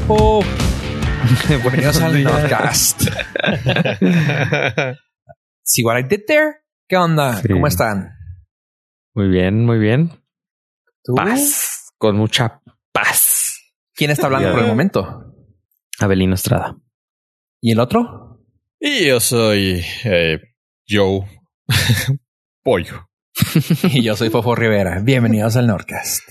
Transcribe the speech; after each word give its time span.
grupo. 0.00 0.40
Bienvenidos 1.48 2.00
al 2.02 2.22
Nordcast. 2.22 3.02
See 5.62 5.82
what 5.84 5.98
I 5.98 6.02
did 6.02 6.24
there? 6.26 6.56
¿Qué 6.88 6.96
onda? 6.96 7.36
Sí. 7.40 7.48
¿Cómo 7.48 7.66
están? 7.66 8.10
Muy 9.14 9.28
bien, 9.28 9.64
muy 9.64 9.78
bien. 9.78 10.10
¿Tú? 11.02 11.14
Paz. 11.14 11.92
Con 11.98 12.16
mucha 12.16 12.60
paz. 12.92 13.58
¿Quién 13.94 14.10
está 14.10 14.26
hablando 14.26 14.50
por 14.52 14.60
el 14.60 14.66
momento? 14.68 15.34
Abelino 15.98 16.34
Estrada. 16.34 16.76
¿Y 17.62 17.72
el 17.72 17.80
otro? 17.80 18.44
Y 18.78 19.06
yo 19.06 19.18
soy 19.20 19.82
eh, 20.04 20.38
Joe 20.86 21.26
Pollo. 22.62 23.08
y 23.84 24.02
yo 24.02 24.14
soy 24.14 24.28
Fofo 24.28 24.54
Rivera. 24.54 25.00
Bienvenidos 25.02 25.56
al 25.56 25.66
Nordcast. 25.66 26.22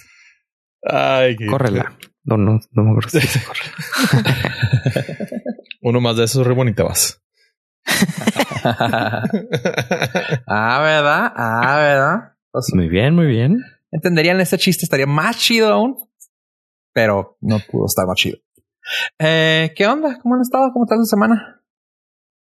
Ay, 0.84 1.36
qué- 1.36 1.48
Córrela. 1.48 1.98
No, 2.26 2.38
no, 2.38 2.60
no 2.72 2.84
me 2.84 2.92
acuerdo. 2.92 3.20
Uno 5.82 6.02
más 6.02 6.18
de 6.18 6.26
esos 6.26 6.46
re 6.46 6.54
bonita 6.54 6.84
vas. 6.84 7.22
ah, 10.48 10.80
¿verdad? 10.82 11.32
Ah, 11.36 11.78
¿verdad? 11.78 12.34
Pues, 12.52 12.72
Muy 12.74 12.90
bien, 12.90 13.14
muy 13.16 13.28
bien. 13.28 13.64
entenderían 13.92 14.40
este 14.42 14.58
chiste, 14.58 14.86
estaría 14.86 15.06
más 15.06 15.38
chido 15.38 15.72
aún, 15.72 15.98
pero 16.94 17.38
no 17.42 17.60
pudo 17.60 17.86
estar 17.86 18.08
más 18.08 18.18
chido. 18.18 18.38
Eh, 19.20 19.72
¿Qué 19.76 19.86
onda? 19.88 20.20
¿Cómo 20.22 20.36
han 20.36 20.42
estado? 20.42 20.72
¿Cómo 20.74 20.86
está 20.86 20.96
su 20.98 21.06
semana? 21.06 21.62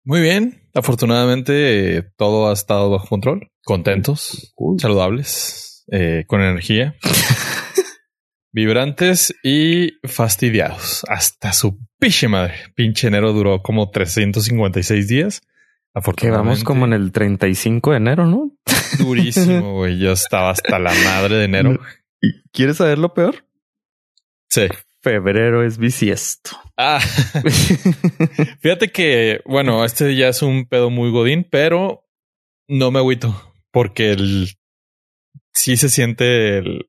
Muy 0.04 0.22
bien. 0.22 0.70
Afortunadamente 0.74 2.02
todo 2.18 2.50
ha 2.50 2.54
estado 2.54 2.90
bajo 2.90 3.08
control. 3.08 3.52
Contentos, 3.64 4.54
saludables, 4.80 5.86
eh, 5.92 6.24
con 6.28 6.42
energía, 6.42 6.96
vibrantes 8.52 9.34
y 9.44 9.94
fastidiados. 10.08 11.04
Hasta 11.08 11.54
su 11.54 11.78
pinche 12.00 12.28
madre. 12.28 12.54
Pinche 12.76 13.08
enero 13.08 13.34
duró 13.34 13.62
como 13.62 13.90
356 13.90 15.08
días. 15.08 15.42
Que 16.16 16.30
vamos 16.32 16.64
como 16.64 16.86
en 16.86 16.94
el 16.94 17.12
35 17.12 17.92
de 17.92 17.98
enero, 17.98 18.26
¿no? 18.26 18.52
durísimo, 19.00 19.74
güey. 19.80 20.00
Yo 20.00 20.12
estaba 20.14 20.52
hasta 20.52 20.80
la 20.80 20.94
madre 21.04 21.36
de 21.36 21.46
enero. 21.46 21.80
¿Y 22.22 22.42
quieres 22.52 22.78
saber 22.78 22.98
lo 22.98 23.14
peor? 23.14 23.46
Sí. 24.50 24.68
Febrero 25.02 25.66
es 25.66 25.78
bisiesto. 25.80 26.52
Ah, 26.78 27.00
fíjate 28.62 28.92
que, 28.92 29.42
bueno, 29.46 29.84
este 29.84 30.16
ya 30.16 30.28
es 30.30 30.42
un 30.44 30.66
pedo 30.68 30.90
muy 30.90 31.10
godín, 31.12 31.48
pero 31.50 32.08
no 32.68 32.92
me 32.92 33.00
agüito 33.00 33.54
porque 33.72 34.12
el, 34.12 34.50
sí 35.54 35.76
se 35.78 35.90
siente 35.90 36.60
el- 36.60 36.88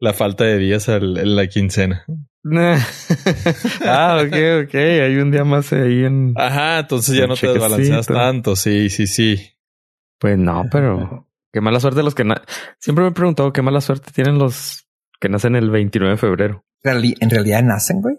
la 0.00 0.12
falta 0.12 0.44
de 0.44 0.58
días 0.58 0.88
al- 0.88 1.18
en 1.18 1.36
la 1.36 1.46
quincena. 1.48 2.04
ah, 3.84 4.22
ok, 4.24 4.34
ok. 4.64 4.74
Hay 4.74 5.16
un 5.16 5.30
día 5.30 5.44
más 5.44 5.72
ahí 5.72 6.04
en. 6.04 6.32
Ajá, 6.36 6.78
entonces 6.80 7.16
ya 7.16 7.26
no 7.26 7.34
te 7.36 7.48
desbalanceas 7.48 8.06
tanto. 8.06 8.56
Sí, 8.56 8.88
sí, 8.90 9.06
sí. 9.06 9.54
Pues 10.18 10.38
no, 10.38 10.64
pero 10.70 11.26
qué 11.52 11.60
mala 11.60 11.80
suerte 11.80 12.02
los 12.02 12.14
que 12.14 12.24
na- 12.24 12.42
siempre 12.78 13.04
me 13.04 13.10
he 13.10 13.14
preguntado 13.14 13.52
qué 13.52 13.60
mala 13.62 13.80
suerte 13.80 14.10
tienen 14.12 14.38
los 14.38 14.86
que 15.20 15.28
nacen 15.28 15.56
el 15.56 15.70
29 15.70 16.12
de 16.14 16.16
febrero. 16.18 16.64
¿En 16.84 17.30
realidad 17.30 17.62
nacen, 17.64 18.00
güey? 18.00 18.16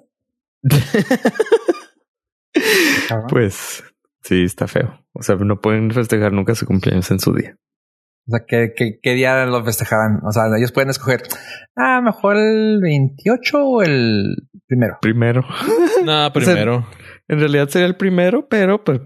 Cabrón. 3.08 3.28
Pues 3.30 3.84
sí, 4.24 4.44
está 4.44 4.68
feo. 4.68 5.06
O 5.14 5.24
sea, 5.24 5.36
no 5.36 5.62
pueden 5.62 5.92
festejar 5.92 6.32
nunca 6.34 6.56
su 6.56 6.66
cumpleaños 6.66 7.10
en 7.12 7.20
su 7.20 7.34
día. 7.34 7.56
O 8.30 8.32
sea, 8.32 8.46
¿qué, 8.48 8.74
qué, 8.76 9.00
qué 9.02 9.14
día 9.16 9.44
lo 9.48 9.64
festejarán? 9.64 10.20
O 10.24 10.32
sea, 10.32 10.44
ellos 10.56 10.72
pueden 10.72 10.92
escoger, 10.92 11.24
ah, 11.76 12.00
mejor 12.02 12.38
el 12.38 12.80
28 12.80 13.58
o 13.66 13.82
el 13.82 14.36
primero. 14.68 14.98
Primero. 15.02 15.44
No, 16.06 16.32
primero. 16.32 16.88
En 17.28 17.40
realidad 17.40 17.68
sería 17.70 17.88
el 17.88 17.96
primero, 17.96 18.48
pero 18.48 18.84
pues 18.84 19.02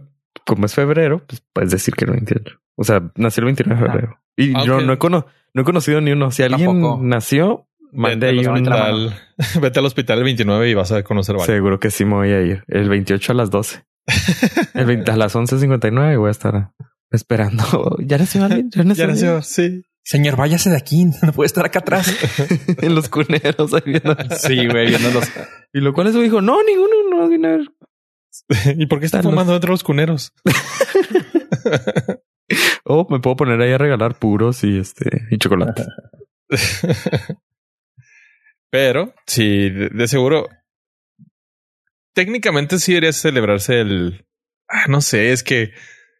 como 0.45 0.65
es 0.65 0.75
febrero, 0.75 1.23
pues 1.25 1.41
puedes 1.53 1.71
decir 1.71 1.95
que 1.95 2.05
el 2.05 2.11
28. 2.11 2.59
O 2.75 2.83
sea, 2.83 3.01
nació 3.15 3.41
el 3.41 3.45
29 3.45 3.81
de 3.81 3.87
febrero. 3.87 4.19
Y 4.35 4.51
yo 4.65 4.73
Aunque- 4.73 4.85
no 4.85 4.93
he, 4.93 4.97
cono- 4.97 5.25
no 5.53 5.61
he 5.61 5.65
conocido 5.65 6.01
ni 6.01 6.11
uno. 6.11 6.29
Si 6.31 6.43
alguien 6.43 6.69
Tampoco. 6.69 6.99
nació, 7.03 7.67
mande 7.91 8.27
Vete 8.27 8.39
ahí 8.39 8.45
al, 8.45 8.51
un... 8.51 8.57
hospital, 8.67 9.15
vete 9.61 9.79
al 9.79 9.85
hospital 9.85 10.17
el 10.19 10.23
29 10.25 10.69
y 10.69 10.73
vas 10.73 10.91
a 10.91 11.01
conocer 11.03 11.35
varios. 11.35 11.47
Seguro 11.47 11.79
que 11.79 11.89
sí 11.91 12.05
me 12.05 12.13
voy 12.15 12.31
a 12.31 12.41
ir. 12.41 12.63
El 12.67 12.89
28 12.89 13.31
a 13.31 13.35
las 13.35 13.49
12. 13.49 13.83
El 14.75 14.85
20 14.85 15.11
a 15.11 15.15
las 15.15 15.33
11.59 15.35 16.17
voy 16.19 16.27
a 16.27 16.31
estar 16.31 16.71
esperando. 17.13 17.97
¿Ya 18.05 18.17
nació 18.17 18.43
alguien? 18.43 18.69
¿Ya 18.71 18.83
nació, 18.83 19.03
Ya 19.05 19.07
nació, 19.11 19.27
alguien? 19.35 19.43
sí. 19.43 19.83
Señor, 20.05 20.35
váyase 20.35 20.69
de 20.69 20.75
aquí. 20.77 21.05
No 21.21 21.31
puede 21.31 21.45
estar 21.47 21.65
acá 21.65 21.79
atrás. 21.79 22.13
en 22.81 22.93
los 22.95 23.07
cuneros. 23.07 23.73
ahí 23.73 23.81
viendo. 23.85 24.17
sí, 24.37 24.67
güey, 24.67 24.87
viéndolos. 24.89 25.25
Y 25.73 25.79
lo 25.79 25.93
cual 25.93 26.07
eso 26.07 26.19
dijo, 26.19 26.41
no, 26.41 26.61
ninguno 26.63 26.93
no 27.09 27.29
viene 27.29 27.47
a 27.47 27.51
ver. 27.51 27.67
¿Y 28.77 28.87
por 28.87 28.99
qué 28.99 29.05
está 29.05 29.21
fumando 29.23 29.53
dentro 29.53 29.69
de 29.69 29.73
los 29.73 29.83
cuneros? 29.83 30.33
Oh, 32.83 33.07
me 33.09 33.19
puedo 33.19 33.35
poner 33.37 33.61
ahí 33.61 33.71
a 33.71 33.77
regalar 33.77 34.19
puros 34.19 34.63
y 34.63 34.77
este 34.77 35.05
y 35.31 35.37
chocolate. 35.37 35.85
Pero 38.69 39.13
sí, 39.25 39.69
de, 39.69 39.89
de 39.89 40.07
seguro. 40.07 40.49
Técnicamente 42.13 42.79
sí 42.79 42.93
debería 42.93 43.13
celebrarse 43.13 43.79
el. 43.81 44.25
Ah, 44.67 44.87
no 44.87 45.01
sé, 45.01 45.31
es 45.31 45.43
que 45.43 45.71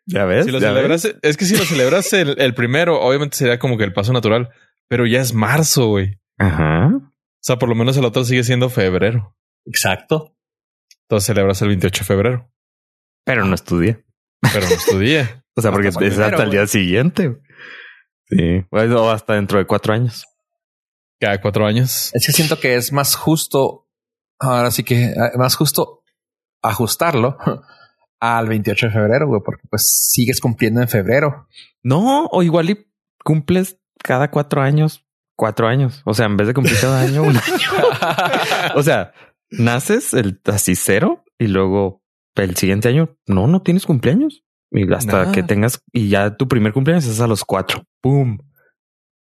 ¿Ya 0.06 0.26
ves? 0.26 0.46
si 0.46 0.52
lo 0.52 0.60
¿Ya 0.60 0.70
celebras, 0.70 1.04
ves? 1.04 1.16
es 1.22 1.38
que 1.38 1.46
si 1.46 1.56
lo 1.58 1.64
celebras 1.64 2.12
el, 2.14 2.36
el 2.40 2.54
primero, 2.54 3.00
obviamente 3.02 3.38
sería 3.38 3.60
como 3.60 3.78
que 3.78 3.84
el 3.86 3.94
paso 3.94 4.12
natural, 4.14 4.50
pero 4.90 5.06
ya 5.08 5.22
es 5.22 5.34
marzo, 5.34 5.88
güey. 5.88 6.20
Ajá. 6.38 6.90
O 6.96 7.12
sea, 7.46 7.58
por 7.58 7.70
lo 7.70 7.76
menos 7.76 7.96
el 7.98 8.06
otro 8.06 8.24
sigue 8.24 8.44
siendo 8.44 8.70
febrero. 8.70 9.36
Exacto. 9.66 10.36
Entonces 11.04 11.28
celebras 11.28 11.62
el 11.62 11.70
28 11.70 12.00
de 12.00 12.06
febrero, 12.06 12.52
Pero 13.26 13.46
no 13.46 13.56
estudié. 13.56 14.04
pero 14.42 14.68
no 14.68 14.76
es 14.76 14.86
tu 14.86 15.00
día. 15.00 15.40
O 15.56 15.62
sea, 15.62 15.72
porque 15.72 15.90
Hasta 15.90 16.04
es 16.04 16.14
primero, 16.14 16.26
hasta 16.32 16.44
el 16.44 16.50
güey. 16.50 16.58
día 16.58 16.66
siguiente. 16.68 17.38
Sí. 18.26 18.66
O 18.72 19.10
hasta 19.12 19.36
dentro 19.36 19.60
de 19.60 19.68
cuatro 19.68 19.94
años. 19.94 20.26
Cada 21.20 21.40
cuatro 21.40 21.68
años. 21.68 22.10
Es 22.16 22.26
que 22.26 22.32
siento 22.34 22.60
que 22.60 22.76
es 22.76 22.92
más 22.92 23.14
justo, 23.16 23.88
ahora 24.40 24.72
sí 24.72 24.84
que 24.84 25.04
eh, 25.12 25.16
más 25.38 25.56
justo 25.56 26.02
ajustarlo 26.64 27.38
al 28.24 28.48
28 28.48 28.88
de 28.88 28.92
febrero, 28.94 29.28
güey, 29.28 29.42
porque 29.44 29.64
pues 29.70 30.10
sigues 30.12 30.40
cumpliendo 30.40 30.82
en 30.82 30.88
febrero. 30.88 31.48
No, 31.84 32.26
o 32.28 32.42
igual 32.44 32.70
y 32.70 32.88
cumples 33.24 33.78
cada 34.02 34.32
cuatro 34.32 34.62
años, 34.62 35.06
cuatro 35.36 35.68
años. 35.68 36.02
O 36.06 36.14
sea, 36.14 36.26
en 36.28 36.38
vez 36.38 36.48
de 36.48 36.54
cumplir 36.54 36.78
cada 36.80 37.02
año, 37.02 37.24
un 37.24 37.30
año. 37.38 37.42
O 38.76 38.84
sea, 38.84 39.14
naces 39.50 40.14
el 40.14 40.40
así 40.46 40.76
cero 40.76 41.24
y 41.38 41.48
luego 41.48 42.02
el 42.36 42.56
siguiente 42.56 42.90
año 42.90 43.18
no, 43.28 43.48
no 43.48 43.62
tienes 43.62 43.86
cumpleaños. 43.86 44.44
Y 44.72 44.92
hasta 44.94 45.20
Nada. 45.24 45.32
que 45.32 45.44
tengas 45.44 45.82
y 45.92 46.10
ya 46.10 46.36
tu 46.36 46.48
primer 46.48 46.74
cumpleaños 46.74 47.06
es 47.06 47.20
a 47.22 47.28
los 47.28 47.44
cuatro. 47.44 47.84
Pum. 48.02 48.40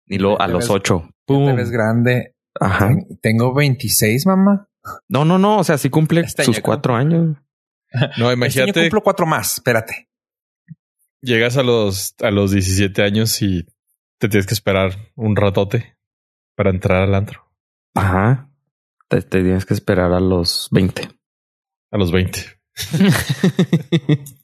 Y 0.06 0.18
luego 0.18 0.40
a 0.40 0.46
los 0.46 0.64
ves- 0.64 0.70
ocho. 0.70 1.04
Te 1.26 1.34
Pum. 1.34 1.56
ves 1.56 1.70
grande. 1.70 2.36
Ajá. 2.60 2.88
Ten- 2.88 3.18
Tengo 3.20 3.52
26, 3.54 4.26
mamá. 4.26 4.68
No, 5.08 5.24
no, 5.24 5.38
no. 5.38 5.58
O 5.58 5.64
sea, 5.64 5.76
sí 5.78 5.90
cumple 5.90 6.20
Este 6.20 6.44
sus 6.44 6.60
cuatro 6.60 6.94
años. 6.94 7.36
No, 7.92 8.00
Este 8.10 8.22
año 8.22 8.32
imagínate, 8.34 8.80
cumplo 8.82 9.02
cuatro 9.02 9.26
más. 9.26 9.54
Espérate. 9.54 10.08
llegas 11.22 11.56
a 11.56 11.62
los, 11.62 12.14
a 12.20 12.30
los 12.30 12.50
17 12.52 13.02
años 13.02 13.40
y 13.42 13.66
te 14.18 14.28
tienes 14.28 14.46
que 14.46 14.54
esperar 14.54 14.96
un 15.16 15.34
ratote 15.36 15.96
para 16.56 16.70
entrar 16.70 17.02
al 17.02 17.14
antro 17.14 17.50
Ajá. 17.94 18.48
Te, 19.08 19.22
te 19.22 19.42
tienes 19.42 19.64
que 19.66 19.74
esperar 19.74 20.12
a 20.12 20.20
los 20.20 20.68
20. 20.70 21.08
a 21.92 21.98
los 21.98 22.12
20. 22.12 22.60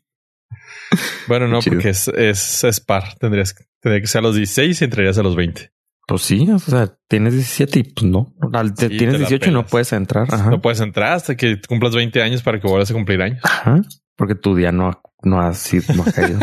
Bueno, 1.26 1.48
no, 1.48 1.60
Chido. 1.60 1.74
porque 1.76 1.88
es, 1.90 2.06
es, 2.08 2.62
es 2.64 2.80
par. 2.80 3.16
Tendrías 3.18 3.52
que- 3.54 3.64
tendría 3.80 4.00
que 4.00 4.06
ser 4.06 4.20
a 4.20 4.22
los 4.22 4.36
16 4.36 4.80
y 4.80 4.84
entrarías 4.84 5.18
a 5.18 5.22
los 5.24 5.34
20. 5.34 5.72
Pues 6.06 6.22
sí, 6.22 6.48
o 6.50 6.58
sea, 6.60 6.96
tienes 7.08 7.34
17 7.34 7.78
y 7.80 7.82
pues 7.82 8.06
no. 8.06 8.32
Al- 8.52 8.74
te- 8.74 8.88
Sí, 8.88 8.96
tienes 8.96 9.16
te 9.16 9.22
la 9.22 9.28
18 9.28 9.50
y 9.50 9.52
no 9.52 9.66
puedes 9.66 9.92
entrar. 9.92 10.32
Ajá. 10.32 10.50
No 10.50 10.60
puedes 10.62 10.80
entrar 10.80 11.12
hasta 11.14 11.36
que 11.36 11.60
cumplas 11.68 11.94
20 11.96 12.22
años 12.22 12.42
para 12.42 12.60
que 12.60 12.68
vuelvas 12.68 12.90
a 12.90 12.94
cumplir 12.94 13.20
años. 13.22 13.40
Ajá. 13.42 13.80
Porque 14.16 14.34
tu 14.36 14.54
día 14.54 14.70
no 14.72 14.88
ha, 14.88 15.00
no 15.22 15.40
ha 15.40 15.52
sido, 15.54 15.94
no 15.94 16.04
ha 16.06 16.12
caído. 16.12 16.38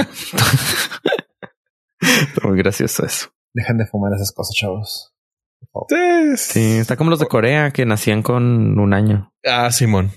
Está 2.01 2.41
muy 2.47 2.57
gracioso 2.57 3.05
eso. 3.05 3.29
Dejen 3.53 3.77
de 3.77 3.85
fumar 3.85 4.11
esas 4.13 4.31
cosas, 4.31 4.53
chavos. 4.55 5.09
Sí, 6.35 6.77
está 6.77 6.97
como 6.97 7.09
los 7.09 7.19
de 7.19 7.27
Corea 7.27 7.71
que 7.71 7.85
nacían 7.85 8.21
con 8.21 8.77
un 8.79 8.93
año. 8.93 9.33
Ah, 9.45 9.71
Simón. 9.71 10.11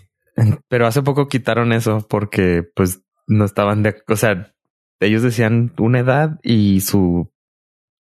Pero 0.68 0.86
hace 0.86 1.02
poco 1.02 1.28
quitaron 1.28 1.72
eso 1.72 2.04
porque 2.10 2.62
pues 2.74 3.00
no 3.26 3.44
estaban 3.44 3.82
de, 3.82 3.96
o 4.08 4.16
sea, 4.16 4.52
ellos 5.00 5.22
decían 5.22 5.72
una 5.78 6.00
edad 6.00 6.38
y 6.42 6.80
su 6.82 7.32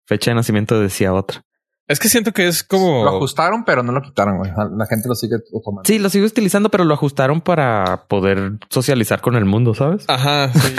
fecha 0.06 0.30
de 0.30 0.36
nacimiento 0.36 0.78
decía 0.80 1.12
otra. 1.12 1.44
Es 1.86 1.98
que 1.98 2.08
siento 2.08 2.32
que 2.32 2.48
es 2.48 2.62
Lo 2.62 2.68
como. 2.68 3.06
ajustaron, 3.08 3.64
pero 3.64 3.82
no 3.82 3.92
lo 3.92 4.00
quitaron, 4.00 4.38
güey. 4.38 4.50
La 4.50 4.86
gente 4.86 5.06
lo 5.06 5.14
sigue 5.14 5.36
tomando. 5.62 5.82
Sí, 5.84 5.98
lo 5.98 6.08
sigo 6.08 6.26
utilizando, 6.26 6.70
pero 6.70 6.84
lo 6.84 6.94
ajustaron 6.94 7.42
para 7.42 8.06
poder 8.08 8.52
socializar 8.70 9.20
con 9.20 9.36
el 9.36 9.44
mundo, 9.44 9.74
¿sabes? 9.74 10.04
Ajá. 10.08 10.50
sí. 10.52 10.74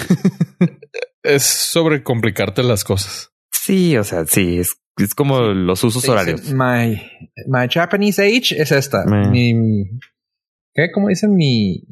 es 1.23 1.43
sobre 1.43 2.03
complicarte 2.03 2.63
las 2.63 2.83
cosas. 2.83 3.31
Sí, 3.51 3.97
o 3.97 4.03
sea, 4.03 4.25
sí, 4.25 4.59
es, 4.59 4.77
es 4.97 5.13
como 5.13 5.39
los 5.41 5.83
usos 5.83 6.03
Te 6.03 6.11
horarios. 6.11 6.51
My, 6.51 7.01
my 7.47 7.67
Japanese 7.69 8.21
age 8.23 8.59
es 8.59 8.71
esta. 8.71 9.05
Mi 9.05 9.53
¿Qué? 10.73 10.91
¿Cómo 10.91 11.07
dicen 11.07 11.35
mi 11.35 11.83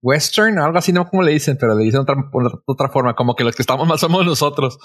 Western? 0.00 0.58
Algo 0.58 0.78
así, 0.78 0.92
no 0.92 1.06
como 1.08 1.22
le 1.22 1.32
dicen, 1.32 1.58
pero 1.60 1.74
le 1.74 1.84
dicen 1.84 2.00
otra, 2.00 2.16
otra 2.66 2.88
forma, 2.88 3.14
como 3.14 3.34
que 3.36 3.44
los 3.44 3.54
que 3.54 3.62
estamos 3.62 3.86
más 3.86 4.00
somos 4.00 4.24
nosotros. 4.24 4.78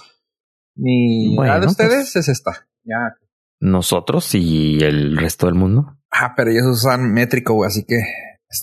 Mi 0.77 1.35
Bueno, 1.35 1.59
de 1.59 1.68
ustedes 1.68 2.12
pues- 2.13 2.15
es 2.15 2.29
esta. 2.29 2.68
Ya. 2.83 3.15
Nosotros 3.59 4.33
y 4.35 4.79
el 4.83 5.18
resto 5.18 5.47
del 5.47 5.56
mundo. 5.56 5.97
Ah, 6.12 6.33
pero 6.38 6.51
ellos 6.51 6.65
usan 6.68 7.12
métrico, 7.12 7.53
güey, 7.53 7.68
así 7.68 7.83
que 7.85 7.95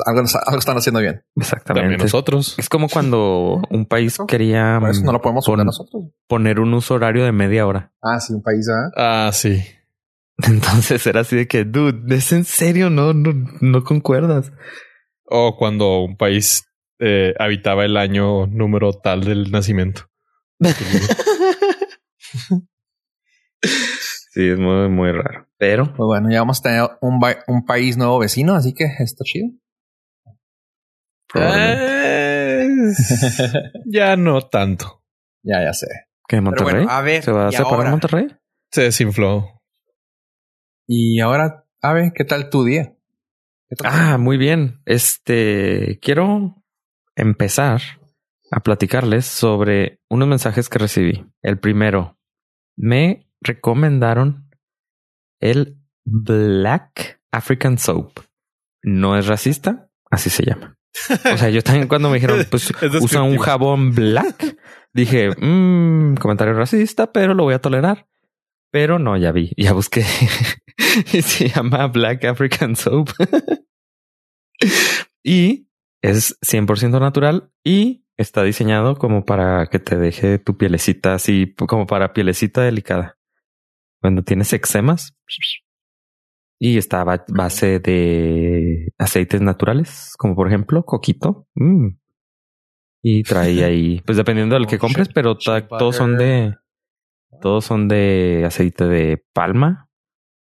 algo, 0.06 0.22
algo 0.46 0.58
están 0.58 0.76
haciendo 0.78 1.00
bien. 1.00 1.14
También 1.34 1.42
Exactamente. 1.42 2.02
nosotros. 2.04 2.54
Es 2.58 2.68
como 2.68 2.88
cuando 2.88 3.60
un 3.70 3.86
país 3.86 4.16
quería 4.28 4.78
no 4.80 5.12
lo 5.12 5.20
podemos 5.20 5.44
pon- 5.44 5.54
poner 5.54 5.66
nosotros. 5.66 6.04
poner 6.28 6.60
un 6.60 6.72
uso 6.74 6.94
horario 6.94 7.24
de 7.24 7.32
media 7.32 7.66
hora. 7.66 7.92
Ah, 8.02 8.18
sí, 8.20 8.32
un 8.32 8.42
país, 8.42 8.66
¿ah? 8.70 8.90
Ah, 9.26 9.30
sí. 9.32 9.62
Entonces 10.38 11.06
era 11.06 11.20
así 11.20 11.36
de 11.36 11.46
que, 11.48 11.64
dude, 11.64 12.14
¿es 12.16 12.32
en 12.32 12.44
serio? 12.44 12.88
No, 12.88 13.12
no, 13.12 13.32
no 13.60 13.84
concuerdas. 13.84 14.52
O 15.26 15.56
cuando 15.56 16.02
un 16.02 16.16
país 16.16 16.64
eh, 17.00 17.34
habitaba 17.38 17.84
el 17.84 17.96
año 17.96 18.46
número 18.46 18.92
tal 18.92 19.22
del 19.24 19.50
nacimiento. 19.50 20.02
Sí, 23.62 24.48
es 24.48 24.58
muy, 24.58 24.88
muy 24.88 25.12
raro. 25.12 25.46
Pero 25.58 25.84
Pues 25.86 26.06
bueno, 26.06 26.30
ya 26.30 26.40
vamos 26.40 26.60
a 26.60 26.62
tener 26.62 26.82
un, 27.00 27.20
un 27.46 27.64
país 27.64 27.96
nuevo 27.96 28.18
vecino, 28.18 28.54
así 28.54 28.74
que 28.74 28.84
está 28.98 29.24
chido. 29.24 29.48
probablemente. 31.28 31.84
Eh, 31.86 33.72
ya 33.86 34.16
no 34.16 34.42
tanto. 34.42 35.00
Ya, 35.46 35.62
ya 35.62 35.74
sé. 35.74 35.86
¿Qué, 36.26 36.40
Monterrey? 36.40 36.72
bueno, 36.86 36.90
a 36.90 37.02
ver. 37.02 37.22
¿Se 37.22 37.30
va 37.30 37.48
a 37.48 37.52
separar 37.52 37.74
ahora- 37.80 37.90
Monterrey? 37.90 38.28
Se 38.72 38.80
desinfló. 38.80 39.60
Y 40.88 41.20
ahora, 41.20 41.66
a 41.82 41.92
ver, 41.92 42.12
¿qué 42.14 42.24
tal 42.24 42.48
tu 42.48 42.64
día? 42.64 42.96
Ah, 43.84 44.16
muy 44.16 44.38
bien. 44.38 44.80
Este, 44.86 45.98
quiero 46.00 46.64
empezar 47.14 47.82
a 48.50 48.60
platicarles 48.60 49.26
sobre 49.26 50.00
unos 50.08 50.26
mensajes 50.28 50.70
que 50.70 50.78
recibí. 50.78 51.26
El 51.42 51.58
primero, 51.58 52.18
me 52.76 53.28
recomendaron 53.40 54.50
el 55.40 55.78
Black 56.04 57.20
African 57.32 57.78
Soap. 57.78 58.20
No 58.82 59.16
es 59.16 59.26
racista, 59.26 59.88
así 60.10 60.30
se 60.30 60.44
llama. 60.44 60.76
O 61.32 61.36
sea, 61.36 61.50
yo 61.50 61.62
también 61.62 61.88
cuando 61.88 62.08
me 62.08 62.16
dijeron, 62.16 62.46
pues 62.50 62.70
usa 63.02 63.22
un 63.22 63.38
jabón 63.38 63.94
black, 63.94 64.56
dije, 64.92 65.30
mmm, 65.30 66.14
comentario 66.16 66.54
racista, 66.54 67.12
pero 67.12 67.34
lo 67.34 67.44
voy 67.44 67.54
a 67.54 67.60
tolerar. 67.60 68.06
Pero 68.70 68.98
no, 68.98 69.16
ya 69.16 69.32
vi, 69.32 69.52
ya 69.56 69.72
busqué. 69.72 70.04
y 71.12 71.22
se 71.22 71.48
llama 71.48 71.86
Black 71.86 72.24
African 72.24 72.76
Soap. 72.76 73.10
y 75.22 75.68
es 76.02 76.38
100% 76.40 77.00
natural 77.00 77.50
y 77.64 78.03
está 78.16 78.42
diseñado 78.42 78.96
como 78.96 79.24
para 79.24 79.66
que 79.66 79.78
te 79.78 79.96
deje 79.96 80.38
tu 80.38 80.56
pielecita 80.56 81.14
así, 81.14 81.54
como 81.68 81.86
para 81.86 82.12
pielecita 82.12 82.62
delicada. 82.62 83.16
Cuando 84.00 84.22
tienes 84.22 84.52
eczemas. 84.52 85.14
Y 86.60 86.78
está 86.78 87.04
base 87.04 87.78
de 87.80 88.92
aceites 88.98 89.40
naturales, 89.40 90.14
como 90.18 90.34
por 90.36 90.46
ejemplo 90.48 90.84
coquito. 90.84 91.48
Mm. 91.54 91.88
Y 93.02 93.22
trae 93.24 93.64
ahí, 93.64 94.00
pues 94.06 94.16
dependiendo 94.16 94.54
del 94.54 94.66
que 94.66 94.76
Oh, 94.76 94.80
compres, 94.80 95.08
shea- 95.08 95.14
pero 95.14 95.36
todos 95.36 95.96
son 95.96 96.16
de, 96.16 96.54
todos 97.40 97.64
son 97.64 97.88
de 97.88 98.44
aceite 98.46 98.84
de 98.86 99.24
palma, 99.32 99.90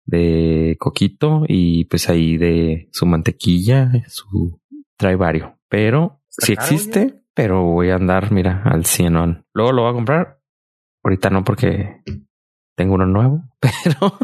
de 0.05 0.75
coquito 0.79 1.43
y 1.47 1.85
pues 1.85 2.09
ahí 2.09 2.37
de 2.37 2.89
su 2.91 3.05
mantequilla, 3.05 3.91
su 4.07 4.61
trae 4.97 5.15
varios. 5.15 5.51
Pero 5.67 6.21
caro, 6.37 6.53
existe, 6.61 7.22
pero 7.33 7.63
voy 7.63 7.89
a 7.89 7.95
andar, 7.95 8.31
mira, 8.31 8.62
al 8.65 8.85
cienón. 8.85 9.45
Luego 9.53 9.71
lo 9.71 9.81
voy 9.83 9.91
a 9.91 9.95
comprar. 9.95 10.39
Ahorita 11.03 11.30
no 11.30 11.44
porque 11.44 12.01
tengo 12.75 12.95
uno 12.95 13.06
nuevo, 13.06 13.44
pero 13.59 14.18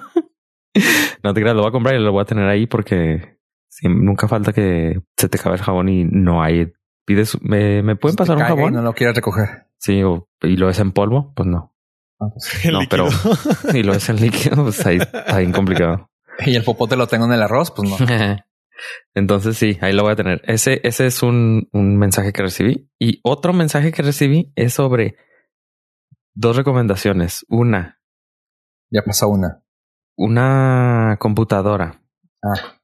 no 1.23 1.33
te 1.33 1.41
creas, 1.41 1.55
lo 1.55 1.61
voy 1.63 1.69
a 1.69 1.73
comprar 1.73 1.95
y 1.95 2.03
lo 2.03 2.11
voy 2.11 2.21
a 2.21 2.25
tener 2.25 2.47
ahí 2.47 2.67
porque 2.67 3.37
sí, 3.69 3.87
nunca 3.89 4.27
falta 4.27 4.53
que 4.53 5.01
se 5.17 5.29
te 5.29 5.39
acabe 5.39 5.55
el 5.57 5.61
jabón 5.61 5.89
y 5.89 6.03
no 6.05 6.41
hay. 6.43 6.71
Pides, 7.05 7.41
¿me, 7.41 7.81
me 7.81 7.95
pueden 7.95 8.15
pasar 8.15 8.35
un 8.37 8.43
y 8.43 8.45
jabón? 8.45 8.73
No 8.73 8.81
lo 8.83 8.93
quieres 8.93 9.15
recoger. 9.15 9.67
Sí, 9.77 10.03
o, 10.03 10.29
y 10.41 10.57
lo 10.57 10.69
es 10.69 10.79
en 10.79 10.91
polvo, 10.91 11.33
pues 11.35 11.47
no. 11.47 11.73
Ah, 12.19 12.27
pues. 12.31 12.65
No, 12.71 12.81
líquido. 12.81 13.07
pero- 13.09 13.77
Y 13.77 13.83
lo 13.83 13.93
es 13.93 14.07
en 14.09 14.17
líquido, 14.21 14.63
pues 14.63 14.85
ahí 14.85 14.97
está 14.97 15.37
bien 15.39 15.51
complicado. 15.51 16.09
Y 16.45 16.55
el 16.55 16.63
popote 16.63 16.95
lo 16.95 17.07
tengo 17.07 17.25
en 17.25 17.33
el 17.33 17.41
arroz, 17.41 17.71
pues 17.71 17.89
no. 17.89 17.97
Entonces 19.13 19.57
sí, 19.57 19.77
ahí 19.81 19.93
lo 19.93 20.03
voy 20.03 20.13
a 20.13 20.15
tener. 20.15 20.41
Ese, 20.45 20.79
ese 20.83 21.05
es 21.07 21.23
un, 21.23 21.69
un 21.73 21.97
mensaje 21.97 22.31
que 22.33 22.41
recibí. 22.43 22.89
Y 22.99 23.19
otro 23.23 23.53
mensaje 23.53 23.91
que 23.91 24.01
recibí 24.01 24.51
es 24.55 24.73
sobre 24.73 25.15
dos 26.33 26.55
recomendaciones. 26.55 27.45
Una, 27.49 27.99
Ya 28.91 29.01
pasó 29.03 29.29
una. 29.29 29.63
una 30.17 31.17
computadora. 31.19 32.01
Ah, 32.43 32.77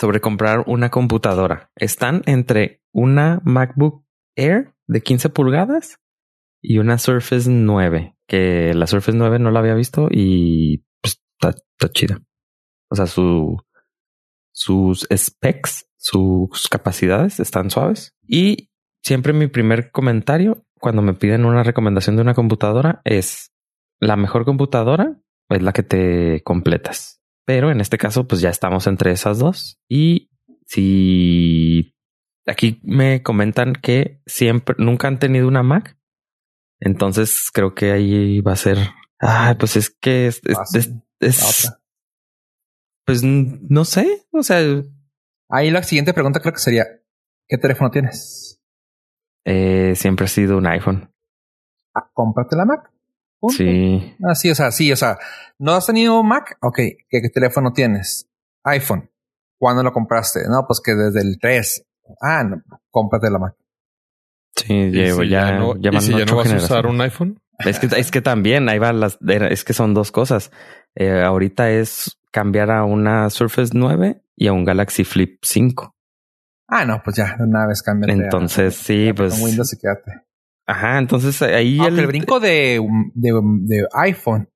Sobre 0.00 0.20
comprar 0.20 0.64
una 0.66 0.90
computadora. 0.90 1.70
Están 1.76 2.22
entre 2.26 2.82
una 2.92 3.40
MacBook 3.44 4.04
Air 4.36 4.74
de 4.86 5.02
15 5.02 5.28
pulgadas 5.28 5.98
y 6.62 6.78
una 6.78 6.98
Surface 6.98 7.50
9. 7.50 8.16
Que 8.26 8.72
la 8.74 8.86
Surface 8.86 9.18
9 9.18 9.38
no 9.40 9.50
la 9.50 9.58
había 9.60 9.74
visto 9.74 10.08
y 10.10 10.86
pues, 11.02 11.20
está, 11.38 11.50
está 11.50 11.88
chida. 11.92 12.20
O 12.90 12.96
sea, 12.96 13.06
su, 13.06 13.56
sus 14.60 15.08
specs, 15.10 15.86
sus 15.96 16.68
capacidades 16.68 17.40
están 17.40 17.70
suaves. 17.70 18.14
Y 18.28 18.68
siempre 19.02 19.32
mi 19.32 19.46
primer 19.46 19.90
comentario 19.90 20.66
cuando 20.78 21.00
me 21.00 21.14
piden 21.14 21.46
una 21.46 21.62
recomendación 21.62 22.16
de 22.16 22.22
una 22.22 22.34
computadora 22.34 23.00
es 23.04 23.52
la 24.00 24.16
mejor 24.16 24.44
computadora 24.44 25.18
es 25.48 25.62
la 25.62 25.72
que 25.72 25.82
te 25.82 26.42
completas. 26.44 27.22
Pero 27.46 27.70
en 27.70 27.80
este 27.80 27.96
caso, 27.96 28.28
pues 28.28 28.42
ya 28.42 28.50
estamos 28.50 28.86
entre 28.86 29.12
esas 29.12 29.38
dos. 29.38 29.80
Y 29.88 30.30
si 30.66 31.96
aquí 32.46 32.80
me 32.84 33.22
comentan 33.22 33.72
que 33.72 34.20
siempre, 34.26 34.76
nunca 34.78 35.08
han 35.08 35.18
tenido 35.18 35.48
una 35.48 35.62
Mac. 35.62 35.96
Entonces 36.80 37.48
creo 37.52 37.74
que 37.74 37.92
ahí 37.92 38.40
va 38.42 38.52
a 38.52 38.56
ser. 38.56 38.78
Ah, 39.20 39.56
pues 39.58 39.76
es 39.76 39.90
que 39.90 40.26
es, 40.26 40.42
es-. 41.20 41.72
Pues 43.04 43.22
no 43.24 43.84
sé. 43.84 44.26
O 44.32 44.42
sea, 44.42 44.60
Ahí 45.48 45.70
la 45.70 45.82
siguiente 45.82 46.14
pregunta 46.14 46.40
creo 46.40 46.52
que 46.52 46.60
sería: 46.60 46.86
¿Qué 47.48 47.58
teléfono 47.58 47.90
tienes? 47.90 48.60
eh, 49.44 49.94
siempre 49.96 50.26
ha 50.26 50.28
sido 50.28 50.58
un 50.58 50.66
iPhone. 50.66 51.12
Ah, 51.94 52.08
cómprate 52.12 52.56
la 52.56 52.64
Mac. 52.64 52.90
Punto. 53.40 53.56
Sí. 53.56 54.14
Ah, 54.22 54.34
sí, 54.34 54.50
o 54.50 54.54
sea, 54.54 54.70
sí, 54.70 54.92
o 54.92 54.96
sea, 54.96 55.18
¿no 55.58 55.72
has 55.72 55.86
tenido 55.86 56.22
Mac? 56.22 56.58
Ok, 56.60 56.76
¿qué, 56.76 57.20
qué 57.22 57.28
teléfono 57.32 57.72
tienes? 57.72 58.28
iPhone. 58.64 59.10
¿Cuándo 59.58 59.82
lo 59.82 59.92
compraste? 59.92 60.40
No, 60.48 60.64
pues 60.66 60.80
que 60.80 60.92
desde 60.94 61.22
el 61.22 61.38
3. 61.40 61.86
Ah, 62.20 62.44
no, 62.44 62.62
cómprate 62.90 63.30
la 63.30 63.38
Mac. 63.38 63.56
Sí, 64.54 64.90
llevo 64.90 65.22
si 65.22 65.30
ya. 65.30 65.52
no, 65.52 65.76
ya 65.78 65.90
y 65.90 66.00
si 66.00 66.16
ya 66.16 66.26
no 66.26 66.36
vas 66.36 66.52
a 66.52 66.56
usar 66.56 66.86
un 66.86 67.00
iPhone. 67.00 67.40
Es 67.58 67.78
que, 67.78 67.88
es 67.98 68.10
que 68.10 68.22
también 68.22 68.68
ahí 68.68 68.78
van 68.78 69.00
las, 69.00 69.18
es 69.20 69.64
que 69.64 69.72
son 69.72 69.94
dos 69.94 70.12
cosas. 70.12 70.50
Eh, 70.94 71.22
ahorita 71.22 71.70
es 71.70 72.19
cambiar 72.32 72.70
a 72.70 72.84
una 72.84 73.28
Surface 73.30 73.72
9 73.74 74.22
y 74.36 74.46
a 74.48 74.52
un 74.52 74.64
Galaxy 74.64 75.04
Flip 75.04 75.38
5. 75.42 75.94
Ah, 76.68 76.84
no, 76.84 77.02
pues 77.02 77.16
ya, 77.16 77.36
una 77.40 77.66
vez 77.66 77.82
cámbiate. 77.82 78.12
a- 78.12 78.24
Entonces, 78.24 78.74
sí, 78.76 79.06
con 79.08 79.16
pues. 79.16 79.42
Windows 79.42 79.72
y 79.72 79.78
quédate. 79.78 80.22
Ajá, 80.66 80.98
entonces 80.98 81.42
ahí 81.42 81.78
Aunque 81.78 81.94
el, 81.94 81.98
el 82.00 82.06
brinco 82.06 82.38
de, 82.38 82.80
de, 83.14 83.40
de 83.62 83.88
iPhone 83.94 84.48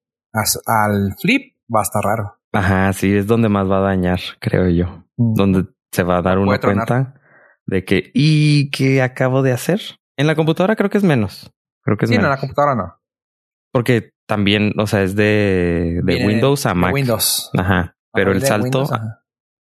al 0.67 1.15
flip 1.21 1.57
va 1.75 1.81
a 1.81 1.83
estar 1.83 2.03
raro. 2.05 2.39
Ajá, 2.53 2.93
sí, 2.93 3.17
es 3.17 3.27
donde 3.27 3.49
más 3.49 3.69
va 3.69 3.79
a 3.79 3.89
dañar, 3.89 4.21
creo 4.41 4.69
yo. 4.69 5.05
Mm. 5.17 5.35
Donde 5.35 5.67
se 5.91 6.03
va 6.05 6.19
a 6.19 6.23
dar 6.23 6.39
una 6.39 6.59
tronar. 6.61 6.87
cuenta 6.87 7.21
de 7.67 7.85
que, 7.85 8.11
¿y 8.15 8.71
qué 8.71 9.03
acabo 9.03 9.43
de 9.43 9.53
hacer? 9.53 9.81
En 10.17 10.27
la 10.29 10.37
computadora 10.37 10.77
creo 10.77 10.89
que 10.91 10.99
es 10.99 11.05
menos. 11.05 11.51
Creo 11.83 11.97
que 11.97 12.05
es 12.05 12.11
Sí, 12.11 12.15
no, 12.17 12.21
en 12.21 12.23
menos. 12.27 12.37
la 12.37 12.41
computadora 12.41 12.75
no. 12.77 12.95
Porque 13.73 14.13
también, 14.27 14.73
o 14.79 14.87
sea, 14.87 15.03
es 15.03 15.15
de, 15.17 16.01
de 16.03 16.27
Windows 16.27 16.67
a 16.67 16.71
de 16.71 16.75
Mac. 16.75 16.95
Windows. 16.95 17.51
Ajá. 17.57 17.97
Pero 18.13 18.33
el 18.33 18.43
salto 18.43 18.87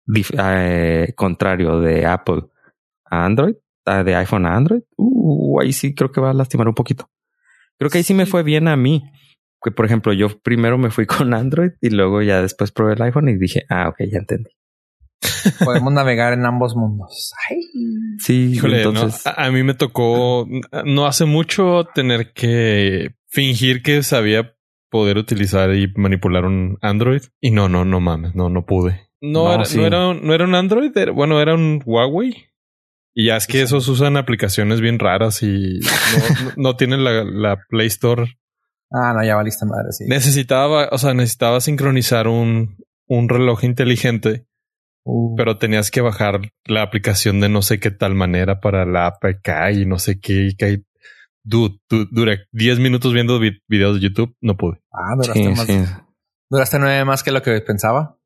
Windows, 0.06 0.32
eh, 0.38 1.12
contrario 1.16 1.80
de 1.80 2.06
Apple 2.06 2.42
a 3.04 3.24
Android, 3.24 3.54
de 3.84 4.14
iPhone 4.14 4.46
a 4.46 4.54
Android, 4.54 4.82
uh, 4.96 5.60
ahí 5.60 5.72
sí 5.72 5.94
creo 5.94 6.12
que 6.12 6.20
va 6.20 6.30
a 6.30 6.34
lastimar 6.34 6.68
un 6.68 6.74
poquito. 6.74 7.10
Creo 7.78 7.90
que 7.90 7.98
ahí 7.98 8.04
sí 8.04 8.14
me 8.14 8.26
fue 8.26 8.42
bien 8.42 8.68
a 8.68 8.76
mí. 8.76 9.02
Que 9.64 9.70
por 9.70 9.86
ejemplo, 9.86 10.12
yo 10.12 10.40
primero 10.40 10.76
me 10.76 10.90
fui 10.90 11.06
con 11.06 11.34
Android 11.34 11.72
y 11.80 11.90
luego 11.90 12.22
ya 12.22 12.42
después 12.42 12.72
probé 12.72 12.94
el 12.94 13.02
iPhone 13.02 13.28
y 13.28 13.36
dije, 13.36 13.64
ah, 13.68 13.88
ok, 13.88 13.96
ya 14.10 14.18
entendí. 14.18 14.50
Podemos 15.64 15.92
navegar 15.92 16.32
en 16.32 16.44
ambos 16.44 16.74
mundos. 16.76 17.32
Ay. 17.48 17.60
Sí, 18.18 18.52
Híjole, 18.54 18.82
no, 18.82 18.90
entonces. 18.90 19.26
a, 19.26 19.44
a 19.44 19.50
mí 19.50 19.62
me 19.62 19.74
tocó 19.74 20.46
no 20.84 21.06
hace 21.06 21.24
mucho 21.24 21.84
tener 21.94 22.32
que 22.32 23.14
fingir 23.32 23.82
que 23.82 24.02
sabía 24.02 24.54
poder 24.90 25.16
utilizar 25.16 25.74
y 25.74 25.92
manipular 25.96 26.44
un 26.44 26.78
Android. 26.82 27.22
Y 27.40 27.50
no, 27.50 27.68
no, 27.68 27.84
no 27.84 28.00
mames, 28.00 28.34
no, 28.34 28.48
no 28.50 28.64
pude. 28.66 29.08
No, 29.20 29.44
No, 29.44 29.54
era, 29.54 29.64
sí. 29.64 29.78
no, 29.78 29.86
era, 29.86 30.08
un, 30.08 30.26
no 30.26 30.34
era 30.34 30.44
un 30.44 30.54
Android, 30.54 30.96
era- 30.96 31.12
bueno, 31.12 31.40
era 31.40 31.54
un 31.54 31.80
Huawei. 31.84 32.46
Y 33.14 33.26
ya 33.26 33.36
es 33.36 33.46
que 33.46 33.62
esos 33.62 33.88
usan 33.88 34.16
aplicaciones 34.16 34.80
bien 34.80 34.98
raras 34.98 35.42
y 35.42 35.80
no, 35.80 35.80
no- 36.44 36.52
no 36.56 36.76
tienen 36.76 37.04
la, 37.04 37.24
la 37.24 37.58
Play 37.68 37.86
Store. 37.86 38.24
Ah, 38.90 39.14
no, 39.14 39.24
ya 39.24 39.36
valiste 39.36 39.64
madre, 39.64 39.92
sí. 39.92 40.04
Necesitaba, 40.06 40.88
o 40.92 40.98
sea, 40.98 41.14
necesitaba 41.14 41.60
sincronizar 41.60 42.28
un, 42.28 42.76
un 43.08 43.28
reloj 43.28 43.64
inteligente, 43.64 44.46
Uh, 45.04 45.34
pero 45.34 45.58
tenías 45.58 45.90
que 45.90 46.00
bajar 46.00 46.52
la 46.64 46.82
aplicación 46.82 47.40
de 47.40 47.48
no 47.48 47.62
sé 47.62 47.80
qué 47.80 47.90
tal 47.90 48.14
manera 48.14 48.60
para 48.60 48.86
la 48.86 49.08
APK 49.08 49.48
y 49.74 49.84
no 49.84 49.98
sé 49.98 50.20
qué. 50.20 50.46
Y 50.50 50.54
que, 50.54 50.82
dude, 51.44 51.78
du- 51.88 52.06
duré 52.10 52.46
10 52.52 52.78
minutos 52.78 53.12
viendo 53.12 53.38
vi- 53.38 53.60
videos 53.68 53.96
de 54.00 54.08
YouTube. 54.08 54.36
No 54.40 54.56
pude. 54.56 54.80
ah, 54.92 55.14
duraste 55.16 55.42
Sí, 55.42 55.48
más. 55.48 55.66
sí. 55.66 55.84
Duraste 56.50 56.78
nueve 56.78 57.04
más 57.04 57.22
que 57.22 57.30
lo 57.32 57.40
que 57.42 57.60
pensaba. 57.60 58.18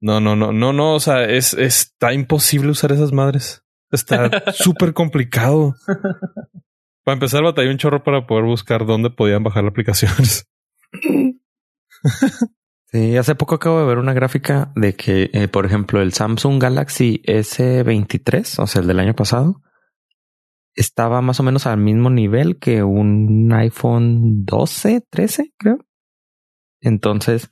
No, 0.00 0.20
no, 0.20 0.34
no, 0.36 0.52
no, 0.52 0.72
no. 0.72 0.94
O 0.94 1.00
sea, 1.00 1.24
es, 1.24 1.54
está 1.54 2.12
imposible 2.12 2.70
usar 2.70 2.92
esas 2.92 3.12
madres. 3.12 3.64
Está 3.90 4.30
súper 4.52 4.92
complicado. 4.92 5.74
Para 7.04 7.14
empezar, 7.14 7.42
batallé 7.42 7.70
un 7.70 7.78
chorro 7.78 8.02
para 8.04 8.26
poder 8.26 8.44
buscar 8.44 8.84
dónde 8.86 9.10
podían 9.10 9.42
bajar 9.42 9.62
la 9.64 9.70
aplicación. 9.70 10.12
Sí, 12.90 13.18
hace 13.18 13.34
poco 13.34 13.56
acabo 13.56 13.80
de 13.80 13.86
ver 13.86 13.98
una 13.98 14.14
gráfica 14.14 14.72
de 14.74 14.94
que, 14.94 15.28
eh, 15.34 15.46
por 15.48 15.66
ejemplo, 15.66 16.00
el 16.00 16.14
Samsung 16.14 16.58
Galaxy 16.62 17.20
S23, 17.26 18.62
o 18.62 18.66
sea, 18.66 18.80
el 18.80 18.88
del 18.88 18.98
año 18.98 19.14
pasado, 19.14 19.60
estaba 20.78 21.20
más 21.22 21.40
o 21.40 21.42
menos 21.42 21.66
al 21.66 21.78
mismo 21.78 22.08
nivel 22.08 22.58
que 22.58 22.82
un 22.82 23.52
iPhone 23.52 24.44
12, 24.44 25.04
13, 25.10 25.52
creo. 25.58 25.78
Entonces, 26.80 27.50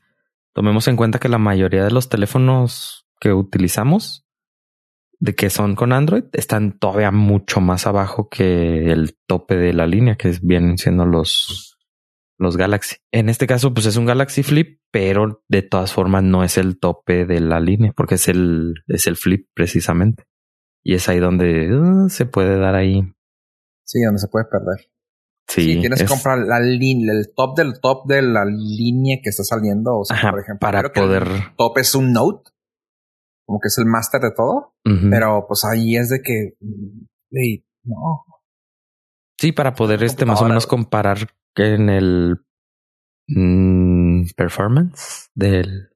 tomemos 0.55 0.87
en 0.89 0.97
cuenta 0.97 1.19
que 1.19 1.29
la 1.29 1.39
mayoría 1.39 1.85
de 1.85 1.91
los 1.91 2.09
teléfonos 2.09 3.07
que 3.21 3.33
utilizamos, 3.33 4.27
de 5.19 5.35
que 5.35 5.51
son 5.51 5.75
con 5.75 5.93
Android, 5.93 6.25
están 6.33 6.79
todavía 6.79 7.11
mucho 7.11 7.61
más 7.61 7.87
abajo 7.87 8.29
que 8.29 8.93
el 8.93 9.19
tope 9.27 9.57
de 9.57 9.73
la 9.73 9.87
línea, 9.87 10.17
que 10.17 10.39
vienen 10.43 10.79
siendo 10.79 11.05
los, 11.05 11.79
los 12.39 12.57
Galaxy. 12.57 12.97
En 13.11 13.29
este 13.29 13.47
caso, 13.47 13.75
pues 13.75 13.87
es 13.87 13.97
un 13.97 14.07
Galaxy 14.07 14.43
Flip, 14.43 14.81
pero 14.93 15.43
de 15.49 15.63
todas 15.63 15.93
formas 15.93 16.23
no 16.23 16.45
es 16.45 16.59
el 16.59 16.79
tope 16.79 17.27
de 17.27 17.41
la 17.41 17.59
línea, 17.59 17.93
porque 17.93 18.15
es 18.17 18.29
el, 18.29 18.75
es 18.87 19.07
el 19.07 19.17
Flip 19.17 19.49
precisamente. 19.53 20.25
Y 20.85 20.95
es 20.95 21.09
ahí 21.09 21.19
donde 21.19 21.75
uh, 21.77 22.09
se 22.09 22.27
puede 22.27 22.59
dar 22.59 22.77
ahí. 22.77 23.13
Sí, 23.87 24.03
donde 24.03 24.19
se 24.21 24.29
puede 24.29 24.45
perder. 24.47 24.91
Sí, 25.49 25.75
Sí, 25.75 25.81
tienes 25.81 26.01
es- 26.01 26.07
que 26.09 26.13
comprar 26.13 26.39
la 26.39 26.59
línea, 26.61 27.13
el 27.13 27.33
top 27.35 27.57
del 27.57 27.81
top 27.81 28.07
de 28.09 28.21
la 28.21 28.45
línea 28.45 29.19
que 29.23 29.31
está 29.31 29.45
saliendo. 29.45 29.99
O 30.01 30.05
sea, 30.05 30.17
Ajá, 30.17 30.31
por 30.33 30.41
ejemplo, 30.41 30.59
para 30.61 30.81
creo 30.81 30.93
que 30.93 31.01
el 31.01 31.07
poder. 31.07 31.29
top 31.57 31.79
es 31.79 31.95
un 31.95 32.13
Note, 32.13 32.51
como 33.47 33.61
que 33.61 33.69
es 33.69 33.79
el 33.79 33.87
máster 33.87 34.21
de 34.21 34.33
todo. 34.37 34.75
Pero 35.11 35.47
pues 35.49 35.65
ahí 35.65 35.97
es 35.97 36.09
de 36.11 36.21
que, 36.21 36.55
no. 37.85 38.25
Sí, 39.39 39.53
para 39.53 39.75
poder 39.75 40.03
este 40.03 40.25
más 40.25 40.41
o 40.43 40.47
menos 40.49 40.67
comparar 40.67 41.19
en 41.57 41.89
el 41.91 42.37
mm, 43.29 44.27
performance 44.37 45.31
del, 45.35 45.91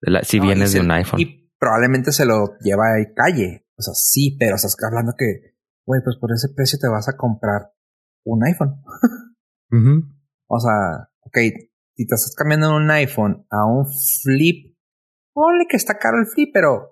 de 0.00 0.10
la- 0.10 0.22
si 0.24 0.38
No, 0.38 0.46
vienes 0.46 0.72
se- 0.72 0.78
de 0.78 0.84
un 0.84 0.90
iPhone. 0.92 1.20
Y 1.20 1.50
probablemente 1.58 2.12
se 2.12 2.24
lo 2.24 2.56
lleva 2.60 2.84
a 2.94 3.14
calle. 3.14 3.66
O 3.76 3.82
sea, 3.82 3.94
sí, 3.94 4.36
pero 4.38 4.56
estás 4.56 4.76
hablando 4.84 5.12
que, 5.16 5.56
güey, 5.88 6.02
pues 6.04 6.16
por 6.20 6.30
ese 6.32 6.50
precio 6.54 6.78
te 6.78 6.86
vas 6.86 7.08
a 7.08 7.16
comprar 7.16 7.72
un 8.24 8.44
iPhone. 8.44 8.82
O 10.50 10.58
sea, 10.60 11.10
ok, 11.26 11.36
si 11.94 12.06
te 12.06 12.14
estás 12.14 12.34
cambiando 12.34 12.74
un 12.74 12.90
iPhone 12.90 13.46
a 13.50 13.66
un 13.66 13.84
flip, 14.22 14.74
ponle 15.34 15.66
que 15.68 15.76
está 15.76 15.98
caro 15.98 16.18
el 16.18 16.26
flip, 16.26 16.48
pero 16.54 16.88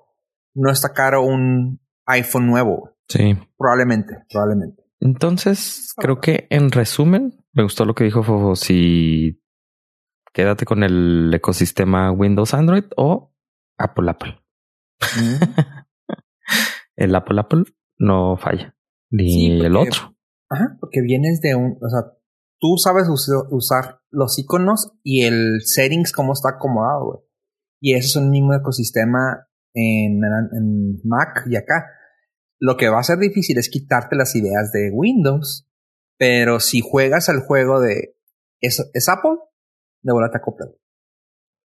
no 0.54 0.70
está 0.70 0.92
caro 0.92 1.22
un 1.22 1.80
iPhone 2.04 2.46
nuevo. 2.46 2.98
Sí. 3.08 3.34
Probablemente, 3.56 4.26
probablemente. 4.30 4.82
Entonces, 5.00 5.94
creo 5.96 6.20
que 6.20 6.46
en 6.50 6.70
resumen, 6.70 7.46
me 7.54 7.62
gustó 7.62 7.86
lo 7.86 7.94
que 7.94 8.04
dijo 8.04 8.22
Fofo. 8.22 8.56
Si 8.56 9.42
quédate 10.34 10.66
con 10.66 10.82
el 10.82 11.32
ecosistema 11.32 12.12
Windows 12.12 12.52
Android 12.52 12.84
o 12.98 13.34
Apple 13.78 14.10
Apple. 14.10 14.38
Mm. 15.16 15.42
El 16.96 17.14
Apple 17.14 17.40
Apple 17.40 17.64
no 17.98 18.36
falla. 18.36 18.75
Ni 19.10 19.30
Sí, 19.30 19.60
el 19.60 19.76
otro. 19.76 20.14
Ajá, 20.48 20.76
porque 20.80 21.00
vienes 21.00 21.40
de 21.40 21.54
un, 21.54 21.78
o 21.82 21.88
sea, 21.88 22.12
tú 22.60 22.76
sabes 22.78 23.08
us- 23.08 23.30
usar 23.50 24.00
los 24.10 24.38
iconos 24.38 24.92
y 25.02 25.24
el 25.24 25.60
settings 25.64 26.12
cómo 26.12 26.32
está 26.32 26.50
acomodado, 26.50 27.04
güey. 27.06 27.18
Y 27.80 27.94
eso 27.94 28.06
es 28.18 28.24
un 28.24 28.30
mismo 28.30 28.54
ecosistema 28.54 29.48
en, 29.74 30.20
en 30.52 31.00
Mac 31.04 31.44
y 31.46 31.56
acá. 31.56 31.86
Lo 32.58 32.76
que 32.76 32.88
va 32.88 33.00
a 33.00 33.04
ser 33.04 33.18
difícil 33.18 33.58
es 33.58 33.68
quitarte 33.68 34.16
las 34.16 34.34
ideas 34.34 34.72
de 34.72 34.90
Windows, 34.92 35.68
pero 36.18 36.58
si 36.60 36.80
juegas 36.80 37.28
al 37.28 37.40
juego 37.40 37.80
de 37.80 38.16
es, 38.62 38.90
es 38.94 39.08
Apple, 39.08 39.36
de 40.02 40.12
vuelta 40.12 40.32
te 40.32 40.38
acoplas. 40.38 40.70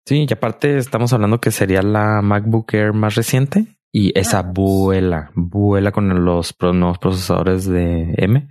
Sí, 0.06 0.24
y 0.28 0.32
aparte 0.32 0.78
estamos 0.78 1.12
hablando 1.12 1.40
que 1.40 1.50
sería 1.50 1.82
la 1.82 2.22
MacBook 2.22 2.72
Air 2.74 2.92
más 2.92 3.16
reciente 3.16 3.66
y 3.90 4.16
esa 4.18 4.38
Ah. 4.38 4.52
vuela, 4.54 5.30
vuela 5.34 5.90
con 5.92 6.08
los 6.24 6.54
nuevos 6.74 6.98
procesadores 6.98 7.66
de 7.66 8.14
M. 8.16 8.48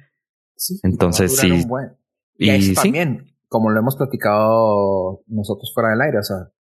Sí, 0.58 0.80
Entonces, 0.84 1.38
sí. 1.38 1.66
buen. 1.66 1.96
Y, 2.38 2.48
Y 2.48 2.50
eso 2.50 2.82
sí, 2.82 2.90
también, 2.92 3.26
como 3.48 3.70
lo 3.72 3.80
hemos 3.80 3.96
platicado 3.96 5.24
nosotros 5.28 5.72
fuera 5.74 5.92
del 5.92 6.02
aire, 6.02 6.20
o 6.20 6.24
sea, 6.24 6.52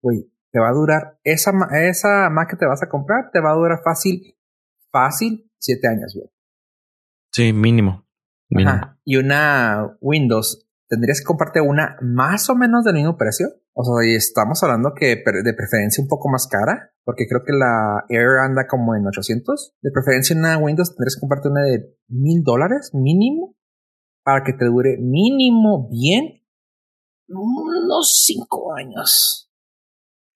güey, 0.00 0.30
te 0.52 0.60
va 0.60 0.68
a 0.68 0.72
durar, 0.74 1.18
esa, 1.24 1.50
esa 1.88 2.30
Mac 2.30 2.48
que 2.50 2.56
te 2.56 2.66
vas 2.66 2.82
a 2.82 2.88
comprar, 2.88 3.30
te 3.32 3.40
va 3.40 3.50
a 3.50 3.56
durar 3.56 3.80
fácil, 3.84 4.36
fácil, 4.92 5.50
siete 5.58 5.88
años, 5.88 6.14
bien. 6.14 6.30
sí, 7.32 7.52
mínimo. 7.52 8.06
mínimo. 8.48 8.70
Ajá. 8.70 8.98
Y 9.04 9.16
una 9.16 9.96
Windows, 10.00 10.68
tendrías 10.88 11.20
que 11.20 11.24
comprarte 11.26 11.60
una 11.60 11.96
más 12.00 12.48
o 12.48 12.54
menos 12.54 12.84
del 12.84 12.94
mismo 12.94 13.16
precio. 13.16 13.48
O 13.78 13.84
sea, 13.84 14.10
y 14.10 14.14
estamos 14.14 14.62
hablando 14.62 14.94
que 14.94 15.16
de 15.16 15.54
preferencia 15.54 16.02
un 16.02 16.08
poco 16.08 16.30
más 16.30 16.48
cara, 16.50 16.92
porque 17.04 17.26
creo 17.28 17.42
que 17.44 17.52
la 17.52 18.04
Air 18.08 18.38
anda 18.42 18.66
como 18.66 18.96
en 18.96 19.06
800. 19.06 19.74
De 19.82 19.90
preferencia 19.92 20.34
una 20.34 20.56
Windows 20.56 20.96
tendrías 20.96 21.16
que 21.16 21.20
comprarte 21.20 21.48
una 21.50 21.62
de 21.62 21.94
mil 22.08 22.42
dólares 22.42 22.92
mínimo 22.94 23.54
para 24.24 24.44
que 24.44 24.54
te 24.54 24.64
dure 24.64 24.96
mínimo 24.98 25.90
bien 25.90 26.42
unos 27.28 28.24
cinco 28.24 28.74
años. 28.74 29.50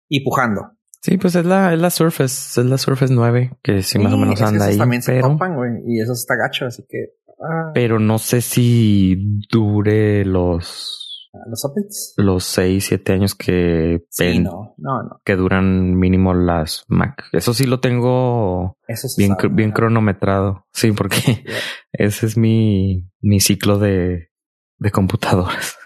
Y 0.06 0.22
pujando. 0.22 0.72
Sí, 1.00 1.16
pues 1.16 1.34
es 1.34 1.46
la, 1.46 1.72
es 1.72 1.80
la 1.80 1.88
Surface, 1.88 2.60
es 2.60 2.66
la 2.66 2.76
Surface 2.76 3.14
9, 3.14 3.56
que 3.62 3.82
sí, 3.82 3.98
más 3.98 4.12
o 4.12 4.16
Sí, 4.16 4.20
menos 4.20 4.42
anda 4.42 4.66
ahí, 4.66 4.76
también 4.76 5.00
se 5.00 5.12
pero, 5.12 5.28
topan, 5.28 5.56
güey. 5.56 5.70
Y 5.86 6.00
eso 6.00 6.12
está 6.12 6.36
gacho, 6.36 6.66
así 6.66 6.84
que... 6.86 7.14
ah, 7.42 7.70
pero 7.72 7.98
no 7.98 8.18
sé 8.18 8.42
si 8.42 9.16
dure 9.50 10.26
los, 10.26 10.99
los 11.48 11.64
updates. 11.64 12.14
los 12.16 12.44
6, 12.44 12.84
7 12.86 13.12
años 13.12 13.34
que, 13.34 14.04
Sí, 14.10 14.24
pen- 14.24 14.42
no, 14.44 14.74
no, 14.78 15.02
no. 15.02 15.20
que 15.24 15.36
duran 15.36 15.94
mínimo 15.96 16.34
las 16.34 16.84
Mac. 16.88 17.24
Eso 17.32 17.54
sí 17.54 17.66
lo 17.66 17.80
tengo 17.80 18.76
Eso 18.88 19.08
bien, 19.16 19.36
sabe, 19.36 19.48
bien 19.54 19.70
cronometrado. 19.72 20.66
Sí, 20.72 20.92
porque 20.92 21.42
Yeah. 21.44 21.56
ese 21.92 22.26
es 22.26 22.36
mi, 22.36 23.08
mi 23.20 23.40
ciclo 23.40 23.78
de, 23.78 24.30
de 24.78 24.90
computadoras. 24.90 25.76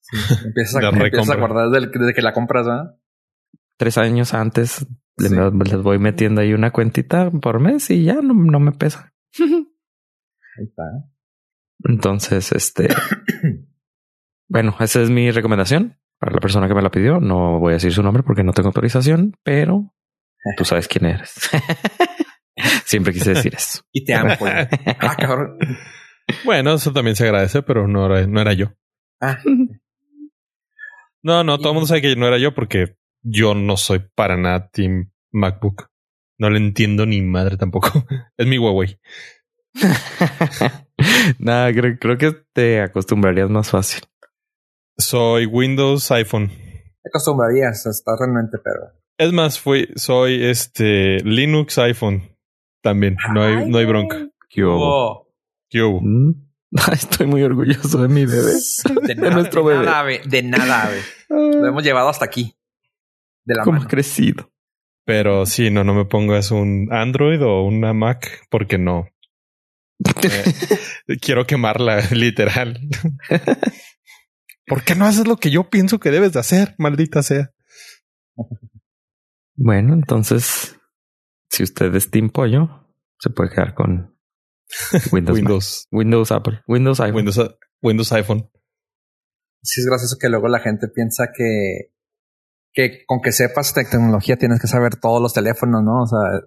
Sí, 0.00 0.16
empiezas 0.44 0.82
a, 0.82 0.88
empiezas 0.88 1.30
a 1.30 1.36
guardar 1.36 1.70
del- 1.70 1.90
desde 1.92 2.14
que 2.14 2.22
la 2.22 2.32
compras, 2.32 2.66
¿verdad? 2.66 2.96
Tres 3.76 3.96
años 3.96 4.34
antes 4.34 4.86
le- 5.16 5.28
Sí. 5.28 5.34
les 5.36 5.82
voy 5.82 5.98
metiendo 5.98 6.40
ahí 6.40 6.52
una 6.52 6.72
cuentita 6.72 7.30
por 7.30 7.60
mes 7.60 7.90
y 7.90 8.04
ya 8.04 8.14
no, 8.22 8.34
no 8.34 8.58
me 8.58 8.72
pesa. 8.72 9.12
Ahí 9.38 10.64
está. 10.64 10.82
Entonces, 11.84 12.52
este, 12.52 12.88
bueno, 14.50 14.76
esa 14.80 15.00
es 15.00 15.10
mi 15.10 15.30
recomendación 15.30 15.96
para 16.18 16.32
la 16.32 16.40
persona 16.40 16.66
que 16.68 16.74
me 16.74 16.82
la 16.82 16.90
pidió. 16.90 17.20
No 17.20 17.60
voy 17.60 17.70
a 17.70 17.74
decir 17.74 17.92
su 17.92 18.02
nombre 18.02 18.22
porque 18.24 18.42
no 18.42 18.52
tengo 18.52 18.68
autorización, 18.68 19.36
pero 19.44 19.94
tú 20.56 20.64
sabes 20.64 20.88
quién 20.88 21.06
eres. 21.06 21.48
Siempre 22.84 23.12
quise 23.12 23.30
decir 23.34 23.54
eso. 23.54 23.82
Y 23.92 24.04
te 24.04 24.12
amo, 24.12 24.34
güey. 24.38 24.52
Ah, 24.52 25.16
cabrón. 25.16 25.56
Bueno, 26.44 26.74
eso 26.74 26.92
también 26.92 27.16
se 27.16 27.24
agradece, 27.24 27.62
pero 27.62 27.86
no 27.88 28.06
era, 28.06 28.26
no 28.26 28.40
era 28.40 28.52
yo. 28.52 28.72
Ah, 29.20 29.38
No, 31.22 31.44
no, 31.44 31.58
todo 31.58 31.68
el 31.68 31.74
mundo 31.74 31.86
sabe 31.86 32.02
que 32.02 32.16
no 32.16 32.26
era 32.26 32.38
yo 32.38 32.54
porque 32.54 32.96
yo 33.22 33.54
no 33.54 33.76
soy 33.76 34.00
para 34.14 34.36
nada 34.36 34.68
Team 34.70 35.12
MacBook. 35.32 35.88
No 36.38 36.50
le 36.50 36.58
entiendo 36.58 37.06
ni 37.06 37.22
madre 37.22 37.56
tampoco. 37.56 38.04
Es 38.36 38.46
mi 38.46 38.58
Huawei. 38.58 38.98
Nada, 41.38 41.72
creo, 41.72 41.98
creo 41.98 42.18
que 42.18 42.32
te 42.52 42.80
acostumbrarías 42.80 43.48
más 43.50 43.70
fácil. 43.70 44.02
Soy 45.00 45.46
Windows 45.46 46.10
iPhone. 46.10 46.48
te 46.48 47.08
acostumbrarías 47.08 47.86
a 47.86 47.90
estar 47.90 48.14
realmente, 48.18 48.58
pero. 48.62 48.92
Es 49.18 49.32
más, 49.32 49.58
fui, 49.58 49.88
soy 49.96 50.44
este 50.44 51.18
Linux 51.24 51.78
iPhone 51.78 52.36
también. 52.82 53.16
No 53.34 53.42
hay, 53.42 53.68
no 53.68 53.78
hay 53.78 53.84
bronca. 53.86 54.28
¿Qué 54.48 54.64
hubo? 54.64 55.28
¿Qué 55.68 55.82
hubo? 55.82 56.00
Mm. 56.02 56.34
Estoy 56.92 57.26
muy 57.26 57.42
orgulloso 57.42 58.02
de 58.02 58.08
mi 58.08 58.24
bebé. 58.26 58.52
de 59.06 59.14
nada, 59.16 59.30
nuestro 59.34 59.62
de 59.62 59.74
bebé. 59.74 59.84
Nada, 59.86 60.00
ave, 60.00 60.20
de 60.24 60.42
nada, 60.42 60.84
ave. 60.86 61.00
Lo 61.28 61.66
hemos 61.66 61.82
llevado 61.82 62.08
hasta 62.08 62.24
aquí. 62.24 62.54
De 63.44 63.54
la 63.56 63.62
Como 63.64 63.74
mano. 63.76 63.86
ha 63.86 63.88
crecido. 63.88 64.50
Pero 65.04 65.44
sí, 65.46 65.70
no, 65.70 65.82
no 65.84 65.94
me 65.94 66.04
pongas 66.04 66.50
un 66.50 66.88
Android 66.92 67.42
o 67.42 67.64
una 67.64 67.92
Mac 67.92 68.46
porque 68.50 68.78
no. 68.78 69.08
Eh, 71.08 71.18
quiero 71.20 71.44
quemarla, 71.46 72.00
literal. 72.12 72.78
¿Por 74.70 74.84
qué 74.84 74.94
no 74.94 75.04
haces 75.04 75.26
lo 75.26 75.36
que 75.36 75.50
yo 75.50 75.68
pienso 75.68 75.98
que 75.98 76.12
debes 76.12 76.32
de 76.32 76.38
hacer, 76.38 76.76
maldita 76.78 77.24
sea? 77.24 77.50
Bueno, 79.56 79.94
entonces, 79.94 80.78
si 81.50 81.64
usted 81.64 81.92
es 81.96 82.08
Team 82.12 82.30
Pollo, 82.30 82.88
se 83.18 83.30
puede 83.30 83.50
quedar 83.50 83.74
con 83.74 84.16
Windows. 85.12 85.36
Windows. 85.36 85.88
Windows 85.90 86.30
Apple. 86.30 86.62
Windows 86.68 87.00
iPhone. 87.00 87.16
Windows, 87.16 87.56
Windows 87.82 88.12
iPhone. 88.12 88.48
Sí, 89.60 89.80
es 89.80 89.86
gracioso 89.88 90.16
que 90.20 90.28
luego 90.28 90.46
la 90.46 90.60
gente 90.60 90.86
piensa 90.86 91.32
que, 91.34 91.92
que 92.72 93.04
con 93.06 93.20
que 93.20 93.32
sepas 93.32 93.74
tecnología 93.74 94.36
tienes 94.36 94.60
que 94.60 94.68
saber 94.68 95.00
todos 95.00 95.20
los 95.20 95.34
teléfonos, 95.34 95.82
¿no? 95.82 96.02
O 96.02 96.06
sea, 96.06 96.46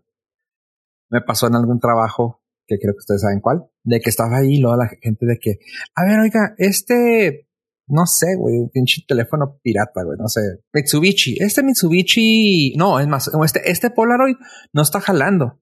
me 1.10 1.20
pasó 1.20 1.48
en 1.48 1.56
algún 1.56 1.82
trabajo 1.82 2.42
que 2.66 2.78
creo 2.80 2.94
que 2.94 3.00
ustedes 3.00 3.22
saben 3.22 3.42
cuál, 3.42 3.70
de 3.84 4.00
que 4.00 4.10
estaba 4.10 4.38
ahí 4.38 4.60
luego 4.60 4.78
la 4.78 4.88
gente 4.88 5.26
de 5.26 5.38
que, 5.38 5.60
a 5.94 6.06
ver, 6.06 6.22
oiga, 6.22 6.56
este, 6.58 7.50
no 7.88 8.06
sé, 8.06 8.36
güey, 8.38 8.56
un 8.58 8.70
pinche 8.70 9.04
teléfono 9.08 9.60
pirata, 9.62 10.04
güey, 10.04 10.18
no 10.18 10.28
sé, 10.28 10.42
Mitsubishi, 10.74 11.38
este 11.40 11.64
Mitsubishi, 11.64 12.76
no, 12.78 13.00
es 13.00 13.08
más, 13.08 13.30
este, 13.44 13.70
este 13.70 13.90
Polaroid 13.90 14.36
no 14.72 14.82
está 14.82 15.00
jalando. 15.02 15.60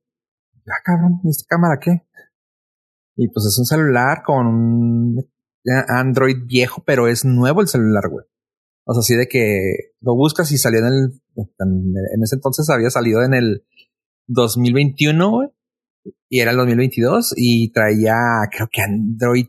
Ya, 0.66 0.74
cabrón, 0.84 1.20
¿y 1.24 1.30
esta 1.30 1.46
cámara 1.48 1.80
qué? 1.82 2.06
Y 3.16 3.28
pues 3.30 3.46
es 3.46 3.58
un 3.58 3.66
celular 3.66 4.24
con 4.24 5.16
Android 5.88 6.38
viejo, 6.46 6.84
pero 6.86 7.08
es 7.08 7.26
nuevo 7.26 7.62
el 7.62 7.68
celular, 7.68 8.10
güey. 8.10 8.26
O 8.86 8.94
sea, 8.94 9.00
así 9.00 9.16
de 9.16 9.28
que 9.28 9.94
lo 10.00 10.16
buscas 10.16 10.52
y 10.52 10.58
salió 10.58 10.80
en 10.80 10.88
el, 10.88 11.22
en 11.36 12.24
ese 12.24 12.36
entonces 12.36 12.70
había 12.70 12.90
salido 12.90 13.24
en 13.24 13.34
el 13.34 13.66
2021, 14.28 15.30
güey. 15.30 15.50
Y 16.30 16.40
era 16.40 16.52
el 16.52 16.58
2022 16.58 17.34
y 17.38 17.72
traía, 17.72 18.16
creo 18.52 18.68
que 18.72 18.82
Android 18.82 19.48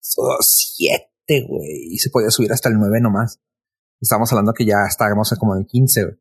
7, 0.00 1.07
güey. 1.46 1.92
Y 1.92 1.98
se 1.98 2.10
podía 2.10 2.30
subir 2.30 2.52
hasta 2.52 2.68
el 2.68 2.76
9 2.76 3.00
nomás. 3.00 3.40
Estábamos 4.00 4.32
hablando 4.32 4.52
que 4.52 4.64
ya 4.64 4.84
estábamos 4.88 5.34
como 5.38 5.54
en 5.54 5.62
el 5.62 5.66
15, 5.66 6.02
güey. 6.04 6.16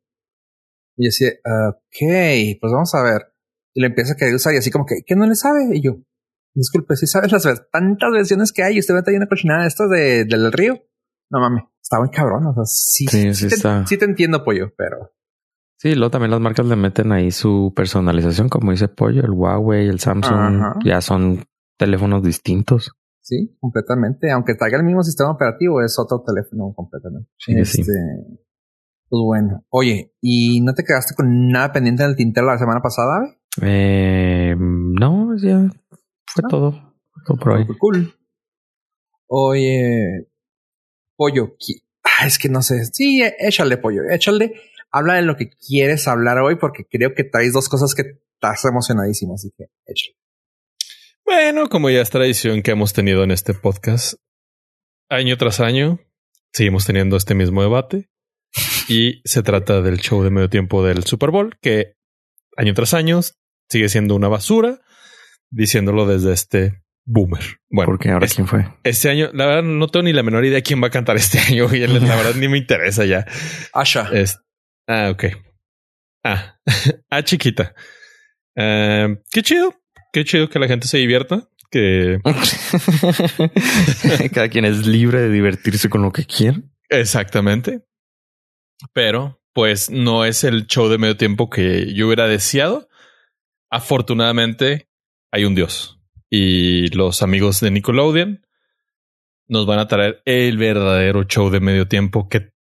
Y 0.97 1.05
yo 1.05 1.07
decía, 1.09 1.31
ok, 1.69 2.59
pues 2.59 2.73
vamos 2.73 2.93
a 2.95 3.03
ver. 3.03 3.33
Y 3.73 3.81
le 3.81 3.87
empieza 3.87 4.13
a 4.13 4.15
querer 4.15 4.33
usar 4.33 4.53
y 4.53 4.57
así 4.57 4.71
como 4.71 4.85
que, 4.85 5.03
¿qué 5.05 5.15
no 5.15 5.27
le 5.27 5.35
sabe? 5.35 5.69
Y 5.73 5.81
yo, 5.81 5.97
disculpe, 6.55 6.95
si 6.95 7.05
sabes 7.05 7.31
las 7.31 7.43
tantas 7.71 8.11
versiones 8.11 8.51
que 8.51 8.63
hay 8.63 8.75
y 8.75 8.79
usted 8.79 8.95
ve 8.95 9.03
ahí 9.05 9.15
una 9.15 9.27
cochinada 9.27 9.61
de 9.61 9.67
estas 9.67 9.89
de, 9.89 10.25
del 10.25 10.51
río. 10.51 10.81
No 11.29 11.39
mames, 11.39 11.65
está 11.81 11.99
muy 11.99 12.09
cabrón. 12.09 12.47
O 12.47 12.53
sea, 12.53 12.63
sí, 12.65 13.05
sí, 13.07 13.33
sí, 13.33 13.49
te, 13.49 13.85
sí 13.85 13.97
te 13.97 14.05
entiendo, 14.05 14.43
pollo, 14.43 14.73
pero 14.75 15.11
Sí, 15.79 15.93
luego 15.93 16.09
también 16.09 16.31
las 16.31 16.39
marcas 16.39 16.65
le 16.65 16.75
meten 16.75 17.11
ahí 17.11 17.29
su 17.29 17.71
personalización, 17.75 18.49
como 18.49 18.71
dice 18.71 18.87
Pollo, 18.87 19.23
el 19.23 19.31
Huawei, 19.31 19.87
el 19.87 19.99
Samsung, 19.99 20.83
ya 20.83 21.01
son 21.01 21.45
teléfonos 21.77 22.23
distintos. 22.23 22.93
Sí, 23.27 23.57
completamente. 23.60 24.31
Aunque 24.31 24.55
traiga 24.55 24.77
el 24.77 24.86
mismo 24.86 25.03
sistema 25.03 25.31
operativo, 25.31 25.81
es 25.81 26.00
otro 26.00 26.24
teléfono 26.25 26.72
completamente. 26.74 27.29
este, 27.48 27.91
Pues 29.10 29.22
bueno. 29.25 29.65
Oye, 29.69 30.13
¿y 30.22 30.62
no 30.62 30.74
te 30.74 30.86
quedaste 30.86 31.13
con 31.13 31.50
nada 31.50 31.74
pendiente 31.74 32.03
en 32.03 32.10
el 32.12 32.15
tintero 32.15 32.48
la 32.48 32.57
semana 32.57 32.81
pasada? 32.81 33.36
Eh, 33.62 34.55
no, 34.57 35.36
ya 35.36 35.69
fue 36.25 36.43
todo. 36.50 36.96
Todo 37.25 37.38
por 37.38 37.53
ahí. 37.53 37.67
Cool. 37.77 38.13
Oye, 39.27 40.29
Pollo, 41.17 41.57
ah, 42.03 42.25
es 42.25 42.39
que 42.39 42.48
no 42.48 42.62
sé. 42.62 42.86
Sí, 42.86 43.22
échale, 43.39 43.77
Pollo, 43.77 44.03
échale 44.10 44.53
habla 44.91 45.15
de 45.15 45.22
lo 45.22 45.36
que 45.36 45.50
quieres 45.50 46.07
hablar 46.07 46.38
hoy 46.39 46.55
porque 46.55 46.86
creo 46.86 47.13
que 47.13 47.24
traes 47.24 47.53
dos 47.53 47.69
cosas 47.69 47.93
que 47.93 48.19
estás 48.34 48.65
emocionadísimo, 48.65 49.33
así 49.33 49.51
que 49.57 49.66
hecho. 49.85 50.11
Bueno, 51.27 51.68
como 51.68 51.90
ya 51.90 52.01
es 52.01 52.09
tradición 52.09 52.61
que 52.61 52.72
hemos 52.72 52.94
tenido 52.94 53.22
en 53.22 53.31
este 53.31 53.53
podcast, 53.53 54.13
año 55.09 55.35
tras 55.35 55.59
año, 55.59 56.00
seguimos 56.53 56.85
teniendo 56.85 57.18
este 57.18 57.35
mismo 57.35 57.61
debate 57.61 58.09
y 58.87 59.22
se 59.25 59.44
trata 59.44 59.81
del 59.81 60.00
show 60.00 60.24
de 60.24 60.29
medio 60.29 60.50
tiempo 60.50 60.85
del 60.85 61.03
Super 61.03 61.31
Bowl, 61.31 61.57
que 61.61 61.96
año 62.55 62.74
tras 62.74 62.94
año 62.94 63.20
sigue 63.70 63.90
siendo 63.90 64.16
una 64.16 64.29
basura, 64.29 64.79
diciéndolo 65.51 66.07
desde 66.07 66.31
este 66.31 66.81
boomer. 67.05 67.44
Bueno, 67.70 67.92
porque 67.92 68.09
ahora 68.09 68.27
quién 68.27 68.48
fue? 68.48 68.66
Este 68.85 69.09
año, 69.09 69.29
la 69.33 69.48
verdad, 69.48 69.63
no 69.63 69.90
tengo 69.90 70.03
ni 70.03 70.13
la 70.13 70.24
menor 70.24 70.46
idea 70.46 70.61
quién 70.61 70.81
va 70.81 70.87
a 70.87 70.92
cantar 70.92 71.18
este 71.18 71.40
año 71.50 71.68
y 71.75 71.85
la 71.85 72.00
verdad 72.16 72.35
ni 72.35 72.48
me 72.48 72.57
interesa 72.57 73.03
ya. 73.03 73.25
Asha. 73.74 74.09
Ah, 74.87 75.09
ok. 75.11 75.25
Ah, 76.24 76.57
ah, 77.09 77.22
chiquita. 77.22 77.75
Em, 78.55 79.22
qué 79.29 79.42
chido. 79.42 79.74
Qué 80.18 80.25
chido 80.25 80.50
que 80.50 80.58
la 80.58 80.68
gente 80.68 80.88
se 80.88 80.98
divierta. 80.98 81.48
Que 81.70 82.20
cada 84.34 84.50
quien 84.50 84.66
es 84.66 84.88
libre 84.88 85.22
de 85.22 85.30
divertirse 85.30 85.92
con 85.92 86.01
lo 86.01 86.12
que 86.12 86.25
quiera. 86.25 86.60
Exactamente. 86.90 87.86
Pero, 88.94 89.44
pues, 89.53 89.92
no 89.92 90.25
es 90.25 90.44
el 90.44 90.66
show 90.66 90.90
de 90.90 90.98
medio 90.98 91.18
tiempo 91.18 91.51
que 91.51 91.94
yo 91.94 92.08
hubiera 92.08 92.27
deseado. 92.27 92.90
Afortunadamente, 93.70 94.90
hay 95.32 95.46
un 95.46 95.53
Dios. 95.53 96.00
Y 96.32 96.88
los 96.96 97.22
amigos 97.22 97.60
de 97.60 97.70
Nickelodeon 97.70 98.44
nos 99.48 99.68
van 99.68 99.77
a 99.77 99.88
traer 99.88 100.24
el 100.25 100.58
verdadero 100.58 101.25
show 101.25 101.51
de 101.51 101.60
medio 101.60 101.88
tiempo 101.88 102.27
que 102.27 102.53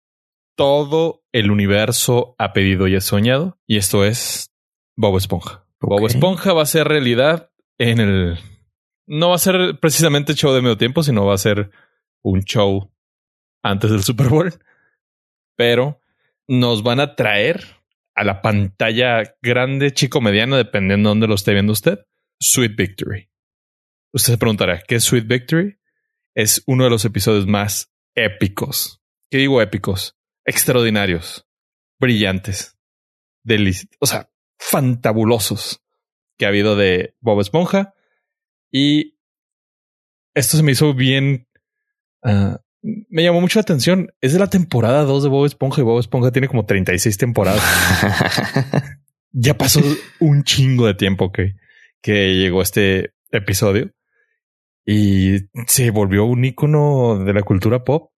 todo 0.57 1.23
el 1.31 1.53
universo 1.53 2.35
ha 2.37 2.53
pedido 2.53 2.88
y 2.88 2.97
ha 2.97 3.01
soñado. 3.01 3.61
Y 3.64 3.77
esto 3.77 4.05
es 4.05 4.51
Bob 4.97 5.19
Esponja. 5.19 5.63
Bob 5.87 6.07
Esponja 6.07 6.53
va 6.53 6.62
a 6.62 6.66
ser 6.66 6.87
realidad 6.88 7.51
en 7.79 8.01
el... 8.01 8.38
No 9.07 9.31
va 9.31 9.35
a 9.37 9.38
ser 9.38 9.79
precisamente 9.81 10.35
show 10.35 10.53
de 10.53 10.62
medio 10.62 10.79
tiempo, 10.79 11.03
sino 11.03 11.27
va 11.27 11.35
a 11.35 11.38
ser 11.38 11.70
un 12.23 12.42
show 12.44 12.90
antes 13.62 13.90
del 13.90 14.03
Super 14.03 14.29
Bowl. 14.29 14.53
Pero 15.57 16.01
nos 16.49 16.83
van 16.83 17.01
a 17.01 17.14
traer 17.14 17.64
a 18.14 18.25
la 18.25 18.40
pantalla 18.40 19.37
grande, 19.42 19.92
chico, 19.92 20.20
mediana, 20.20 20.57
dependiendo 20.57 21.09
de 21.09 21.11
dónde 21.11 21.27
lo 21.27 21.35
esté 21.35 21.53
viendo 21.53 21.73
usted, 21.73 22.07
Sweet 22.40 22.77
Victory. 22.77 23.31
Usted 24.12 24.33
se 24.33 24.38
preguntará, 24.38 24.81
¿qué 24.87 24.97
es 24.97 25.05
Sweet 25.05 25.27
Victory? 25.27 25.79
Es 26.35 26.62
uno 26.66 26.85
de 26.85 26.90
los 26.90 27.05
episodios 27.05 27.47
más 27.47 27.92
épicos. 28.14 29.03
¿Qué 29.31 29.38
digo 29.38 29.61
épicos? 29.61 30.16
extraordinarios, 30.44 31.47
brillantes, 31.99 32.77
o 34.01 34.07
sea, 34.07 34.31
fantabulosos 34.64 35.83
que 36.38 36.46
ha 36.46 36.48
habido 36.48 36.74
de 36.74 37.14
Bob 37.20 37.40
Esponja. 37.40 37.94
Y 38.70 39.18
esto 40.35 40.57
se 40.57 40.62
me 40.62 40.72
hizo 40.72 40.94
bien. 40.94 41.46
Uh, 42.22 42.57
me 42.83 43.22
llamó 43.22 43.40
mucho 43.40 43.59
la 43.59 43.62
atención. 43.62 44.11
Es 44.20 44.33
de 44.33 44.38
la 44.38 44.48
temporada 44.48 45.05
2 45.05 45.24
de 45.24 45.29
Bob 45.29 45.46
Esponja 45.46 45.81
y 45.81 45.85
Bob 45.85 46.00
Esponja 46.00 46.33
tiene 46.33 46.48
como 46.48 46.64
36 46.64 47.18
temporadas. 47.18 47.62
ya 49.33 49.57
pasó 49.57 49.81
un 50.20 50.44
chingo 50.44 50.87
de 50.87 50.94
tiempo 50.94 51.31
que, 51.31 51.57
que 52.00 52.35
llegó 52.35 52.62
este 52.62 53.14
episodio 53.31 53.92
y 54.87 55.40
se 55.66 55.90
volvió 55.90 56.24
un 56.24 56.44
icono 56.44 57.22
de 57.22 57.35
la 57.35 57.42
cultura 57.42 57.85
pop. 57.85 58.12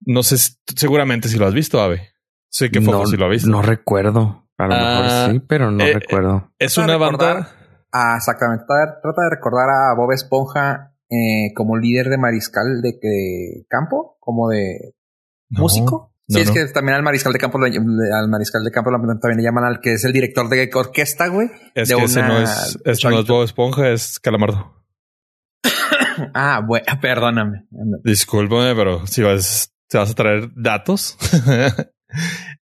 No 0.00 0.22
sé, 0.22 0.36
seguramente 0.76 1.28
si 1.28 1.38
lo 1.38 1.46
has 1.46 1.54
visto, 1.54 1.80
Ave. 1.80 2.10
Sé 2.50 2.70
que 2.70 2.80
fue 2.80 3.06
si 3.06 3.16
lo 3.16 3.26
has 3.26 3.32
visto. 3.32 3.48
No 3.48 3.62
recuerdo. 3.62 4.47
A 4.58 4.66
lo 4.66 4.74
mejor 4.74 5.04
ah, 5.06 5.28
sí, 5.30 5.40
pero 5.40 5.70
no 5.70 5.84
eh, 5.84 5.94
recuerdo. 5.94 6.52
Es 6.58 6.76
una 6.78 6.96
banda. 6.96 7.48
Ah, 7.92 8.14
exactamente. 8.16 8.64
Trata 8.66 9.22
de 9.22 9.30
recordar 9.30 9.68
a 9.70 9.94
Bob 9.96 10.12
Esponja 10.12 10.94
eh, 11.08 11.54
como 11.54 11.76
líder 11.76 12.08
de 12.08 12.18
mariscal 12.18 12.82
de, 12.82 13.64
campo, 13.68 14.16
como 14.20 14.48
de 14.48 14.94
músico. 15.48 16.12
sí, 16.28 16.40
es 16.40 16.50
que 16.50 16.66
también 16.66 16.96
al 16.96 17.02
mariscal 17.02 17.32
de 17.32 17.38
campo, 17.38 17.58
al 17.58 18.28
mariscal 18.28 18.64
de 18.64 18.70
campo 18.70 18.90
también 18.90 19.38
le 19.38 19.42
llaman 19.44 19.64
al 19.64 19.80
que 19.80 19.94
es 19.94 20.04
el 20.04 20.12
director 20.12 20.48
de 20.48 20.68
orquesta, 20.74 21.28
güey. 21.28 21.50
Es 21.74 21.94
que 21.94 22.02
ese 22.02 22.22
no 22.22 22.38
es, 22.38 22.78
no 23.04 23.20
es 23.20 23.26
Bob 23.26 23.44
Esponja, 23.44 23.88
es 23.90 24.18
Calamardo. 24.18 24.74
ah, 26.34 26.60
bueno, 26.66 26.84
perdóname. 27.00 27.66
Discúlpame, 28.02 28.74
pero 28.74 29.06
si 29.06 29.22
vas 29.22 29.72
te 29.88 29.98
vas 29.98 30.10
a 30.10 30.14
traer 30.14 30.50
datos. 30.54 31.16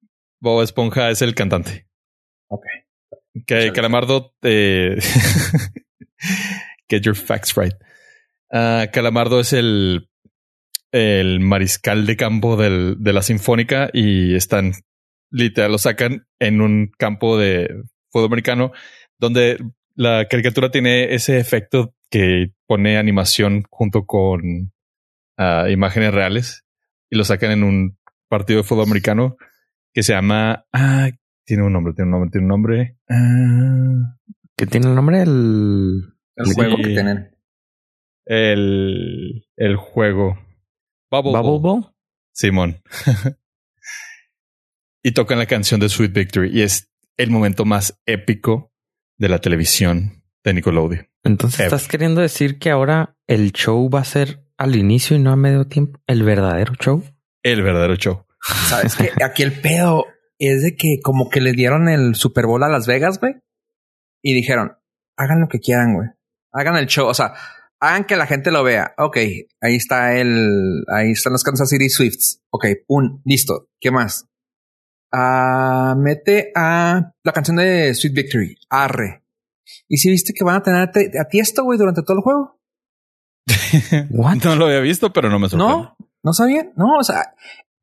Bob 0.42 0.60
Esponja 0.60 1.08
es 1.10 1.22
el 1.22 1.36
cantante. 1.36 1.86
Ok. 2.48 2.66
Que 3.46 3.72
Calamardo 3.72 4.34
eh, 4.42 4.98
Get 6.88 7.02
your 7.02 7.14
facts 7.14 7.56
right. 7.56 7.74
Ah, 8.50 8.88
Calamardo 8.92 9.38
es 9.38 9.52
el, 9.52 10.10
el 10.90 11.38
mariscal 11.38 12.06
de 12.06 12.16
campo 12.16 12.56
del, 12.56 12.96
de 12.98 13.12
la 13.12 13.22
Sinfónica 13.22 13.88
y 13.92 14.34
están 14.34 14.72
literal, 15.30 15.70
lo 15.70 15.78
sacan 15.78 16.26
en 16.40 16.60
un 16.60 16.90
campo 16.98 17.38
de 17.38 17.72
fútbol 18.10 18.26
americano 18.26 18.72
donde 19.18 19.58
la 19.94 20.26
caricatura 20.28 20.72
tiene 20.72 21.14
ese 21.14 21.38
efecto 21.38 21.94
que 22.10 22.50
pone 22.66 22.98
animación 22.98 23.62
junto 23.70 24.06
con 24.06 24.72
ah, 25.38 25.68
imágenes 25.70 26.12
reales 26.12 26.64
y 27.08 27.16
lo 27.16 27.24
sacan 27.24 27.52
en 27.52 27.62
un 27.62 27.96
partido 28.28 28.58
de 28.58 28.64
fútbol 28.64 28.86
americano 28.86 29.36
que 29.92 30.02
se 30.02 30.12
llama. 30.12 30.66
Ah, 30.72 31.10
tiene 31.44 31.62
un 31.64 31.72
nombre, 31.72 31.92
tiene 31.94 32.06
un 32.06 32.12
nombre, 32.12 32.30
tiene 32.30 32.44
un 32.44 32.48
nombre. 32.48 32.98
Ah, 33.08 34.16
¿Qué 34.56 34.66
tiene 34.66 34.88
el 34.88 34.94
nombre? 34.94 35.22
El, 35.22 36.14
el 36.36 36.54
juego 36.54 36.76
que 36.76 36.88
tienen. 36.88 37.36
el, 38.26 39.46
el 39.56 39.76
juego. 39.76 40.38
Bubble, 41.10 41.32
Bubble 41.32 41.42
Ball. 41.42 41.60
Ball. 41.60 41.94
Simón. 42.32 42.82
y 45.02 45.12
tocan 45.12 45.38
la 45.38 45.46
canción 45.46 45.80
de 45.80 45.88
Sweet 45.88 46.12
Victory 46.12 46.50
y 46.52 46.62
es 46.62 46.90
el 47.16 47.30
momento 47.30 47.64
más 47.64 48.00
épico 48.06 48.72
de 49.18 49.28
la 49.28 49.40
televisión 49.40 50.22
de 50.44 50.54
Nickelodeon. 50.54 51.08
Entonces 51.24 51.60
Ever. 51.60 51.74
estás 51.74 51.88
queriendo 51.88 52.20
decir 52.20 52.58
que 52.58 52.70
ahora 52.70 53.16
el 53.26 53.52
show 53.52 53.88
va 53.90 54.00
a 54.00 54.04
ser 54.04 54.44
al 54.56 54.74
inicio 54.76 55.16
y 55.16 55.20
no 55.20 55.30
a 55.32 55.36
medio 55.36 55.66
tiempo. 55.66 56.00
El 56.06 56.22
verdadero 56.22 56.74
show. 56.74 57.04
El 57.42 57.62
verdadero 57.62 57.96
show. 57.96 58.26
Sabes 58.68 58.96
que 58.96 59.10
aquí 59.24 59.42
el 59.42 59.60
pedo 59.60 60.06
es 60.38 60.62
de 60.62 60.76
que 60.76 60.96
como 61.02 61.30
que 61.30 61.40
le 61.40 61.52
dieron 61.52 61.88
el 61.88 62.14
Super 62.14 62.46
Bowl 62.46 62.62
a 62.64 62.68
Las 62.68 62.86
Vegas, 62.86 63.20
güey. 63.20 63.34
Y 64.22 64.34
dijeron, 64.34 64.76
hagan 65.16 65.40
lo 65.40 65.48
que 65.48 65.60
quieran, 65.60 65.94
güey. 65.94 66.08
Hagan 66.52 66.76
el 66.76 66.86
show. 66.86 67.06
O 67.06 67.14
sea, 67.14 67.34
hagan 67.80 68.04
que 68.04 68.16
la 68.16 68.26
gente 68.26 68.50
lo 68.50 68.62
vea. 68.62 68.94
Ok, 68.98 69.16
ahí 69.60 69.76
está 69.76 70.16
el, 70.16 70.84
ahí 70.92 71.12
están 71.12 71.32
los 71.32 71.44
Kansas 71.44 71.68
City 71.68 71.88
Swifts. 71.88 72.42
Ok, 72.50 72.66
un, 72.88 73.22
listo. 73.24 73.68
¿Qué 73.80 73.90
más? 73.90 74.28
Ah, 75.12 75.94
mete 75.96 76.52
a 76.56 77.12
la 77.22 77.32
canción 77.32 77.56
de 77.56 77.94
Sweet 77.94 78.14
Victory. 78.14 78.56
Arre. 78.70 79.24
Y 79.88 79.98
si 79.98 80.10
viste 80.10 80.32
que 80.32 80.44
van 80.44 80.56
a 80.56 80.62
tener 80.62 80.80
a, 80.80 81.20
a 81.20 81.28
Tiesto, 81.28 81.64
güey, 81.64 81.78
durante 81.78 82.02
todo 82.02 82.16
el 82.16 82.22
juego. 82.22 82.60
What? 84.10 84.36
No 84.44 84.56
lo 84.56 84.66
había 84.66 84.80
visto, 84.80 85.12
pero 85.12 85.28
no 85.28 85.38
me 85.38 85.48
sorprende. 85.48 85.74
No, 85.74 85.96
no 86.22 86.32
sabían. 86.32 86.72
No, 86.76 86.96
o 86.98 87.04
sea, 87.04 87.34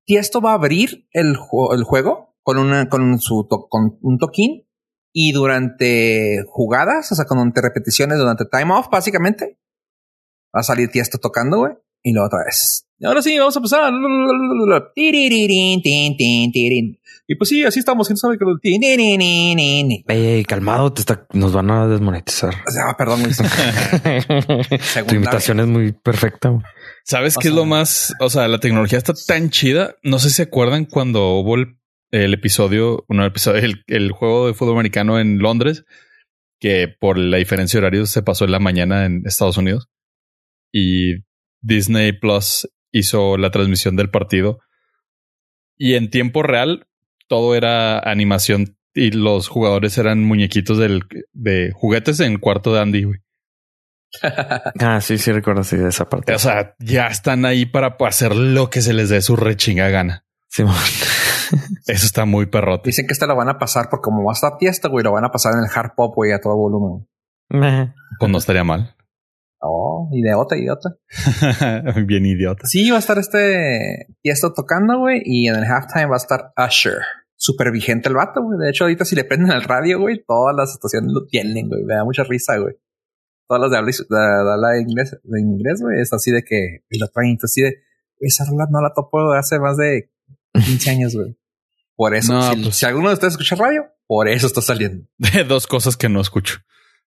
Tiesto 0.09 0.41
va 0.41 0.53
a 0.53 0.55
abrir 0.55 1.07
el, 1.11 1.35
ju- 1.37 1.71
el 1.75 1.83
juego 1.83 2.35
con 2.41 2.57
una, 2.57 2.89
con 2.89 3.19
su 3.19 3.45
to- 3.47 3.67
con 3.69 3.99
un 4.01 4.17
toquín 4.17 4.65
y 5.13 5.33
durante 5.33 6.43
jugadas, 6.47 7.11
o 7.11 7.15
sea, 7.15 7.25
con 7.25 7.37
durante 7.37 7.61
repeticiones, 7.61 8.17
durante 8.17 8.45
time 8.45 8.73
off, 8.73 8.87
básicamente, 8.91 9.59
va 10.55 10.61
a 10.61 10.63
salir 10.63 10.89
Tiesto 10.89 11.19
tocando, 11.19 11.59
güey, 11.59 11.73
y 12.01 12.11
luego 12.13 12.25
otra 12.25 12.39
vez. 12.43 12.87
Y 12.97 13.05
ahora 13.05 13.21
sí, 13.21 13.37
vamos 13.37 13.55
a 13.55 13.59
empezar. 13.59 13.93
Y 17.27 17.35
pues 17.35 17.49
sí, 17.49 17.63
así 17.63 17.77
estamos. 17.79 18.07
¿Quién 18.07 18.17
sabe 18.17 18.39
que 18.39 18.45
lo 18.45 18.57
Tiriririn. 18.57 20.03
Ey, 20.07 20.43
calmado, 20.43 20.91
te 20.91 21.01
está, 21.01 21.27
nos 21.33 21.53
van 21.53 21.69
a 21.69 21.87
desmonetizar. 21.87 22.51
O 22.67 22.71
sea, 22.71 22.95
perdón, 22.97 23.21
güey. 23.21 23.31
tu 25.07 25.15
imitación 25.15 25.59
es 25.59 25.67
muy 25.67 25.91
perfecta. 25.91 26.49
güey. 26.49 26.63
¿Sabes 27.09 27.37
qué 27.41 27.47
es 27.47 27.55
lo 27.55 27.65
más? 27.65 28.13
O 28.19 28.29
sea, 28.29 28.47
la 28.47 28.59
tecnología 28.59 28.99
está 28.99 29.15
tan 29.25 29.49
chida. 29.49 29.95
No 30.03 30.19
sé 30.19 30.29
si 30.29 30.35
se 30.35 30.43
acuerdan 30.43 30.85
cuando 30.85 31.31
hubo 31.39 31.55
el, 31.55 31.79
el 32.11 32.35
episodio, 32.35 33.03
no 33.09 33.23
el 33.23 33.29
episodio, 33.29 33.63
el, 33.63 33.83
el 33.87 34.11
juego 34.11 34.45
de 34.45 34.53
fútbol 34.53 34.75
americano 34.75 35.19
en 35.19 35.39
Londres, 35.39 35.85
que 36.59 36.87
por 36.87 37.17
la 37.17 37.37
diferencia 37.37 37.79
de 37.79 37.87
horarios 37.87 38.11
se 38.11 38.21
pasó 38.21 38.45
en 38.45 38.51
la 38.51 38.59
mañana 38.59 39.05
en 39.05 39.23
Estados 39.25 39.57
Unidos 39.57 39.89
y 40.71 41.23
Disney 41.61 42.11
Plus 42.11 42.69
hizo 42.91 43.37
la 43.37 43.49
transmisión 43.49 43.95
del 43.95 44.11
partido 44.11 44.59
y 45.77 45.95
en 45.95 46.11
tiempo 46.11 46.43
real 46.43 46.85
todo 47.27 47.55
era 47.55 47.97
animación 47.99 48.77
y 48.93 49.09
los 49.09 49.47
jugadores 49.47 49.97
eran 49.97 50.23
muñequitos 50.23 50.77
del, 50.77 51.01
de 51.33 51.71
juguetes 51.73 52.19
en 52.19 52.37
cuarto 52.37 52.71
de 52.71 52.81
Andy. 52.81 53.03
güey. 53.03 53.19
Ah, 54.79 55.01
sí, 55.01 55.17
sí, 55.17 55.31
recuerdo 55.31 55.63
sí, 55.63 55.77
de 55.77 55.89
esa 55.89 56.09
parte. 56.09 56.33
O 56.33 56.39
sea, 56.39 56.75
ya 56.79 57.07
están 57.07 57.45
ahí 57.45 57.65
para 57.65 57.95
hacer 57.99 58.35
lo 58.35 58.69
que 58.69 58.81
se 58.81 58.93
les 58.93 59.09
dé 59.09 59.21
su 59.21 59.35
rechinga 59.35 59.89
gana. 59.89 60.25
Simón. 60.47 60.75
Eso 61.87 62.05
está 62.05 62.25
muy 62.25 62.47
perrote. 62.47 62.89
Dicen 62.89 63.07
que 63.07 63.13
este 63.13 63.27
lo 63.27 63.35
van 63.35 63.49
a 63.49 63.57
pasar 63.57 63.87
porque 63.89 64.03
como 64.03 64.23
va 64.23 64.31
a 64.31 64.33
estar 64.33 64.57
Tiesto, 64.57 64.89
güey, 64.89 65.03
lo 65.03 65.11
van 65.11 65.25
a 65.25 65.31
pasar 65.31 65.53
en 65.53 65.63
el 65.63 65.69
hard 65.73 65.91
pop, 65.95 66.13
güey, 66.15 66.31
a 66.31 66.39
todo 66.39 66.55
volumen. 66.55 67.07
Pues 68.19 68.31
no 68.31 68.37
estaría 68.37 68.63
mal. 68.63 68.95
Oh, 69.61 70.09
idiota, 70.13 70.55
idiota. 70.57 70.95
Bien 72.05 72.25
idiota. 72.25 72.65
Sí, 72.65 72.89
va 72.89 72.97
a 72.97 72.99
estar 72.99 73.17
este 73.17 74.07
Tiesto 74.21 74.53
tocando, 74.53 74.99
güey, 74.99 75.21
y 75.25 75.47
en 75.47 75.55
el 75.55 75.65
halftime 75.65 76.07
va 76.07 76.15
a 76.15 76.17
estar 76.17 76.53
Usher. 76.57 76.99
Súper 77.35 77.71
vigente 77.71 78.09
el 78.09 78.15
vato, 78.15 78.41
güey. 78.41 78.59
De 78.59 78.69
hecho, 78.69 78.83
ahorita 78.83 79.05
si 79.05 79.15
le 79.15 79.23
prenden 79.23 79.51
el 79.51 79.63
radio, 79.63 79.99
güey, 79.99 80.23
todas 80.25 80.55
las 80.55 80.71
estaciones 80.71 81.11
lo 81.13 81.25
tienen, 81.25 81.69
güey. 81.69 81.83
Me 81.83 81.95
da 81.95 82.03
mucha 82.03 82.23
risa, 82.23 82.57
güey. 82.57 82.75
Todas 83.49 83.61
las 83.63 83.71
de 83.71 83.77
habla, 83.77 83.91
de, 83.91 84.45
de 84.45 84.51
habla 84.53 84.79
inglés, 84.79 85.17
de 85.23 85.41
inglés, 85.41 85.81
güey, 85.81 85.99
es 85.99 86.13
así 86.13 86.31
de 86.31 86.43
que 86.43 86.83
y 86.89 86.99
lo 86.99 87.07
traen, 87.07 87.31
entonces 87.31 87.51
así 87.51 87.61
de, 87.63 87.69
"Güey, 88.19 88.27
esa 88.27 88.45
rola 88.45 88.67
no 88.69 88.79
la 88.81 88.93
topo 88.93 89.33
hace 89.33 89.59
más 89.59 89.75
de 89.75 90.11
15 90.53 90.89
años, 90.91 91.15
güey. 91.15 91.35
Por 91.95 92.15
eso, 92.15 92.31
No, 92.31 92.53
si, 92.53 92.61
pues- 92.61 92.75
si 92.75 92.85
alguno 92.85 93.07
de 93.09 93.15
ustedes 93.15 93.33
escucha 93.33 93.55
radio, 93.55 93.85
por 94.07 94.29
eso 94.29 94.47
está 94.47 94.61
saliendo. 94.61 95.05
De 95.17 95.43
dos 95.43 95.65
cosas 95.67 95.97
que 95.97 96.07
no 96.09 96.21
escucho. 96.21 96.59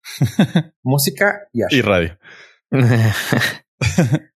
Música 0.83 1.49
y 1.51 1.81
radio. 1.81 2.17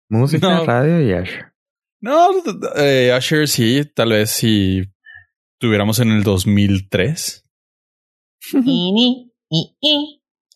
Música, 0.09 0.49
No. 0.49 0.65
radio 0.65 1.01
y 1.01 1.13
Asher. 1.13 1.53
No, 2.01 2.31
eh, 2.77 3.15
Usher 3.17 3.47
sí, 3.49 3.85
tal 3.95 4.11
vez 4.11 4.31
si 4.31 4.83
tuviéramos 5.61 6.01
en 6.01 6.09
el 6.11 6.23
2003. 6.25 7.45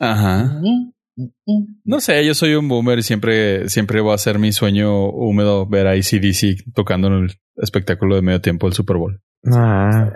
Ajá. 0.00 0.60
No 1.84 2.00
sé, 2.00 2.24
yo 2.26 2.34
soy 2.34 2.54
un 2.54 2.68
boomer 2.68 2.98
y 2.98 3.02
siempre, 3.02 3.68
siempre 3.68 4.00
va 4.00 4.14
a 4.14 4.18
ser 4.18 4.38
mi 4.38 4.52
sueño 4.52 5.08
húmedo 5.08 5.66
ver 5.66 5.86
a 5.86 5.92
ACDC 5.92 6.72
tocando 6.74 7.08
en 7.08 7.14
el 7.24 7.30
espectáculo 7.56 8.16
de 8.16 8.22
medio 8.22 8.40
tiempo 8.40 8.66
del 8.66 8.74
Super 8.74 8.96
Bowl. 8.96 9.20
Ah, 9.52 10.12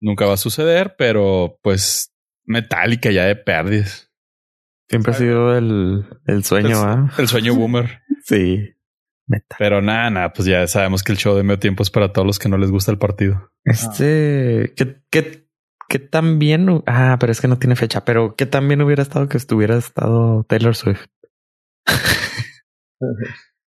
Nunca 0.00 0.24
va 0.24 0.34
a 0.34 0.38
suceder, 0.38 0.94
pero 0.96 1.58
pues 1.62 2.12
Metallica 2.46 3.10
ya 3.10 3.24
de 3.26 3.36
pérdidas. 3.36 4.10
siempre 4.88 5.12
ha 5.12 5.14
sido 5.16 5.56
el, 5.58 6.06
el 6.26 6.42
sueño, 6.44 6.68
El- 6.70 6.74
¿ah? 6.88 7.12
El 7.18 7.28
sueño 7.28 7.54
boomer. 7.54 8.00
Sí. 8.24 8.60
Meta. 9.26 9.56
Pero 9.58 9.80
nada, 9.82 10.10
nada, 10.10 10.32
pues 10.32 10.46
ya 10.46 10.66
sabemos 10.66 11.02
que 11.02 11.12
el 11.12 11.18
show 11.18 11.36
de 11.36 11.42
medio 11.42 11.58
tiempo 11.58 11.82
es 11.82 11.90
para 11.90 12.12
todos 12.12 12.26
los 12.26 12.38
que 12.38 12.48
no 12.48 12.58
les 12.58 12.70
gusta 12.70 12.90
el 12.92 12.98
partido. 12.98 13.50
Este, 13.64 14.72
¿qué, 14.76 14.96
qué, 15.10 15.46
qué 15.48 15.49
tan 15.98 16.38
bien? 16.38 16.68
hu- 16.68 16.82
Ah, 16.86 17.16
pero 17.18 17.32
es 17.32 17.40
que 17.40 17.48
no 17.48 17.58
tiene 17.58 17.74
fecha, 17.76 18.04
pero 18.04 18.34
¿qué 18.36 18.46
tan 18.46 18.68
bien 18.68 18.80
hubiera 18.82 19.02
estado 19.02 19.28
que 19.28 19.36
estuviera 19.36 19.76
estado 19.76 20.44
Taylor 20.44 20.76
Swift? 20.76 21.06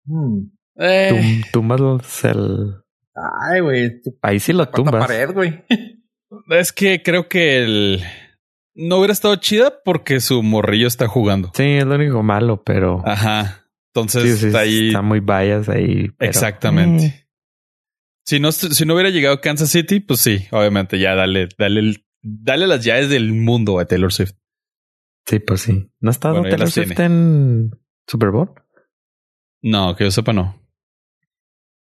Hmm. 0.05 0.47
Eh, 0.75 1.41
Tum- 1.53 2.01
el... 2.23 2.73
Ay, 3.15 3.59
güey, 3.59 4.01
Ahí 4.23 4.39
sí 4.39 4.53
lo 4.53 4.67
tumbas. 4.69 5.05
pared, 5.05 5.31
güey. 5.33 5.63
es 6.49 6.71
que 6.73 7.03
creo 7.03 7.27
que 7.27 7.63
el 7.63 8.03
no 8.75 8.97
hubiera 8.97 9.13
estado 9.13 9.35
chida 9.35 9.81
porque 9.83 10.19
su 10.19 10.41
morrillo 10.41 10.87
está 10.87 11.07
jugando. 11.07 11.51
Sí, 11.53 11.63
es 11.63 11.85
lo 11.85 11.95
único 11.95 12.23
malo, 12.23 12.63
pero... 12.63 13.03
Ajá. 13.05 13.67
Entonces 13.93 14.23
sí, 14.23 14.37
sí, 14.37 14.47
está 14.47 14.59
ahí. 14.59 14.87
está 14.87 15.01
muy 15.01 15.19
bias 15.19 15.67
ahí. 15.69 16.09
pero- 16.17 16.29
Exactamente. 16.31 17.05
Eh, 17.05 17.25
Si 18.25 18.39
no, 18.39 18.51
si 18.51 18.85
no 18.85 18.93
hubiera 18.93 19.09
llegado 19.09 19.35
a 19.35 19.41
Kansas 19.41 19.69
City, 19.69 19.99
pues 19.99 20.21
sí, 20.21 20.47
obviamente 20.51 20.97
ya 20.99 21.13
dale, 21.15 21.49
dale, 21.57 21.79
el- 21.81 22.05
dale 22.21 22.67
las 22.67 22.83
llaves 22.83 23.09
del 23.09 23.33
mundo 23.33 23.79
a 23.79 23.85
Taylor 23.85 24.11
Swift. 24.11 24.33
sí, 25.25 25.39
pues 25.39 25.61
sí. 25.61 25.89
¿No 25.99 26.09
ha 26.09 26.11
estado 26.11 26.35
Bueno, 26.35 26.49
Taylor 26.49 26.71
Swift 26.71 26.95
tiene. 26.95 27.05
en 27.05 27.71
Super 28.07 28.31
Bowl? 28.31 28.53
No, 29.61 29.95
que 29.95 30.05
yo 30.05 30.11
sepa, 30.11 30.33
no. 30.33 30.55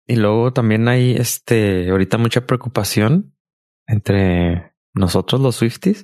Y 0.08 0.18
luego 0.18 0.54
también 0.54 0.88
hay 0.88 1.16
este 1.16 1.90
ahorita 1.90 2.18
mucha 2.18 2.46
preocupación 2.46 3.36
entre 3.88 4.74
nosotros 4.94 5.42
los 5.42 5.56
Swifties. 5.56 6.04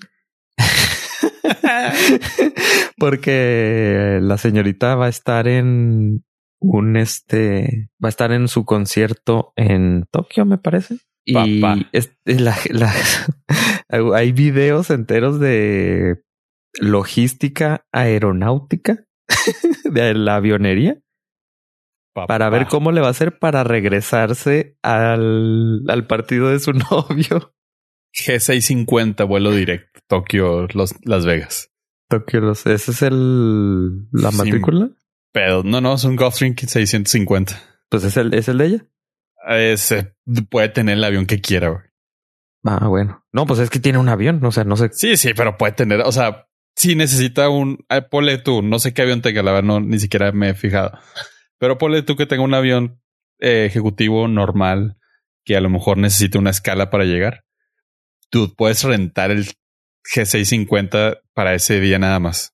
Porque 2.97 4.19
la 4.21 4.37
señorita 4.37 4.95
va 4.95 5.05
a 5.05 5.09
estar 5.09 5.47
en 5.47 6.23
un 6.59 6.97
este 6.97 7.89
va 8.03 8.07
a 8.07 8.09
estar 8.09 8.31
en 8.31 8.47
su 8.47 8.65
concierto 8.65 9.53
en 9.55 10.05
Tokio, 10.11 10.45
me 10.45 10.57
parece. 10.57 10.97
Y 11.25 11.33
Papá. 11.61 11.79
es- 11.91 12.15
la- 12.25 12.57
la- 12.71 12.93
hay 14.15 14.31
videos 14.31 14.89
enteros 14.89 15.39
de 15.39 16.23
logística 16.79 17.85
aeronáutica 17.91 19.05
de 19.83 20.13
la 20.13 20.37
avionería 20.37 20.99
para 22.13 22.49
ver 22.49 22.67
cómo 22.67 22.91
le 22.91 22.99
va 23.01 23.07
a 23.07 23.11
hacer 23.11 23.39
para 23.39 23.63
regresarse 23.63 24.77
al, 24.81 25.83
al 25.87 26.07
partido 26.07 26.49
de 26.49 26.59
su 26.59 26.73
novio. 26.73 27.53
G650, 28.13 29.25
vuelo 29.27 29.51
directo, 29.51 30.01
Tokio, 30.07 30.67
Los, 30.73 30.93
Las 31.05 31.25
Vegas. 31.25 31.71
Tokio, 32.09 32.41
los- 32.41 32.65
ese 32.65 32.91
es 32.91 33.01
el 33.01 34.07
la 34.11 34.31
matrícula. 34.31 34.89
Pero 35.31 35.63
no, 35.63 35.79
no, 35.79 35.93
es 35.93 36.03
un 36.03 36.17
Gulfstream 36.17 36.55
650. 36.57 37.53
Pues 37.89 38.03
es 38.03 38.17
el, 38.17 38.33
es 38.33 38.49
el 38.49 38.57
de 38.57 38.65
ella. 38.65 38.85
Puede 40.49 40.69
tener 40.69 40.97
el 40.97 41.03
avión 41.03 41.25
que 41.25 41.41
quiera. 41.41 41.69
güey. 41.69 41.83
Ah, 42.63 42.87
bueno. 42.87 43.25
No, 43.31 43.45
pues 43.45 43.59
es 43.59 43.69
que 43.69 43.79
tiene 43.79 43.97
un 43.97 44.09
avión. 44.09 44.43
O 44.45 44.51
sea, 44.51 44.63
no 44.63 44.75
sé. 44.77 44.89
Sí, 44.91 45.17
sí, 45.17 45.31
pero 45.35 45.57
puede 45.57 45.73
tener, 45.73 46.01
o 46.01 46.11
sea, 46.11 46.47
si 46.75 46.95
necesita 46.95 47.49
un, 47.49 47.79
eh, 47.89 48.01
ponle 48.01 48.37
tú, 48.37 48.61
no 48.61 48.79
sé 48.79 48.93
qué 48.93 49.01
avión 49.01 49.21
tenga, 49.21 49.43
la 49.43 49.51
verdad, 49.51 49.67
no, 49.67 49.79
ni 49.79 49.99
siquiera 49.99 50.31
me 50.31 50.49
he 50.49 50.53
fijado, 50.53 50.97
pero 51.59 51.77
ponle 51.77 52.01
tú 52.01 52.15
que 52.15 52.25
tenga 52.25 52.43
un 52.43 52.53
avión 52.53 53.01
eh, 53.39 53.65
ejecutivo 53.65 54.27
normal 54.27 54.97
que 55.43 55.55
a 55.55 55.61
lo 55.61 55.69
mejor 55.69 55.97
necesite 55.97 56.37
una 56.37 56.51
escala 56.51 56.89
para 56.89 57.03
llegar. 57.05 57.43
Tú 58.29 58.53
puedes 58.55 58.83
rentar 58.83 59.31
el 59.31 59.47
G650 60.15 61.21
para 61.33 61.53
ese 61.53 61.79
día 61.79 61.99
nada 61.99 62.19
más. 62.19 62.53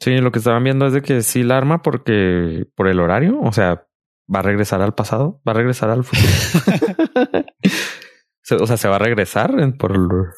Sí, 0.00 0.18
lo 0.18 0.32
que 0.32 0.38
estaban 0.38 0.64
viendo 0.64 0.86
es 0.86 0.92
de 0.92 1.02
que 1.02 1.22
sí 1.22 1.42
la 1.42 1.56
arma 1.56 1.82
porque 1.82 2.64
por 2.74 2.88
el 2.88 3.00
horario, 3.00 3.40
o 3.40 3.52
sea, 3.52 3.86
va 4.32 4.40
a 4.40 4.42
regresar 4.42 4.82
al 4.82 4.94
pasado, 4.94 5.40
va 5.46 5.52
a 5.52 5.56
regresar 5.56 5.90
al 5.90 6.04
futuro. 6.04 6.28
o 8.62 8.66
sea, 8.66 8.76
se 8.76 8.88
va 8.88 8.96
a 8.96 9.00
regresar 9.00 9.52
por, 9.78 10.34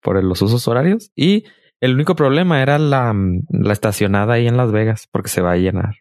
por 0.00 0.22
los 0.22 0.42
usos 0.42 0.66
horarios 0.68 1.10
y 1.14 1.44
el 1.80 1.94
único 1.94 2.16
problema 2.16 2.62
era 2.62 2.78
la, 2.78 3.14
la 3.50 3.72
estacionada 3.72 4.34
ahí 4.34 4.46
en 4.46 4.56
Las 4.56 4.72
Vegas 4.72 5.08
porque 5.10 5.28
se 5.28 5.42
va 5.42 5.52
a 5.52 5.56
llenar. 5.56 5.96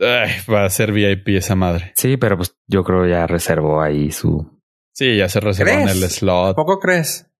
Ay, 0.00 0.32
va 0.52 0.64
a 0.64 0.70
ser 0.70 0.92
VIP 0.92 1.28
esa 1.28 1.54
madre. 1.54 1.92
Sí, 1.94 2.16
pero 2.16 2.36
pues 2.36 2.56
yo 2.66 2.82
creo 2.82 3.06
ya 3.06 3.26
reservó 3.26 3.80
ahí 3.80 4.10
su. 4.10 4.60
Sí, 4.92 5.16
ya 5.16 5.28
se 5.28 5.40
reservó 5.40 5.70
en 5.70 5.88
el 5.88 6.08
slot. 6.10 6.56
¿Poco 6.56 6.80
crees? 6.80 7.30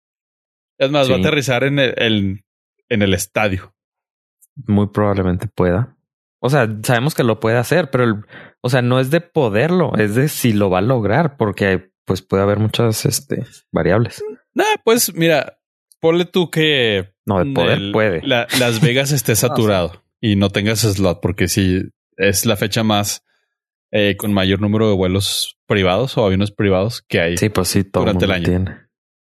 Es 0.79 0.91
más, 0.91 1.11
va 1.11 1.17
a 1.17 1.19
aterrizar 1.19 1.65
en 1.65 1.79
el, 1.79 2.45
en 2.89 3.03
el 3.03 3.15
estadio. 3.15 3.75
Muy 4.67 4.89
probablemente 4.89 5.49
pueda. 5.49 5.97
O 6.41 6.51
sea, 6.51 6.69
sabemos 6.83 7.15
que 7.15 7.25
lo 7.25 7.41
puede 7.41 7.57
hacer, 7.57 7.91
pero 7.91 8.05
el, 8.05 8.25
o 8.63 8.71
sea, 8.71 8.81
no 8.81 9.01
es 9.01 9.11
de 9.11 9.21
poderlo, 9.21 9.93
es 9.99 10.15
de 10.15 10.29
si 10.29 10.53
lo 10.53 10.71
va 10.71 10.79
a 10.79 10.83
lograr, 10.83 11.37
porque 11.37 11.91
pues 12.05 12.23
puede 12.23 12.45
haber 12.45 12.59
muchas 12.59 13.05
este, 13.05 13.45
variables. 13.73 14.25
Nah, 14.55 14.65
pues 14.85 15.15
mira, 15.15 15.59
ponle 16.01 16.25
tú 16.25 16.49
que 16.49 17.13
no 17.27 17.45
de 17.45 17.53
poder 17.53 17.93
puede. 17.93 18.23
Las 18.25 18.81
Vegas 18.81 19.13
esté 19.13 19.35
saturado 19.37 20.05
y 20.21 20.37
no 20.37 20.51
tengas 20.51 20.81
slot, 20.81 21.21
porque 21.21 21.49
si 21.49 21.83
es 22.17 22.47
la 22.47 22.57
fecha 22.57 22.85
más 22.85 23.25
eh, 23.91 24.17
con 24.17 24.33
mayor 24.33 24.61
número 24.61 24.89
de 24.89 24.95
vuelos 24.95 25.59
privados 25.67 26.17
o 26.17 26.25
aviones 26.25 26.53
privados 26.53 27.03
que 27.03 27.21
hay. 27.21 27.37
Sí, 27.37 27.49
pues 27.49 27.69
sí, 27.69 27.83
todo 27.83 28.05
durante 28.05 28.27
el 28.27 28.31
año. 28.31 28.45
Tiene. 28.45 28.77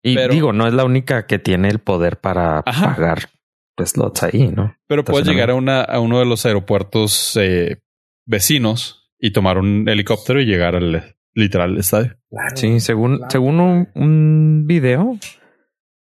Y 0.01 0.17
digo, 0.29 0.53
no 0.53 0.67
es 0.67 0.73
la 0.73 0.85
única 0.85 1.27
que 1.27 1.37
tiene 1.39 1.67
el 1.67 1.79
poder 1.79 2.19
para 2.19 2.63
pagar 2.63 3.29
slots 3.77 4.23
ahí, 4.23 4.47
¿no? 4.47 4.75
Pero 4.87 5.03
puedes 5.03 5.27
llegar 5.27 5.51
a, 5.51 5.55
una, 5.55 5.81
a 5.81 5.99
uno 5.99 6.19
de 6.19 6.25
los 6.25 6.45
aeropuertos 6.45 7.37
eh, 7.39 7.81
vecinos 8.25 8.98
y 9.19 9.31
tomar 9.31 9.57
un 9.57 9.87
helicóptero 9.87 10.41
y 10.41 10.45
llegar 10.45 10.75
al 10.75 11.15
literal 11.33 11.77
estadio. 11.77 12.17
sí, 12.55 12.79
según, 12.79 13.21
según 13.29 13.59
un, 13.59 13.89
un, 13.95 14.65
video, 14.65 15.17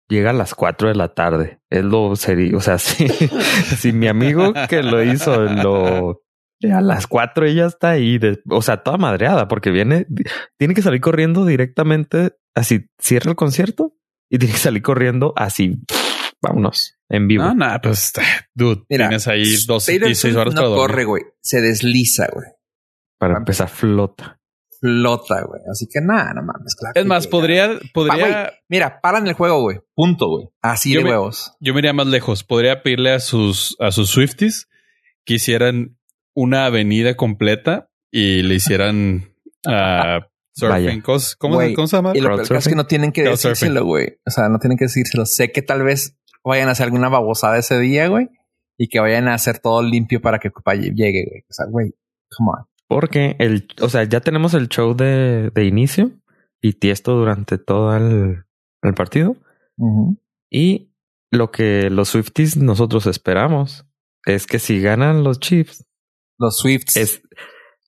llega 0.09 0.31
a 0.31 0.35
las 0.35 0.55
4 0.55 0.89
de 0.89 0.95
la 0.95 1.15
tarde. 1.15 1.61
Es 1.71 1.85
lo 1.85 2.15
serio. 2.17 2.59
O 2.59 2.61
sea, 2.61 2.79
si, 2.79 3.09
si 3.09 3.93
mi 3.93 4.09
amigo 4.09 4.53
que 4.69 4.83
lo 4.83 5.03
hizo 5.03 5.43
lo 5.43 6.23
a 6.73 6.81
las 6.81 7.07
4 7.07 7.47
ella 7.47 7.67
está 7.67 7.91
ahí, 7.91 8.19
o 8.49 8.63
sea, 8.63 8.83
toda 8.83 8.97
madreada, 8.97 9.49
porque 9.49 9.71
viene, 9.71 10.07
tiene 10.59 10.75
que 10.75 10.83
salir 10.83 11.01
corriendo 11.01 11.45
directamente, 11.45 12.33
así 12.55 12.87
cierra 12.99 13.31
el 13.31 13.37
concierto 13.37 13.95
y 14.31 14.39
tiene 14.39 14.55
que 14.55 14.61
salir 14.61 14.83
corriendo 14.83 15.33
así, 15.37 15.79
vámonos, 16.41 16.95
en 17.09 17.29
vivo. 17.29 17.45
No, 17.45 17.55
nada, 17.55 17.81
pues, 17.81 18.13
dude, 18.55 18.83
tienes 18.89 19.29
ahí 19.29 19.45
dos 19.67 19.89
y 19.89 20.15
seis 20.15 20.35
horas 20.35 20.55
no 20.55 20.75
corre, 20.75 21.05
güey, 21.05 21.25
se 21.43 21.61
desliza, 21.61 22.29
güey. 22.33 22.47
Para 23.19 23.39
empezar, 23.39 23.69
flota. 23.69 24.41
Flota, 24.81 25.43
güey. 25.43 25.63
Así 25.71 25.87
que 25.91 26.01
nada, 26.01 26.35
no 26.35 26.43
mames. 26.43 26.75
Claro 26.77 26.93
es 27.01 27.07
más, 27.07 27.27
podría, 27.27 27.79
podría. 27.95 28.53
mira, 28.69 29.01
paran 29.01 29.27
el 29.27 29.35
juego, 29.35 29.63
güey. 29.63 29.79
Punto, 29.95 30.29
güey. 30.29 30.49
Así 30.61 30.95
de 30.95 31.03
huevos. 31.03 31.53
Yo 31.61 31.73
me 31.73 31.81
iría 31.81 31.93
más 31.93 32.07
lejos. 32.07 32.45
Podría 32.45 32.83
pedirle 32.83 33.13
a 33.13 33.21
sus, 33.21 33.77
a 33.81 33.91
sus 33.91 34.11
Swifties 34.11 34.69
que 35.25 35.35
hicieran 35.35 35.99
una 36.35 36.67
avenida 36.67 37.17
completa 37.17 37.91
y 38.11 38.43
le 38.43 38.55
hicieran 38.55 39.33
uh, 39.67 40.23
surfing. 40.55 41.01
¿Cómo, 41.01 41.59
¿Cómo, 41.75 41.87
se 41.87 41.97
llama? 41.97 42.13
Y 42.15 42.21
lo 42.21 42.37
peor 42.37 42.57
es 42.57 42.69
que 42.69 42.75
no 42.75 42.87
tienen 42.87 43.13
que 43.13 43.23
decírselo, 43.23 43.85
güey. 43.85 44.19
O 44.27 44.31
sea, 44.31 44.49
no 44.49 44.59
tienen 44.59 44.77
que 44.77 44.85
decírselo. 44.85 45.25
Sé 45.25 45.53
que 45.53 45.63
tal 45.63 45.83
vez 45.83 46.19
vayan 46.45 46.69
a 46.69 46.73
hacer 46.73 46.85
alguna 46.85 47.09
babosada 47.09 47.59
ese 47.59 47.79
día, 47.79 48.09
güey. 48.09 48.29
Y 48.79 48.89
que 48.89 49.01
vayan 49.01 49.27
a 49.29 49.35
hacer 49.35 49.59
todo 49.59 49.83
limpio 49.83 50.21
para 50.21 50.39
que 50.39 50.51
llegue, 50.95 51.25
güey. 51.29 51.43
O 51.49 51.53
sea, 51.53 51.67
güey, 51.71 51.95
come 52.37 52.51
on. 52.51 52.67
Porque 52.89 53.37
el, 53.39 53.69
o 53.81 53.89
sea, 53.89 54.05
ya 54.05 54.21
tenemos 54.21 54.55
el 54.55 54.69
show 54.69 54.95
de, 54.95 55.51
de 55.51 55.65
inicio 55.65 56.13
y 56.61 56.75
tiesto 56.75 57.17
durante 57.17 57.59
todo 57.59 57.97
el, 57.97 58.45
el 58.83 58.95
partido. 58.95 59.37
Y 60.51 60.93
lo 61.31 61.51
que 61.51 61.91
los 61.91 62.11
Swifties 62.11 62.57
nosotros 62.57 63.07
esperamos 63.07 63.87
es 64.25 64.47
que 64.47 64.59
si 64.59 64.81
ganan 64.81 65.25
los 65.25 65.41
Chiefs, 65.41 65.85
los 66.39 66.59
Swifts. 66.59 66.97
Es, 66.97 67.23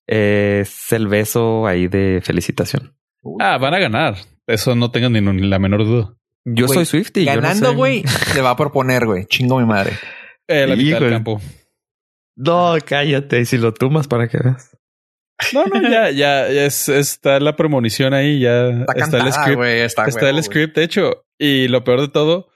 es 0.06 0.92
el 0.92 1.06
beso 1.06 1.66
ahí 1.66 1.88
de 1.88 2.20
felicitación. 2.22 2.96
Ah, 3.40 3.58
van 3.58 3.74
a 3.74 3.78
ganar. 3.78 4.16
Eso 4.46 4.74
no 4.74 4.90
tengan 4.90 5.12
ni, 5.12 5.20
la 5.20 5.58
menor 5.58 5.84
duda. 5.84 6.14
Yo 6.44 6.66
soy 6.66 6.86
Swifty. 6.86 7.24
Ganando, 7.24 7.74
güey, 7.74 8.04
te 8.32 8.40
va 8.40 8.50
a 8.50 8.56
proponer, 8.56 9.04
güey. 9.04 9.26
Chingo 9.26 9.58
mi 9.58 9.66
madre. 9.66 9.92
Eh, 10.46 10.66
la 10.66 10.76
mitad 10.76 11.00
del 11.00 11.10
campo. 11.10 11.40
No, 12.36 12.74
cállate. 12.86 13.44
Si 13.44 13.58
lo 13.58 13.74
tumas 13.74 14.08
para 14.08 14.28
que 14.28 14.38
veas. 14.38 14.77
No, 15.52 15.64
no, 15.64 15.82
ya, 15.90 16.10
ya, 16.10 16.46
es, 16.48 16.88
está 16.88 17.40
la 17.40 17.56
premonición 17.56 18.14
ahí, 18.14 18.40
ya 18.40 18.68
está, 18.96 19.18
el 19.18 19.32
script. 19.32 19.62
está, 19.62 20.30
el 20.30 20.42
script 20.42 20.78
hecho. 20.78 21.24
Y 21.38 21.68
lo 21.68 21.84
peor 21.84 22.00
de 22.00 22.08
todo 22.08 22.48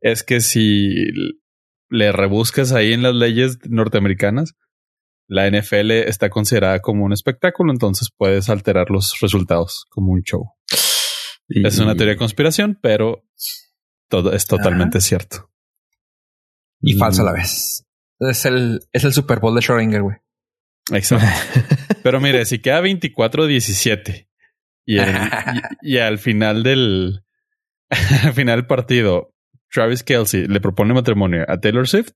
es 0.00 0.22
que 0.22 0.40
si 0.40 0.94
le 1.90 2.12
rebuscas 2.12 2.72
ahí 2.72 2.92
en 2.92 3.02
las 3.02 3.14
leyes 3.14 3.58
norteamericanas, 3.68 4.54
la 5.26 5.50
NFL 5.50 5.90
está 5.90 6.30
considerada 6.30 6.80
como 6.80 7.04
un 7.04 7.12
espectáculo, 7.12 7.72
entonces 7.72 8.08
puedes 8.16 8.48
alterar 8.48 8.90
los 8.90 9.18
resultados 9.20 9.84
como 9.90 10.12
un 10.12 10.22
show. 10.22 10.54
Es 11.48 11.78
una 11.78 11.94
teoría 11.94 12.14
de 12.14 12.18
conspiración, 12.18 12.78
pero 12.80 13.24
todo 14.08 14.32
es 14.32 14.46
totalmente 14.46 15.00
cierto. 15.00 15.50
Y 16.80 16.94
falso 16.94 17.22
a 17.22 17.26
la 17.26 17.32
vez. 17.32 17.84
Es 18.20 18.44
el, 18.44 18.80
es 18.92 19.04
el 19.04 19.12
Super 19.12 19.40
Bowl 19.40 19.54
de 19.54 19.60
Schrödinger, 19.60 20.02
güey. 20.02 20.16
Exacto. 20.92 21.26
pero 22.02 22.20
mire, 22.20 22.44
si 22.44 22.60
queda 22.60 22.80
24-17 22.80 24.28
y, 24.86 24.98
y, 25.82 25.98
al 25.98 26.18
final 26.18 26.62
del 26.62 27.24
al 28.24 28.32
final 28.32 28.58
del 28.60 28.66
partido, 28.66 29.34
Travis 29.70 30.02
Kelsey 30.02 30.46
le 30.46 30.60
propone 30.60 30.94
matrimonio 30.94 31.44
a 31.48 31.58
Taylor 31.58 31.86
Swift, 31.86 32.12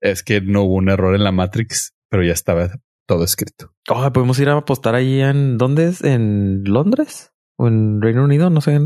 es 0.00 0.22
que 0.22 0.40
no 0.40 0.62
hubo 0.62 0.74
un 0.74 0.88
error 0.88 1.14
en 1.14 1.24
la 1.24 1.32
Matrix 1.32 1.96
pero 2.08 2.22
ya 2.22 2.32
estaba 2.32 2.70
todo 3.06 3.24
escrito. 3.24 3.72
Oh, 3.88 4.12
podemos 4.12 4.38
ir 4.38 4.48
a 4.48 4.56
apostar 4.56 4.94
ahí 4.94 5.20
en 5.20 5.58
¿dónde 5.58 5.88
es? 5.88 6.02
¿En 6.02 6.64
Londres? 6.64 7.32
¿O 7.56 7.68
en 7.68 8.00
Reino 8.00 8.24
Unido? 8.24 8.50
No 8.50 8.60
sé, 8.60 8.78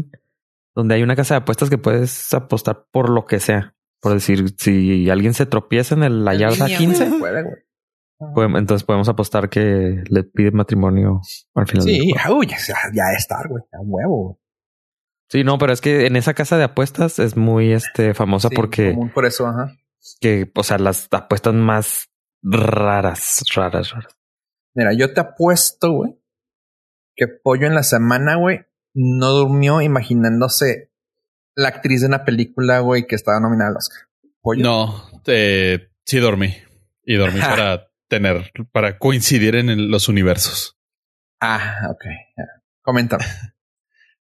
donde 0.74 0.94
hay 0.94 1.02
una 1.02 1.16
casa 1.16 1.34
de 1.34 1.38
apuestas 1.38 1.70
que 1.70 1.78
puedes 1.78 2.32
apostar 2.34 2.86
por 2.90 3.10
lo 3.10 3.24
que 3.24 3.40
sea. 3.40 3.74
Por 4.00 4.14
decir, 4.14 4.54
si 4.56 5.10
alguien 5.10 5.34
se 5.34 5.46
tropieza 5.46 5.94
en 5.94 6.02
el, 6.02 6.24
la 6.24 6.34
yarda 6.34 6.66
15, 6.66 7.10
entonces 8.20 8.84
podemos 8.84 9.08
apostar 9.08 9.48
que 9.48 10.02
le 10.08 10.24
pide 10.24 10.50
matrimonio 10.50 11.20
al 11.54 11.66
final. 11.66 11.84
Sí, 11.84 12.12
ya, 12.14 12.74
ya 12.92 13.12
está, 13.16 13.36
güey, 13.48 13.62
a 13.72 13.80
huevo. 13.80 14.38
Sí, 15.28 15.44
no, 15.44 15.58
pero 15.58 15.72
es 15.72 15.80
que 15.80 16.06
en 16.06 16.16
esa 16.16 16.34
casa 16.34 16.58
de 16.58 16.64
apuestas 16.64 17.18
es 17.18 17.36
muy 17.36 17.72
este 17.72 18.14
famosa 18.14 18.50
porque 18.50 18.96
por 19.14 19.26
eso, 19.26 19.46
ajá. 19.46 19.72
Que, 20.20 20.50
o 20.54 20.62
sea, 20.62 20.78
las 20.78 21.08
apuestas 21.10 21.54
más 21.54 22.10
raras, 22.42 23.42
raras, 23.54 23.90
raras. 23.90 24.16
Mira, 24.74 24.92
yo 24.92 25.12
te 25.14 25.20
apuesto, 25.20 25.92
güey, 25.92 26.18
que 27.14 27.26
Pollo 27.28 27.66
en 27.66 27.74
la 27.74 27.82
semana, 27.82 28.36
güey, 28.36 28.66
no 28.94 29.30
durmió 29.30 29.80
imaginándose 29.80 30.90
la 31.54 31.68
actriz 31.68 32.00
de 32.00 32.08
una 32.08 32.24
película, 32.24 32.80
güey, 32.80 33.06
que 33.06 33.14
estaba 33.14 33.40
nominada 33.40 33.70
al 33.70 33.76
Oscar. 33.76 34.08
¿Pollo? 34.40 34.62
No, 34.62 35.10
eh, 35.26 35.90
sí 36.04 36.18
dormí. 36.18 36.54
Y 37.04 37.16
dormí 37.16 37.40
para 37.40 37.89
tener, 38.10 38.52
para 38.72 38.98
coincidir 38.98 39.54
en 39.54 39.90
los 39.90 40.08
universos. 40.08 40.76
Ah, 41.40 41.88
ok. 41.90 42.04
Coméntame. 42.82 43.24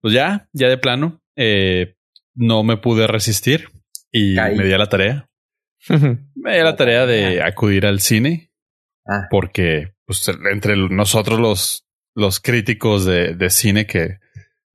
Pues 0.02 0.14
ya, 0.14 0.48
ya 0.54 0.68
de 0.68 0.78
plano, 0.78 1.24
eh, 1.36 1.96
no 2.36 2.62
me 2.62 2.78
pude 2.78 3.08
resistir 3.08 3.72
y 4.12 4.36
me 4.36 4.64
di 4.64 4.72
a 4.72 4.78
la 4.78 4.88
tarea. 4.88 5.32
Me 6.36 6.54
dio 6.54 6.64
la 6.64 6.76
tarea 6.76 7.08
de 7.08 7.42
acudir 7.42 7.88
al 7.88 8.02
cine 8.02 8.52
ah. 9.08 9.26
porque 9.32 9.96
pues, 10.06 10.28
entre 10.52 10.76
nosotros 10.78 11.40
los, 11.40 11.88
los 12.14 12.40
críticos 12.40 13.04
de, 13.04 13.34
de, 13.34 13.50
cine 13.50 13.88
que 13.88 14.20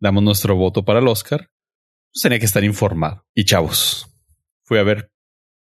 damos 0.00 0.24
nuestro 0.24 0.56
voto 0.56 0.84
para 0.84 0.98
el 0.98 1.06
Oscar, 1.06 1.48
pues, 2.12 2.22
tenía 2.22 2.40
que 2.40 2.46
estar 2.46 2.64
informado. 2.64 3.24
Y 3.32 3.44
chavos, 3.44 4.12
fui 4.64 4.78
a 4.78 4.82
ver 4.82 5.12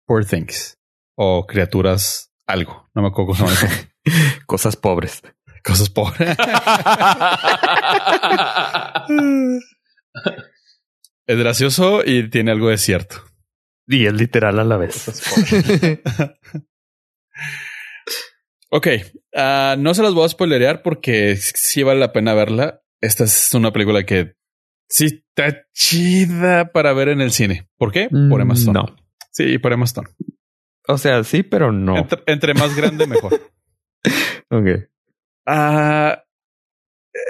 Poor 0.06 0.26
Things 0.26 0.78
o 1.16 1.46
Criaturas 1.48 2.33
algo. 2.48 2.90
No 2.94 3.02
me 3.02 3.08
acuerdo 3.10 3.34
cómo 3.34 3.50
se 3.50 3.68
llama. 3.68 3.78
Cosas 4.46 4.76
pobres. 4.76 5.22
Cosas 5.64 5.90
pobres. 5.90 6.38
es 11.26 11.38
gracioso 11.38 12.04
y 12.06 12.30
tiene 12.30 12.52
algo 12.52 12.70
de 12.70 12.78
cierto. 12.78 13.16
Y 13.88 14.06
es 14.06 14.14
literal 14.14 14.60
a 14.60 14.64
la 14.64 14.78
vez. 14.78 15.10
ok, 18.70 18.88
uh, 19.34 19.76
no 19.78 19.94
se 19.94 20.04
las 20.04 20.14
voy 20.14 20.26
a 20.26 20.30
spoilerear 20.30 20.82
porque 20.82 21.36
sí 21.38 21.84
vale 21.84 22.00
la 22.00 22.14
pena 22.14 22.34
verla. 22.34 22.82
Esta 23.02 23.26
es 23.26 23.54
una 23.54 23.74
película 23.74 24.06
que 24.06 24.36
sí 24.90 25.06
está 25.06 25.66
chida 25.74 26.72
para 26.72 26.94
ver 26.94 27.10
en 27.10 27.20
el 27.22 27.32
cine. 27.32 27.70
¿Por 27.78 27.92
qué? 27.92 28.10
Por 28.10 28.40
Emma 28.42 28.54
Stone. 28.54 28.80
No. 28.80 28.96
Sí, 29.32 29.58
por 29.58 29.74
Emma 29.74 29.86
Stone. 29.86 30.10
O 30.88 30.98
sea, 30.98 31.24
sí, 31.24 31.44
pero 31.44 31.72
no. 31.72 31.98
Entre, 31.98 32.22
entre 32.28 32.54
más 32.54 32.76
grande, 32.76 33.08
mejor. 33.08 33.40
Ok. 34.50 34.68
Ah, 35.48 36.24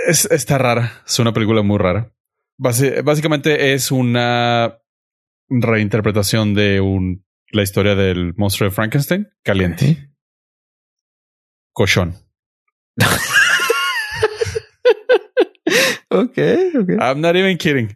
es, 0.08 0.26
está 0.26 0.58
rara. 0.58 1.04
Es 1.06 1.20
una 1.20 1.32
película 1.34 1.62
muy 1.62 1.78
rara. 1.78 2.12
Basi- 2.60 3.02
básicamente 3.04 3.74
es 3.74 3.92
una 3.92 4.80
reinterpretación 5.50 6.54
de 6.56 6.82
un, 6.82 7.26
la 7.52 7.62
historia 7.62 7.96
del 7.96 8.34
monstruo 8.36 8.70
de 8.70 8.76
Frankenstein 8.76 9.32
caliente. 9.44 10.10
Cochón. 11.74 12.16
Ok, 16.10 16.38
ok. 16.80 16.90
I'm 17.00 17.22
not 17.22 17.36
even 17.36 17.58
kidding. 17.58 17.96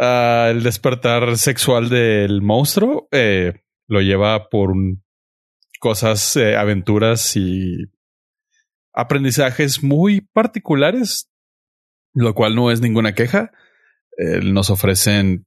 Ah, 0.00 0.48
el 0.50 0.62
despertar 0.62 1.36
sexual 1.38 1.88
del 1.88 2.42
monstruo 2.42 3.08
eh, 3.12 3.52
lo 3.88 4.00
lleva 4.00 4.48
por 4.48 4.70
un- 4.70 5.02
cosas, 5.80 6.36
eh, 6.36 6.56
aventuras 6.56 7.36
y 7.36 7.84
aprendizajes 8.92 9.82
muy 9.82 10.20
particulares, 10.20 11.30
lo 12.14 12.34
cual 12.34 12.54
no 12.54 12.70
es 12.70 12.80
ninguna 12.80 13.14
queja. 13.14 13.52
Eh, 14.18 14.40
nos 14.42 14.70
ofrecen 14.70 15.46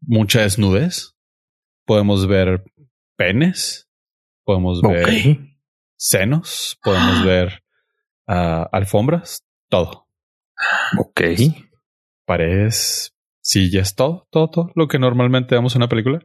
mucha 0.00 0.40
desnudez. 0.40 1.14
Podemos 1.84 2.26
ver 2.26 2.64
penes, 3.16 3.88
podemos 4.44 4.80
ver 4.80 5.38
senos, 5.96 6.78
podemos 6.82 7.24
ver 7.26 7.62
ah, 8.26 8.68
alfombras, 8.72 9.44
todo. 9.68 10.08
Ok. 10.98 11.20
paredes, 12.24 13.14
sillas, 13.42 13.94
todo, 13.94 14.26
todo, 14.30 14.48
todo 14.48 14.72
lo 14.74 14.88
que 14.88 14.98
normalmente 14.98 15.54
vemos 15.54 15.74
en 15.74 15.80
una 15.80 15.88
película. 15.88 16.20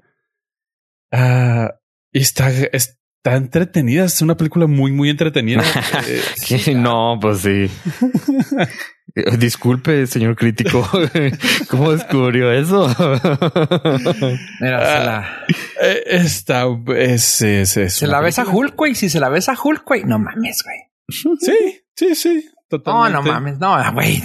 Ah, 1.12 1.72
y 2.12 2.20
está, 2.20 2.50
está 2.50 3.36
entretenida. 3.36 4.06
Es 4.06 4.22
una 4.22 4.36
película 4.38 4.68
muy, 4.68 4.92
muy 4.92 5.10
entretenida. 5.10 5.64
Eh, 6.10 6.76
no, 6.76 7.18
pues 7.22 7.40
sí. 7.42 7.70
Disculpe, 9.40 10.06
señor 10.08 10.36
crítico. 10.36 10.88
¿Cómo 11.70 11.92
descubrió 11.92 12.52
eso? 12.52 12.88
Mira, 14.62 14.80
Ah, 14.80 14.86
se 15.00 15.06
la, 15.06 15.46
eh, 15.82 16.04
está, 16.06 16.66
es, 16.96 17.42
es, 17.42 17.78
es 17.78 17.94
se 17.96 18.08
la 18.08 18.22
ves 18.22 18.38
a. 18.40 18.46
Hulk, 18.46 18.76
güey. 18.76 18.96
Si 18.96 19.10
se 19.10 19.20
la 19.20 19.30
ves 19.30 19.50
a 19.50 19.58
Hulk, 19.62 19.84
güey, 19.86 20.04
no 20.04 20.20
mames, 20.20 20.64
güey. 20.64 20.78
Sí, 21.40 21.82
sí, 21.96 22.16
sí. 22.16 22.46
No, 22.70 22.78
Totalmente. 22.80 23.14
no 23.14 23.34
mames, 23.34 23.58
no, 23.60 23.94
güey. 23.94 24.22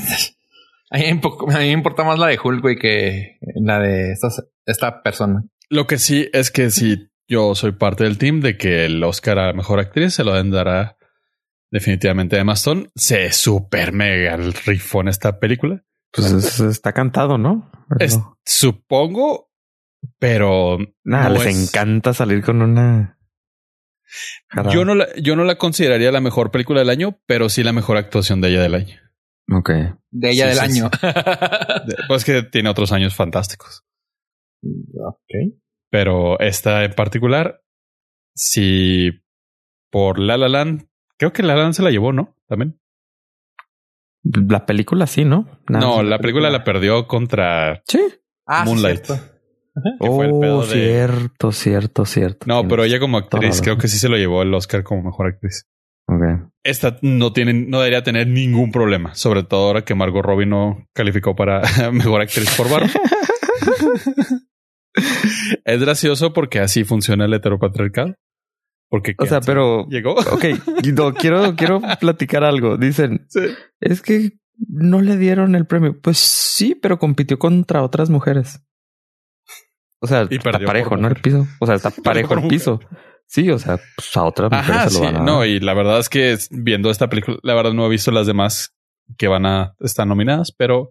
A 0.91 0.99
mí, 0.99 1.05
me 1.05 1.21
impo- 1.21 1.43
a 1.55 1.59
mí 1.59 1.65
me 1.65 1.71
importa 1.71 2.05
más 2.05 2.19
la 2.19 2.27
de 2.27 2.39
Hulk, 2.43 2.61
güey, 2.61 2.77
que 2.77 3.39
la 3.57 3.79
de 3.79 4.13
esta, 4.13 4.29
esta 4.67 5.03
persona. 5.03 5.43
Lo 5.73 5.87
que 5.87 5.99
sí 5.99 6.29
es 6.35 6.51
que 6.51 6.71
si 6.71 7.09
yo 7.27 7.55
soy 7.55 7.73
parte 7.73 8.05
del 8.05 8.19
team 8.19 8.41
de 8.41 8.59
que 8.59 8.85
el 8.85 9.03
Oscar 9.03 9.39
a 9.39 9.53
mejor 9.55 9.81
actriz 9.81 10.13
se 10.15 10.23
lo 10.25 10.33
dará 10.51 10.99
definitivamente 11.71 12.37
a 12.37 12.41
Emma 12.41 12.53
Stone. 12.53 12.91
Se 12.95 13.33
super 13.33 13.93
mega 13.93 14.37
rifó 14.67 15.01
en 15.01 15.09
esta 15.09 15.39
película. 15.39 15.83
Pues 16.13 16.31
es- 16.31 16.61
está 16.61 16.93
cantado, 16.93 17.39
¿no? 17.39 17.73
Supongo, 18.45 19.51
pero 20.19 20.77
Nada, 21.05 21.31
no 21.31 21.35
les 21.43 21.47
es- 21.57 21.69
encanta 21.71 22.13
salir 22.13 22.43
con 22.45 22.61
una. 22.61 23.19
Yo 24.71 24.85
no, 24.85 24.95
la, 24.95 25.09
yo 25.17 25.37
no 25.37 25.45
la 25.45 25.57
consideraría 25.57 26.13
la 26.13 26.21
mejor 26.21 26.51
película 26.51 26.81
del 26.81 26.91
año, 26.91 27.19
pero 27.25 27.49
sí 27.49 27.63
la 27.63 27.73
mejor 27.73 27.97
actuación 27.97 28.43
de 28.43 28.51
ella 28.51 28.61
del 28.61 28.75
año. 28.75 28.99
Ok. 29.51 29.71
De 30.11 30.31
ella 30.33 30.53
Sí, 30.53 30.59
del 30.61 30.71
sí, 30.71 30.81
año. 30.81 30.91
Pues 32.09 32.25
que 32.27 32.43
tiene 32.43 32.69
otros 32.69 32.93
años 32.93 33.15
fantásticos. 33.15 33.85
Ok. 34.63 35.55
Pero 35.91 36.39
esta 36.41 36.85
en 36.85 36.93
particular, 36.93 37.61
si 38.35 39.11
por 39.91 40.19
La 40.19 40.37
La 40.37 40.49
Land, 40.49 40.87
creo 41.19 41.33
que 41.33 41.43
La 41.43 41.55
La 41.55 41.63
Land 41.63 41.75
se 41.75 41.83
la 41.83 41.91
llevó, 41.91 42.13
¿no? 42.13 42.37
También. 42.49 42.79
La 44.25 44.65
película 44.67 45.07
sí, 45.07 45.25
¿no? 45.25 45.49
Nada 45.69 45.85
no, 45.85 46.03
la 46.03 46.19
película 46.19 46.49
la 46.51 46.63
perdió 46.65 47.07
contra. 47.09 47.83
Sí. 47.87 48.01
Ah, 48.47 48.65
sí, 48.65 48.71
Moonlight. 48.71 49.05
cierto. 49.05 49.25
que 50.01 50.07
fue 50.07 50.27
el 50.27 50.39
pedo 50.39 50.59
Oh, 50.59 50.67
de- 50.67 50.73
cierto, 50.73 51.53
cierto, 51.53 52.05
cierto. 52.05 52.47
No, 52.47 52.67
pero 52.69 52.85
ella 52.85 53.01
como 53.01 53.19
actriz, 53.19 53.61
creo 53.61 53.79
que 53.79 53.89
sí 53.89 53.99
se 53.99 54.09
lo 54.09 54.17
llevó 54.17 54.43
el 54.43 54.55
Oscar 54.55 54.83
como 54.85 55.03
mejor 55.03 55.27
actriz. 55.29 55.67
Ok. 56.07 56.51
Esta 56.63 56.99
no 57.03 57.33
tiene, 57.33 57.53
no 57.55 57.79
debería 57.81 58.03
tener 58.03 58.27
ningún 58.29 58.71
problema, 58.71 59.15
sobre 59.15 59.43
todo 59.43 59.67
ahora 59.67 59.85
que 59.85 59.95
Margot 59.95 60.25
Robbie 60.25 60.47
no 60.47 60.87
calificó 60.95 61.35
para 61.35 61.63
mejor 61.93 62.21
actriz 62.23 62.55
por 62.57 62.71
Barro. 62.71 62.87
es 65.65 65.81
gracioso 65.81 66.33
porque 66.33 66.59
así 66.61 66.85
funciona 66.85 67.25
el 67.25 67.35
heteropatriarcado. 67.35 68.15
Porque 68.89 69.15
O 69.19 69.25
sea, 69.27 69.41
¿quién 69.41 69.47
pero 69.47 69.87
llegó. 69.89 70.13
ok, 70.13 70.45
no, 70.95 71.15
quiero, 71.15 71.57
quiero 71.57 71.81
platicar 72.01 72.45
algo. 72.45 72.77
Dicen, 72.77 73.25
Sí. 73.29 73.41
es 73.81 74.03
que 74.03 74.33
no 74.69 75.01
le 75.01 75.17
dieron 75.17 75.55
el 75.55 75.67
premio. 75.67 75.99
Pues 76.01 76.19
sí, 76.19 76.75
pero 76.75 76.99
compitió 76.99 77.39
contra 77.39 77.83
otras 77.83 78.11
mujeres. 78.11 78.61
O 80.01 80.07
sea, 80.07 80.27
Y 80.29 80.37
está 80.37 80.59
parejo, 80.59 80.97
¿no? 80.97 81.09
El 81.09 81.17
piso. 81.17 81.47
O 81.61 81.67
sea, 81.67 81.77
está 81.77 81.91
parejo 82.05 82.35
el 82.35 82.49
piso. 82.49 82.81
Sí, 83.27 83.49
o 83.51 83.59
sea, 83.59 83.79
pues 83.97 84.15
a 84.17 84.25
otras 84.25 84.51
mujeres 84.51 84.71
Ajá, 84.77 84.91
se 84.91 84.99
lo 84.99 85.07
sí. 85.09 85.13
van 85.15 85.23
a. 85.23 85.25
No, 85.25 85.45
y 85.47 85.59
la 85.59 85.73
verdad 85.73 85.99
es 85.99 86.09
que 86.11 86.37
viendo 86.51 86.91
esta 86.91 87.09
película, 87.09 87.39
la 87.43 87.55
verdad 87.55 87.73
no 87.73 87.87
he 87.87 87.89
visto 87.89 88.11
las 88.11 88.27
demás 88.27 88.75
que 89.17 89.29
van 89.29 89.47
a 89.47 89.75
estar 89.81 90.07
nominadas, 90.07 90.53
pero 90.53 90.91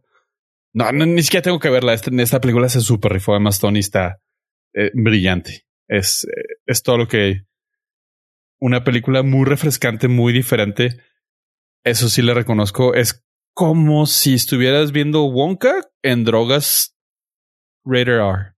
no, 0.73 0.91
no, 0.91 1.05
ni 1.05 1.21
siquiera 1.23 1.43
tengo 1.43 1.59
que 1.59 1.69
verla. 1.69 1.93
Esta, 1.93 2.11
esta 2.21 2.41
película 2.41 2.69
se 2.69 2.81
super 2.81 3.11
rifó 3.11 3.37
de 3.37 3.49
Stone 3.49 3.77
y 3.77 3.81
está 3.81 4.21
eh, 4.73 4.91
brillante. 4.93 5.65
Es, 5.87 6.25
eh, 6.25 6.59
es 6.65 6.83
todo 6.83 6.97
lo 6.97 7.07
que 7.07 7.45
una 8.59 8.83
película 8.83 9.23
muy 9.23 9.45
refrescante, 9.45 10.07
muy 10.07 10.33
diferente. 10.33 11.01
Eso 11.83 12.09
sí 12.09 12.21
le 12.21 12.33
reconozco. 12.33 12.93
Es 12.93 13.25
como 13.53 14.05
si 14.05 14.35
estuvieras 14.35 14.91
viendo 14.91 15.23
Wonka 15.23 15.89
en 16.03 16.23
drogas 16.23 16.95
Rated 17.83 18.13
R 18.13 18.53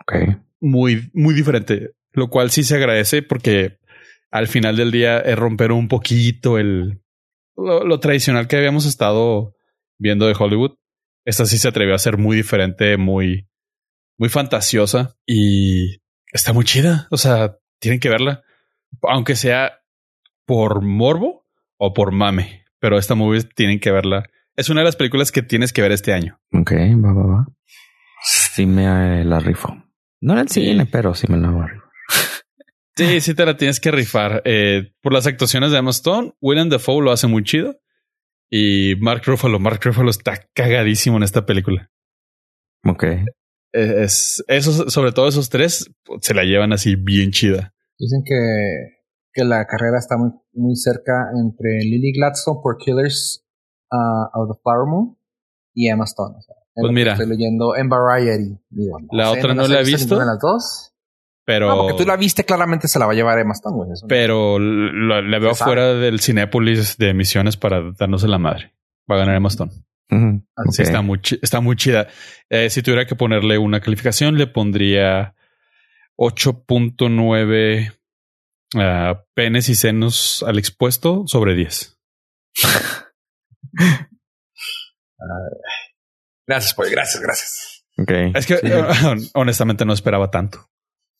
Ok. 0.00 0.14
muy, 0.60 1.10
muy 1.12 1.34
diferente, 1.34 1.94
lo 2.12 2.28
cual 2.28 2.50
sí 2.50 2.62
se 2.62 2.76
agradece 2.76 3.22
porque 3.22 3.78
al 4.30 4.48
final 4.48 4.76
del 4.76 4.90
día 4.90 5.18
es 5.18 5.36
romper 5.36 5.72
un 5.72 5.88
poquito 5.88 6.58
el 6.58 7.02
lo, 7.56 7.84
lo 7.84 8.00
tradicional 8.00 8.48
que 8.48 8.56
habíamos 8.56 8.86
estado 8.86 9.54
viendo 9.98 10.26
de 10.26 10.34
Hollywood. 10.38 10.76
Esta 11.24 11.46
sí 11.46 11.58
se 11.58 11.68
atrevió 11.68 11.94
a 11.94 11.98
ser 11.98 12.18
muy 12.18 12.36
diferente, 12.36 12.96
muy, 12.96 13.48
muy 14.18 14.28
fantasiosa 14.28 15.16
y 15.26 16.00
está 16.32 16.52
muy 16.52 16.64
chida. 16.64 17.06
O 17.10 17.16
sea, 17.16 17.56
tienen 17.80 18.00
que 18.00 18.08
verla, 18.08 18.42
aunque 19.02 19.36
sea 19.36 19.80
por 20.46 20.82
morbo 20.82 21.46
o 21.78 21.92
por 21.94 22.12
mame, 22.12 22.64
pero 22.80 22.98
esta 22.98 23.14
movie 23.14 23.42
tienen 23.42 23.80
que 23.80 23.90
verla. 23.92 24.24
Es 24.56 24.68
una 24.68 24.80
de 24.80 24.86
las 24.86 24.96
películas 24.96 25.32
que 25.32 25.42
tienes 25.42 25.72
que 25.72 25.82
ver 25.82 25.92
este 25.92 26.12
año. 26.12 26.40
Ok, 26.52 26.72
va, 26.72 27.12
va, 27.12 27.26
va. 27.26 27.46
Sí 28.24 28.66
me 28.66 29.20
eh, 29.20 29.24
la 29.24 29.38
rifo. 29.40 29.74
No 30.20 30.34
en 30.34 30.40
el 30.40 30.48
Sí. 30.48 30.64
cine, 30.64 30.86
pero 30.86 31.14
sí 31.14 31.26
me 31.28 31.38
la 31.38 31.48
rifar. 31.50 31.82
Sí, 32.94 33.20
sí 33.22 33.34
te 33.34 33.46
la 33.46 33.56
tienes 33.56 33.80
que 33.80 33.90
rifar. 33.90 34.42
Eh, 34.44 34.92
por 35.00 35.12
las 35.14 35.26
actuaciones 35.26 35.72
de 35.72 35.78
Emma 35.78 35.90
Stone, 35.90 36.34
Willem 36.40 36.68
Dafoe 36.68 37.02
lo 37.02 37.10
hace 37.10 37.26
muy 37.26 37.42
chido. 37.42 37.80
Y 38.54 38.96
Mark 39.00 39.22
Ruffalo, 39.24 39.58
Mark 39.58 39.80
Ruffalo 39.82 40.10
está 40.10 40.34
cagadísimo 40.52 41.16
en 41.16 41.22
esta 41.22 41.46
película. 41.46 41.90
Ok. 42.86 43.04
Eh, 43.04 43.24
Es, 43.72 44.44
esos, 44.46 44.92
sobre 44.92 45.12
todo 45.12 45.26
esos 45.26 45.48
tres, 45.48 45.90
se 46.20 46.34
la 46.34 46.44
llevan 46.44 46.74
así 46.74 46.94
bien 46.94 47.30
chida. 47.30 47.72
Dicen 47.98 48.22
que, 48.26 48.34
que 49.32 49.44
la 49.44 49.66
carrera 49.66 49.98
está 49.98 50.18
muy, 50.18 50.32
muy 50.52 50.76
cerca 50.76 51.30
entre 51.34 51.78
Lily 51.78 52.12
Gladstone 52.12 52.60
por 52.62 52.76
Killers 52.76 53.42
uh, 53.90 54.38
of 54.38 54.54
the 54.54 54.60
Flower 54.62 54.86
Moon 54.86 55.16
y 55.72 55.88
Emma 55.88 56.04
Stone. 56.04 56.36
O 56.36 56.42
sea, 56.42 56.54
es 56.74 56.82
Pues 56.82 56.92
mira. 56.92 57.12
Estoy 57.12 57.28
leyendo 57.28 57.74
en 57.74 57.88
Variety. 57.88 58.58
Digo, 58.68 59.00
no 59.00 59.08
La 59.12 59.32
sé, 59.32 59.38
otra 59.38 59.54
no 59.54 59.62
las 59.62 59.70
la 59.70 59.80
he 59.80 59.84
visto 59.84 60.18
de 60.18 60.26
las 60.26 60.38
dos. 60.38 60.91
Pero, 61.52 61.68
No, 61.68 61.76
porque 61.82 61.98
tú 62.02 62.06
la 62.08 62.16
viste, 62.16 62.44
claramente 62.44 62.88
se 62.88 62.98
la 62.98 63.04
va 63.06 63.12
a 63.12 63.14
llevar 63.14 63.38
Emma 63.38 63.52
Stone, 63.52 63.76
güey. 63.76 63.90
Eso 63.92 64.06
no- 64.06 64.08
pero 64.08 64.58
la, 64.58 65.20
la 65.20 65.38
veo 65.38 65.54
fuera 65.54 65.92
del 65.94 66.20
Cinépolis 66.20 66.96
de 66.96 67.12
Misiones 67.12 67.56
para 67.58 67.92
darnos 67.98 68.22
la 68.22 68.38
madre. 68.38 68.72
Va 69.10 69.16
a 69.16 69.18
ganar 69.18 69.36
Emma 69.36 69.48
Stone. 69.48 69.70
Sí, 70.10 70.16
Ok. 70.56 70.78
está 70.78 71.02
muy, 71.02 71.20
está 71.42 71.60
muy 71.60 71.76
chida. 71.76 72.08
Eh, 72.50 72.70
si 72.70 72.82
tuviera 72.82 73.06
que 73.06 73.16
ponerle 73.16 73.58
una 73.58 73.80
calificación, 73.80 74.36
le 74.38 74.46
pondría 74.46 75.34
8.9 76.18 77.92
ah, 78.76 79.22
penes 79.34 79.68
y 79.68 79.74
senos 79.74 80.42
al 80.46 80.58
expuesto 80.58 81.24
sobre 81.26 81.54
10. 81.54 81.98
Gracias, 86.46 86.74
pues, 86.74 86.90
gracias, 86.90 87.22
gracias. 87.22 87.84
Ok. 87.98 88.10
Es 88.36 88.46
que 88.46 88.56
Sí. 88.58 89.30
honestamente 89.34 89.84
no 89.84 89.92
esperaba 89.92 90.30
tanto. 90.30 90.68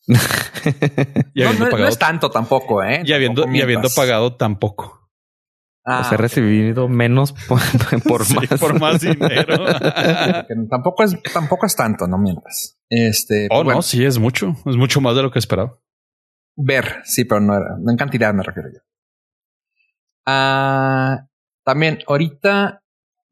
Y 1.33 1.41
No, 1.41 1.49
habiendo 1.49 1.59
no- 1.59 1.65
no 1.65 1.71
pagado, 1.71 1.89
es 1.89 1.97
tanto 1.99 2.29
tampoco, 2.29 2.83
¿eh? 2.83 3.03
y 3.05 3.13
habiendo, 3.13 3.41
Tampoco 3.43 3.57
y 3.57 3.61
habiendo 3.61 3.89
pagado 3.95 4.35
tan 4.35 4.59
poco. 4.59 4.99
Ah, 5.85 5.99
o 5.99 6.03
sea, 6.05 6.13
he 6.13 6.17
recibido 6.17 6.87
menos 6.87 7.33
por, 7.47 7.59
por 8.07 8.23
Sí, 8.25 8.35
más. 8.35 8.59
por 8.59 8.79
más 8.79 9.01
dinero. 9.01 9.65
tampoco 10.69 11.03
es, 11.03 11.21
tampoco 11.33 11.65
es 11.65 11.75
tanto, 11.75 12.07
no 12.07 12.17
mientas. 12.17 12.79
Este, 12.89 13.47
oh, 13.47 13.55
pues, 13.55 13.63
bueno, 13.65 13.77
no, 13.79 13.81
sí, 13.81 14.05
es 14.05 14.17
mucho. 14.19 14.55
Es 14.65 14.77
mucho 14.77 15.01
más 15.01 15.15
de 15.15 15.23
lo 15.23 15.31
que 15.31 15.39
esperaba. 15.39 15.77
Ver, 16.55 17.01
sí, 17.03 17.25
pero 17.25 17.41
no 17.41 17.55
era, 17.55 17.75
no 17.79 17.91
en 17.91 17.97
cantidad 17.97 18.33
me 18.33 18.43
refiero 18.43 18.69
yo. 18.73 18.79
Ah, 20.25 21.27
también 21.65 21.99
ahorita 22.07 22.81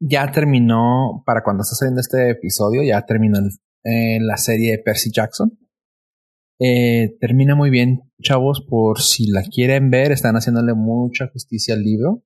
ya 0.00 0.30
terminó, 0.32 1.22
para 1.24 1.42
cuando 1.42 1.62
está 1.62 1.74
saliendo 1.76 2.00
este 2.00 2.30
episodio, 2.30 2.82
ya 2.82 3.00
terminó 3.06 3.38
eh, 3.84 4.18
la 4.20 4.36
serie 4.36 4.72
de 4.72 4.78
Percy 4.82 5.10
Jackson. 5.12 5.58
Eh, 6.64 7.16
termina 7.18 7.56
muy 7.56 7.70
bien, 7.70 8.02
chavos, 8.22 8.64
por 8.68 9.00
si 9.00 9.28
la 9.28 9.42
quieren 9.42 9.90
ver, 9.90 10.12
están 10.12 10.36
haciéndole 10.36 10.74
mucha 10.74 11.26
justicia 11.26 11.74
al 11.74 11.82
libro. 11.82 12.22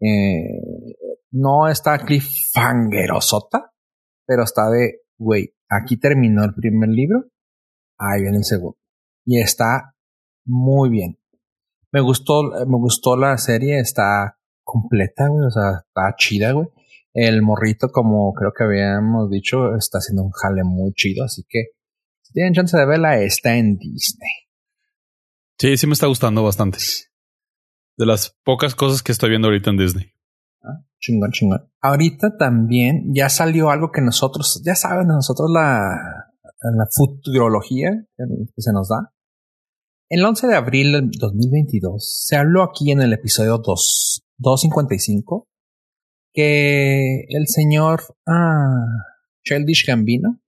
Eh, 0.00 0.94
no 1.32 1.66
está 1.68 1.98
cliffhangerosota, 1.98 3.72
pero 4.26 4.44
está 4.44 4.70
de, 4.70 5.00
güey, 5.18 5.54
aquí 5.68 5.96
terminó 5.96 6.44
el 6.44 6.54
primer 6.54 6.90
libro, 6.90 7.24
ahí 7.98 8.22
viene 8.22 8.38
el 8.38 8.44
segundo. 8.44 8.78
Y 9.24 9.40
está 9.40 9.96
muy 10.44 10.90
bien. 10.90 11.18
Me 11.90 12.00
gustó, 12.00 12.42
me 12.44 12.76
gustó 12.76 13.16
la 13.16 13.36
serie, 13.38 13.80
está 13.80 14.38
completa, 14.62 15.26
güey, 15.26 15.46
o 15.46 15.50
sea, 15.50 15.82
está 15.84 16.14
chida, 16.16 16.52
güey. 16.52 16.68
El 17.12 17.42
morrito, 17.42 17.88
como 17.88 18.32
creo 18.34 18.52
que 18.56 18.64
habíamos 18.64 19.30
dicho, 19.30 19.74
está 19.74 19.98
haciendo 19.98 20.22
un 20.22 20.30
jale 20.30 20.62
muy 20.62 20.92
chido, 20.92 21.24
así 21.24 21.42
que 21.48 21.70
si 22.32 22.36
tienen 22.36 22.54
chance 22.54 22.76
de 22.76 22.86
verla, 22.86 23.20
está 23.20 23.56
en 23.56 23.76
Disney. 23.76 24.30
Sí, 25.58 25.76
sí 25.76 25.86
me 25.86 25.92
está 25.92 26.06
gustando 26.06 26.42
bastante. 26.42 26.78
De 27.98 28.06
las 28.06 28.34
pocas 28.42 28.74
cosas 28.74 29.02
que 29.02 29.12
estoy 29.12 29.28
viendo 29.28 29.48
ahorita 29.48 29.68
en 29.68 29.76
Disney. 29.76 30.12
Ah, 30.62 30.82
chingón, 30.98 31.30
chingón. 31.30 31.70
Ahorita 31.82 32.38
también 32.38 33.12
ya 33.14 33.28
salió 33.28 33.70
algo 33.70 33.90
que 33.92 34.00
nosotros, 34.00 34.62
ya 34.64 34.74
saben, 34.74 35.08
nosotros 35.08 35.50
la, 35.52 36.32
la 36.62 36.86
futurología 36.90 37.90
que 38.16 38.62
se 38.62 38.72
nos 38.72 38.88
da. 38.88 39.12
El 40.08 40.24
11 40.24 40.46
de 40.46 40.56
abril 40.56 40.92
del 40.92 41.10
2022 41.10 42.24
se 42.26 42.36
habló 42.36 42.62
aquí 42.62 42.92
en 42.92 43.02
el 43.02 43.12
episodio 43.12 43.58
2, 43.58 44.24
255 44.38 45.48
que 46.32 47.26
el 47.28 47.46
señor 47.46 48.00
ah, 48.26 48.86
Childish 49.44 49.84
Gambino 49.86 50.40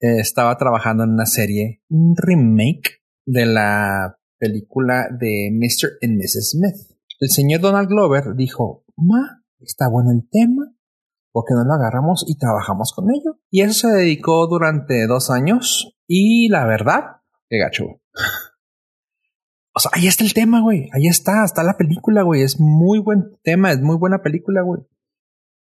eh, 0.00 0.20
estaba 0.20 0.56
trabajando 0.56 1.04
en 1.04 1.10
una 1.10 1.26
serie, 1.26 1.82
un 1.88 2.14
remake 2.16 3.02
de 3.26 3.46
la 3.46 4.18
película 4.38 5.08
de 5.10 5.50
Mr. 5.52 5.98
and 6.02 6.16
Mrs. 6.16 6.50
Smith. 6.50 6.98
El 7.20 7.30
señor 7.30 7.60
Donald 7.60 7.88
Glover 7.88 8.34
dijo, 8.36 8.84
Ma, 8.96 9.42
está 9.58 9.88
bueno 9.88 10.10
el 10.12 10.28
tema, 10.30 10.72
¿por 11.32 11.44
qué 11.46 11.54
no 11.54 11.64
lo 11.64 11.74
agarramos 11.74 12.24
y 12.28 12.38
trabajamos 12.38 12.92
con 12.94 13.10
ello? 13.10 13.40
Y 13.50 13.62
eso 13.62 13.88
se 13.88 13.94
dedicó 13.94 14.46
durante 14.46 15.06
dos 15.06 15.30
años 15.30 15.96
y 16.06 16.48
la 16.48 16.64
verdad, 16.66 17.22
qué 17.48 17.58
gacho. 17.58 17.84
O 19.74 19.80
sea, 19.80 19.92
ahí 19.94 20.08
está 20.08 20.24
el 20.24 20.34
tema, 20.34 20.60
güey. 20.60 20.88
Ahí 20.92 21.06
está, 21.06 21.44
está 21.44 21.62
la 21.62 21.76
película, 21.76 22.22
güey. 22.22 22.42
Es 22.42 22.58
muy 22.58 22.98
buen 22.98 23.38
tema, 23.44 23.70
es 23.70 23.80
muy 23.80 23.96
buena 23.96 24.22
película, 24.22 24.62
güey. 24.62 24.80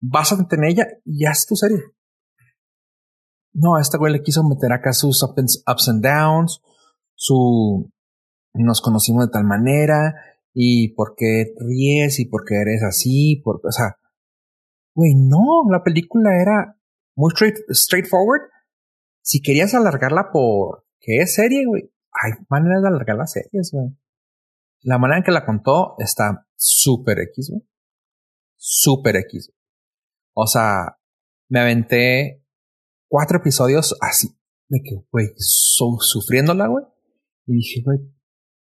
Básate 0.01 0.57
en 0.57 0.65
ella 0.65 0.89
y 1.05 1.29
es 1.29 1.47
tu 1.47 1.55
serie. 1.55 1.79
No, 3.53 3.79
este 3.79 3.99
güey 3.99 4.13
le 4.13 4.23
quiso 4.23 4.43
meter 4.45 4.73
acá 4.73 4.93
sus 4.93 5.23
ups 5.23 5.89
and 5.89 6.05
downs, 6.05 6.61
su 7.15 7.91
nos 8.55 8.81
conocimos 8.81 9.27
de 9.27 9.33
tal 9.33 9.45
manera 9.45 10.15
y 10.53 10.95
por 10.95 11.15
qué 11.17 11.55
ríes 11.59 12.19
y 12.21 12.27
por 12.27 12.45
qué 12.45 12.61
eres 12.61 12.83
así, 12.83 13.41
por, 13.45 13.61
o 13.65 13.71
sea, 13.71 13.97
güey, 14.95 15.15
no, 15.15 15.65
la 15.71 15.83
película 15.83 16.41
era 16.41 16.77
muy 17.17 17.31
straight, 17.33 17.57
straightforward. 17.71 18.43
Si 19.23 19.41
querías 19.41 19.75
alargarla 19.75 20.31
por 20.33 20.85
que 21.01 21.19
es 21.19 21.35
serie, 21.35 21.67
güey, 21.67 21.93
hay 22.13 22.33
maneras 22.49 22.83
de 22.83 22.89
alargar 22.89 23.17
las 23.17 23.33
series, 23.33 23.71
güey. 23.73 23.97
La 24.83 24.99
manera 24.99 25.19
en 25.19 25.25
que 25.25 25.33
la 25.33 25.45
contó 25.45 25.95
está 25.99 26.47
súper 26.57 27.19
X, 27.21 27.51
güey. 27.51 27.63
Súper 28.57 29.17
X. 29.17 29.53
O 30.35 30.47
sea, 30.47 30.99
me 31.49 31.61
aventé 31.61 32.40
cuatro 33.11 33.39
episodios 33.39 33.97
así, 34.01 34.29
de 34.69 34.81
que, 34.83 35.05
güey, 35.11 35.27
sufriéndola, 35.37 36.69
güey. 36.69 36.85
Y 37.47 37.57
dije, 37.57 37.83
güey, 37.85 37.99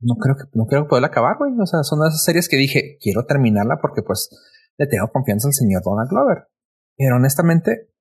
no 0.01 0.14
creo 0.16 0.34
que, 0.34 0.45
no 0.55 0.66
creo 0.66 0.88
poder 0.88 1.05
acabar, 1.05 1.36
güey. 1.38 1.53
O 1.61 1.66
sea, 1.66 1.82
son 1.82 2.01
esas 2.01 2.24
series 2.24 2.49
que 2.49 2.57
dije, 2.57 2.97
quiero 3.01 3.26
terminarla 3.26 3.78
porque 3.80 4.03
pues 4.03 4.30
le 4.78 4.86
tengo 4.86 5.12
confianza 5.12 5.49
al 5.49 5.55
señor 5.55 5.82
Donald 5.84 6.09
Glover. 6.09 6.49
Pero 6.97 7.16
honestamente, 7.16 7.93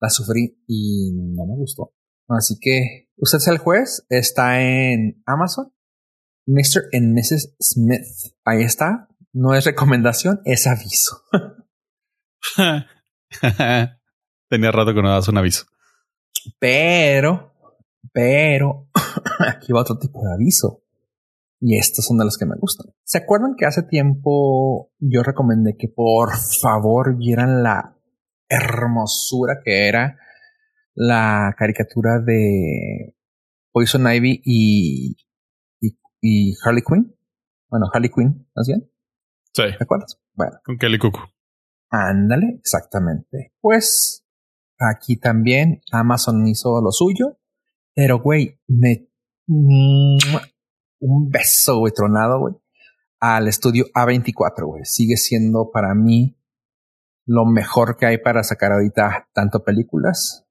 la 0.00 0.08
sufrí 0.08 0.62
y 0.66 1.12
no 1.14 1.46
me 1.46 1.56
gustó. 1.56 1.94
Así 2.28 2.56
que 2.58 3.10
usted 3.18 3.38
es 3.38 3.48
el 3.48 3.58
juez, 3.58 4.06
está 4.08 4.62
en 4.62 5.22
Amazon, 5.26 5.74
Mr. 6.46 6.88
and 6.92 7.14
Mrs. 7.14 7.54
Smith. 7.60 8.06
Ahí 8.44 8.62
está. 8.62 9.08
No 9.32 9.54
es 9.54 9.64
recomendación, 9.64 10.40
es 10.44 10.66
aviso. 10.66 11.22
Tenía 14.54 14.70
rato 14.70 14.94
que 14.94 15.02
no 15.02 15.10
das 15.10 15.26
un 15.26 15.36
aviso. 15.36 15.64
Pero, 16.60 17.52
pero, 18.12 18.86
aquí 19.48 19.72
va 19.72 19.80
otro 19.80 19.98
tipo 19.98 20.22
de 20.22 20.32
aviso. 20.32 20.84
Y 21.58 21.76
estos 21.76 22.04
son 22.04 22.18
de 22.18 22.24
los 22.24 22.38
que 22.38 22.46
me 22.46 22.54
gustan. 22.56 22.94
¿Se 23.02 23.18
acuerdan 23.18 23.56
que 23.58 23.66
hace 23.66 23.82
tiempo 23.82 24.92
yo 25.00 25.24
recomendé 25.24 25.76
que 25.76 25.88
por 25.88 26.36
favor 26.62 27.16
vieran 27.16 27.64
la 27.64 27.96
hermosura 28.48 29.60
que 29.64 29.88
era 29.88 30.20
la 30.94 31.52
caricatura 31.58 32.20
de 32.24 33.16
Poison 33.72 34.06
Ivy 34.06 34.40
y, 34.44 35.16
y, 35.80 36.54
Harley 36.64 36.84
Quinn. 36.86 37.12
Bueno, 37.68 37.86
Harley 37.92 38.10
Quinn, 38.14 38.46
¿no 38.54 38.62
bien? 38.64 38.88
Sí. 39.52 39.64
¿Te 39.76 39.82
acuerdas? 39.82 40.20
Bueno. 40.32 40.60
Con 40.64 40.78
Kelly 40.78 41.00
Cuckoo. 41.00 41.24
Ándale, 41.90 42.58
exactamente. 42.60 43.52
Pues 43.60 44.23
aquí 44.78 45.16
también 45.16 45.80
Amazon 45.92 46.46
hizo 46.46 46.80
lo 46.80 46.90
suyo. 46.90 47.38
Pero, 47.94 48.20
güey, 48.20 48.60
me... 48.66 49.08
Un 49.46 51.28
beso, 51.30 51.78
güey, 51.78 51.92
tronado, 51.92 52.40
güey. 52.40 52.54
Al 53.20 53.48
estudio 53.48 53.86
A24, 53.94 54.66
güey. 54.66 54.84
Sigue 54.84 55.16
siendo 55.16 55.70
para 55.72 55.94
mí 55.94 56.38
lo 57.26 57.46
mejor 57.46 57.96
que 57.96 58.06
hay 58.06 58.18
para 58.18 58.42
sacar 58.42 58.72
ahorita 58.72 59.28
tanto 59.32 59.64
películas 59.64 60.46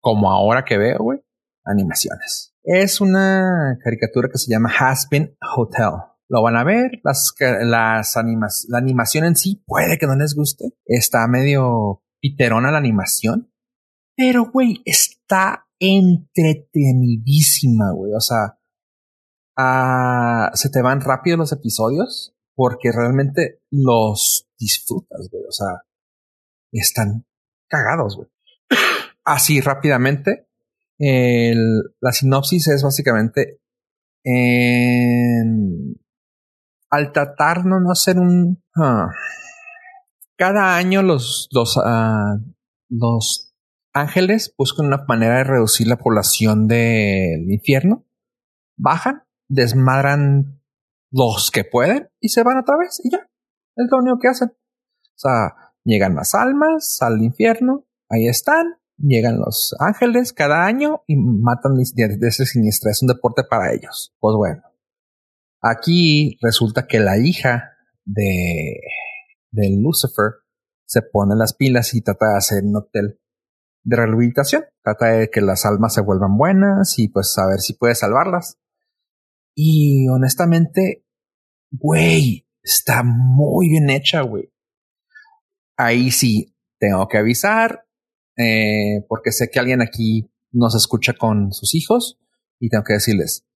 como 0.00 0.30
ahora 0.30 0.64
que 0.64 0.78
veo, 0.78 0.98
güey, 0.98 1.20
animaciones. 1.64 2.54
Es 2.62 3.00
una 3.00 3.78
caricatura 3.82 4.28
que 4.30 4.38
se 4.38 4.50
llama 4.50 4.70
Has 4.78 5.08
Been 5.10 5.36
Hotel. 5.56 5.90
Lo 6.28 6.42
van 6.42 6.56
a 6.56 6.64
ver, 6.64 7.00
las, 7.02 7.34
las 7.62 8.16
animas, 8.16 8.66
la 8.68 8.78
animación 8.78 9.24
en 9.24 9.36
sí 9.36 9.62
puede 9.66 9.96
que 9.98 10.06
no 10.06 10.16
les 10.16 10.34
guste. 10.34 10.74
Está 10.84 11.26
medio 11.26 12.02
piterona 12.20 12.70
la 12.70 12.78
animación. 12.78 13.50
Pero, 14.18 14.50
güey, 14.50 14.82
está 14.84 15.68
entretenidísima, 15.78 17.92
güey. 17.92 18.12
O 18.14 18.20
sea, 18.20 18.58
uh, 19.56 20.50
se 20.56 20.70
te 20.70 20.82
van 20.82 21.00
rápido 21.00 21.36
los 21.36 21.52
episodios 21.52 22.34
porque 22.56 22.90
realmente 22.90 23.62
los 23.70 24.48
disfrutas, 24.58 25.28
güey. 25.30 25.44
O 25.48 25.52
sea, 25.52 25.84
están 26.72 27.26
cagados, 27.68 28.16
güey 28.16 28.28
así 29.24 29.60
rápidamente. 29.60 30.48
la 30.98 32.12
sinopsis 32.12 32.66
es 32.66 32.82
básicamente 32.82 33.60
al 36.90 37.12
tratar 37.12 37.64
no, 37.64 37.78
no 37.78 37.92
hacer 37.92 38.18
un 38.18 38.60
ah, 38.76 39.10
cada 40.36 40.76
año 40.76 41.02
los 41.02 41.48
los, 41.52 41.78
ah, 41.84 42.36
los 42.88 43.47
ángeles 44.00 44.54
buscan 44.56 44.86
una 44.86 45.04
manera 45.06 45.38
de 45.38 45.44
reducir 45.44 45.86
la 45.86 45.98
población 45.98 46.68
del 46.68 47.50
infierno 47.50 48.06
bajan 48.76 49.24
desmadran 49.48 50.60
los 51.10 51.50
que 51.50 51.64
pueden 51.64 52.10
y 52.20 52.28
se 52.28 52.42
van 52.42 52.58
otra 52.58 52.76
vez 52.76 53.00
y 53.04 53.10
ya 53.10 53.28
es 53.76 53.86
lo 53.90 53.98
único 53.98 54.18
que 54.18 54.28
hacen 54.28 54.48
o 54.50 55.18
sea 55.18 55.54
llegan 55.84 56.14
más 56.14 56.34
almas 56.34 56.98
al 57.02 57.22
infierno 57.22 57.86
ahí 58.08 58.28
están 58.28 58.78
llegan 58.98 59.38
los 59.38 59.74
ángeles 59.78 60.32
cada 60.32 60.66
año 60.66 61.02
y 61.06 61.16
matan 61.16 61.74
de, 61.74 62.28
ese 62.28 62.46
siniestra. 62.46 62.90
Es 62.90 63.02
un 63.02 63.08
deporte 63.08 63.42
para 63.48 63.72
ellos. 63.72 64.14
Pues 64.18 64.34
bueno, 64.36 64.62
aquí 65.60 66.36
resulta 66.42 66.86
que 66.86 66.98
la 66.98 67.18
hija 67.18 67.76
de, 68.04 68.80
de 69.50 69.76
Lucifer 69.80 70.42
se 70.84 71.02
pone 71.02 71.34
las 71.36 71.54
pilas 71.54 71.94
y 71.94 72.02
trata 72.02 72.30
de 72.30 72.36
hacer 72.36 72.64
un 72.64 72.76
hotel 72.76 73.20
de 73.88 73.96
rehabilitación. 73.96 74.64
Trata 74.82 75.06
de 75.06 75.30
que 75.30 75.40
las 75.40 75.64
almas 75.64 75.94
se 75.94 76.02
vuelvan 76.02 76.36
buenas 76.36 76.98
y 76.98 77.08
pues 77.08 77.36
a 77.38 77.46
ver 77.46 77.60
si 77.60 77.72
puede 77.72 77.94
salvarlas. 77.94 78.58
Y 79.54 80.08
honestamente, 80.08 81.06
güey, 81.70 82.46
está 82.62 83.02
muy 83.02 83.70
bien 83.70 83.88
hecha, 83.88 84.20
güey. 84.20 84.52
Ahí 85.76 86.10
sí, 86.10 86.54
tengo 86.78 87.08
que 87.08 87.18
avisar, 87.18 87.86
eh, 88.36 89.04
porque 89.08 89.32
sé 89.32 89.48
que 89.50 89.58
alguien 89.58 89.80
aquí 89.80 90.30
nos 90.52 90.74
escucha 90.74 91.14
con 91.14 91.52
sus 91.52 91.74
hijos 91.74 92.18
y 92.60 92.68
tengo 92.68 92.84
que 92.84 92.94
decirles, 92.94 93.46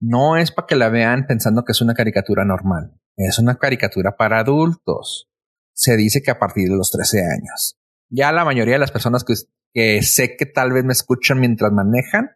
no 0.00 0.36
es 0.36 0.52
para 0.52 0.66
que 0.66 0.76
la 0.76 0.88
vean 0.88 1.26
pensando 1.26 1.64
que 1.64 1.72
es 1.72 1.80
una 1.80 1.94
caricatura 1.94 2.44
normal. 2.44 3.00
Es 3.16 3.38
una 3.38 3.56
caricatura 3.56 4.16
para 4.16 4.40
adultos. 4.40 5.28
Se 5.72 5.96
dice 5.96 6.22
que 6.22 6.30
a 6.30 6.38
partir 6.38 6.68
de 6.68 6.76
los 6.76 6.90
13 6.90 7.20
años. 7.20 7.76
Ya 8.08 8.30
la 8.32 8.44
mayoría 8.44 8.74
de 8.74 8.80
las 8.80 8.92
personas 8.92 9.24
que, 9.24 9.34
que 9.74 10.02
sé 10.02 10.36
que 10.36 10.46
tal 10.46 10.72
vez 10.72 10.84
me 10.84 10.92
escuchan 10.92 11.40
mientras 11.40 11.72
manejan. 11.72 12.30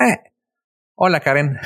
Eh, 0.00 0.18
hola 0.96 1.20
Karen. 1.20 1.58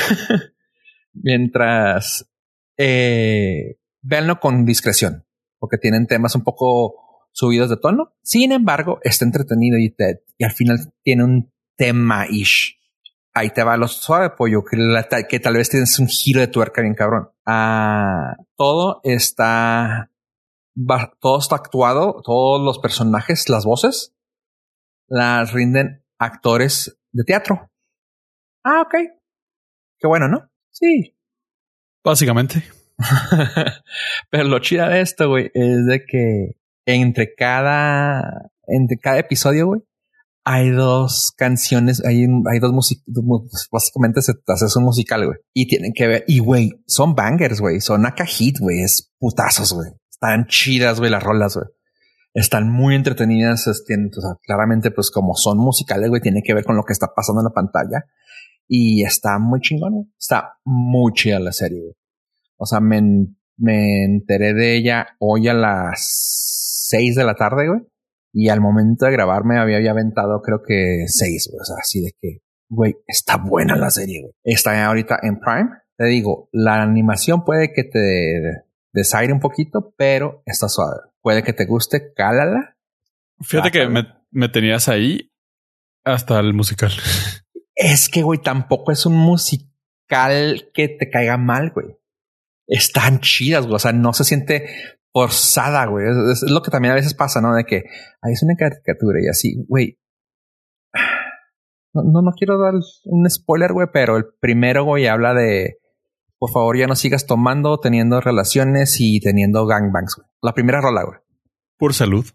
mientras 1.15 2.29
eh, 2.77 3.79
véanlo 4.03 4.41
con 4.41 4.67
discreción, 4.67 5.25
porque 5.59 5.79
tienen 5.79 6.07
temas 6.07 6.35
un 6.35 6.45
poco 6.45 7.29
subidos 7.33 7.71
de 7.71 7.79
tono. 7.79 8.15
Sin 8.23 8.53
embargo, 8.53 8.99
está 9.03 9.25
entretenido 9.25 9.79
y, 9.79 9.95
y 10.37 10.45
al 10.45 10.53
final 10.53 10.93
tiene 11.03 11.25
un 11.25 11.53
tema 11.77 12.27
ish 12.29 12.79
ahí 13.35 13.51
te 13.51 13.65
va 13.65 13.77
lo 13.77 13.89
suave 13.89 14.31
pollo, 14.31 14.65
que, 14.65 14.79
que 15.29 15.41
tal 15.41 15.55
vez 15.57 15.69
tienes 15.69 15.99
un 15.99 16.09
giro 16.09 16.41
de 16.41 16.47
tuerca 16.47 16.81
bien 16.81 16.95
cabrón. 16.95 17.31
Ah, 17.45 18.37
todo 18.57 19.01
está, 19.03 20.11
todo 21.21 21.39
está 21.39 21.57
actuado, 21.57 22.23
todos 22.25 22.65
los 22.65 22.79
personajes, 22.79 23.49
las 23.49 23.65
voces, 23.65 24.14
las 25.09 25.53
rinden 25.53 26.05
actores 26.19 26.99
de 27.13 27.25
teatro. 27.25 27.71
Ah, 28.65 28.83
ok. 28.83 28.95
Qué 29.99 30.07
bueno, 30.07 30.29
¿no? 30.29 30.51
Sí. 30.71 31.17
Básicamente. 32.03 32.63
Pero 34.31 34.45
lo 34.45 34.59
chida 34.59 34.89
de 34.89 35.01
esto, 35.01 35.29
güey, 35.29 35.51
es 35.55 35.87
de 35.87 36.05
que 36.07 36.57
entre 36.87 37.35
cada, 37.35 38.51
entre 38.67 38.99
cada 38.99 39.19
episodio, 39.19 39.67
güey, 39.67 39.83
hay 40.45 40.71
dos 40.71 41.33
canciones, 41.37 42.05
hay, 42.05 42.27
hay 42.51 42.59
dos 42.61 42.73
músicas, 42.73 43.05
básicamente 43.73 44.21
se 44.21 44.33
hace 44.47 44.79
un 44.79 44.85
musical, 44.85 45.27
güey, 45.27 45.39
y 45.55 45.67
tienen 45.67 45.93
que 45.95 46.07
ver, 46.07 46.25
y 46.29 46.39
güey, 46.39 46.83
son 46.87 47.15
bangers, 47.15 47.61
güey, 47.61 47.81
son 47.81 48.05
acá 48.05 48.27
hit, 48.27 48.59
güey, 48.61 48.83
es 48.83 49.13
putazos, 49.19 49.73
güey, 49.73 49.91
están 50.11 50.47
chidas, 50.47 50.99
güey, 50.99 51.11
las 51.11 51.23
rolas, 51.23 51.57
güey, 51.57 51.67
están 52.35 52.71
muy 52.71 52.95
entretenidas, 52.95 53.67
o 53.67 53.73
sea, 53.75 54.39
claramente, 54.43 54.91
pues 54.91 55.11
como 55.11 55.35
son 55.35 55.59
musicales, 55.59 56.11
güey, 56.11 56.21
tiene 56.21 56.43
que 56.43 56.55
ver 56.55 56.65
con 56.65 56.77
lo 56.77 56.85
que 56.85 56.93
está 56.93 57.09
pasando 57.15 57.41
en 57.41 57.45
la 57.45 57.55
pantalla, 57.55 58.05
y 58.67 59.05
está 59.05 59.39
muy 59.39 59.61
chingón, 59.61 60.13
está 60.19 60.59
muy 60.65 61.13
chida 61.13 61.39
la 61.39 61.53
serie, 61.53 61.81
güey. 61.81 61.95
O 62.57 62.67
sea, 62.67 62.81
me, 62.81 63.01
me 63.57 64.05
enteré 64.05 64.55
de 64.55 64.77
ella 64.77 65.07
hoy 65.19 65.49
a 65.49 65.55
las 65.55 66.87
seis 66.89 67.15
de 67.15 67.25
la 67.25 67.35
tarde, 67.35 67.69
güey 67.69 67.81
y 68.35 68.49
al 68.49 68.61
momento 68.61 69.07
de 69.07 69.13
grabarme 69.13 69.61
había, 69.61 69.77
había 69.77 69.93
aventado 69.93 70.43
creo 70.43 70.61
que 70.61 71.05
seis, 71.07 71.49
güey. 71.51 71.61
O 71.61 71.65
sea, 71.65 71.77
así 71.81 72.03
de 72.03 72.11
que, 72.21 72.41
güey, 72.69 72.97
está 73.07 73.37
buena 73.37 73.77
la 73.77 73.91
serie, 73.91 74.23
güey. 74.23 74.33
Está 74.43 74.85
ahorita 74.85 75.21
en 75.23 75.39
Prime. 75.39 75.71
Te 75.97 76.07
digo, 76.07 76.49
la 76.51 76.83
animación 76.83 77.45
puede 77.45 77.73
que 77.73 77.85
te 77.85 78.65
desaire 78.93 79.33
un 79.33 79.39
poquito, 79.39 79.95
pero 79.97 80.43
está 80.47 80.69
suave. 80.69 81.01
Puede 81.25 81.43
que 81.43 81.55
te 81.55 81.65
guste, 81.65 82.13
cálala. 82.15 82.77
Fíjate 83.41 83.71
que 83.71 83.89
me, 83.89 84.07
me 84.31 84.51
tenías 84.51 84.91
ahí 84.91 85.33
hasta 86.05 86.39
el 86.39 86.53
musical. 86.53 86.93
Es 87.77 88.09
que, 88.09 88.23
güey, 88.23 88.41
tampoco 88.41 88.93
es 88.93 89.05
un 89.05 89.17
musical 89.17 90.71
que 90.73 90.89
te 90.89 91.11
caiga 91.11 91.37
mal, 91.37 91.73
güey. 91.75 91.97
Están 92.69 93.19
chidas, 93.19 93.65
güey. 93.65 93.75
O 93.75 93.79
sea, 93.81 93.93
no 93.93 94.13
se 94.13 94.23
siente 94.23 94.69
forzada, 95.13 95.85
güey. 95.87 96.07
Es, 96.31 96.49
lo 96.49 96.63
que 96.63 96.71
también 96.71 96.93
a 96.93 96.95
veces 96.95 97.15
pasa, 97.15 97.41
¿no? 97.41 97.53
De 97.53 97.65
que 97.65 97.79
ahí 98.23 98.33
es 98.33 98.45
una 98.45 98.55
caricatura 98.55 99.19
y 99.21 99.29
así, 99.29 99.57
güey. 99.67 99.99
No, 101.97 102.23
no, 102.23 102.33
quiero 102.37 102.59
dar 102.59 102.75
un 103.05 103.31
spoiler, 103.31 103.73
güey, 103.73 103.87
pero 103.93 104.17
el 104.17 104.25
primero, 104.41 104.85
güey, 104.85 105.07
habla 105.07 105.33
de 105.33 105.79
por 106.45 106.53
favor 106.53 106.77
ya 106.77 106.87
no 106.87 106.95
sigas 106.95 107.25
tomando, 107.25 107.81
teniendo 107.81 108.21
relaciones 108.21 109.01
y 109.01 109.19
teniendo 109.19 109.65
gangbangs, 109.65 110.17
güey. 110.17 110.29
La 110.43 110.53
primera 110.53 110.83
rola, 110.83 111.03
güey. 111.03 111.19
Por 111.79 111.95
salud. 111.95 112.27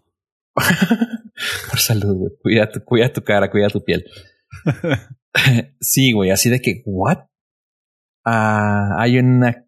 por 1.70 1.78
salud, 1.78 2.16
güey. 2.16 2.32
Cuida 2.42 2.72
tu, 2.72 2.84
cuida 2.84 3.12
tu 3.12 3.22
cara, 3.22 3.52
cuida 3.52 3.68
tu 3.68 3.84
piel. 3.84 4.04
sí, 5.80 6.10
güey, 6.10 6.32
así 6.32 6.50
de 6.50 6.60
que, 6.60 6.82
¿what? 6.86 7.18
Ah, 8.24 8.96
hay 8.98 9.20
una 9.20 9.64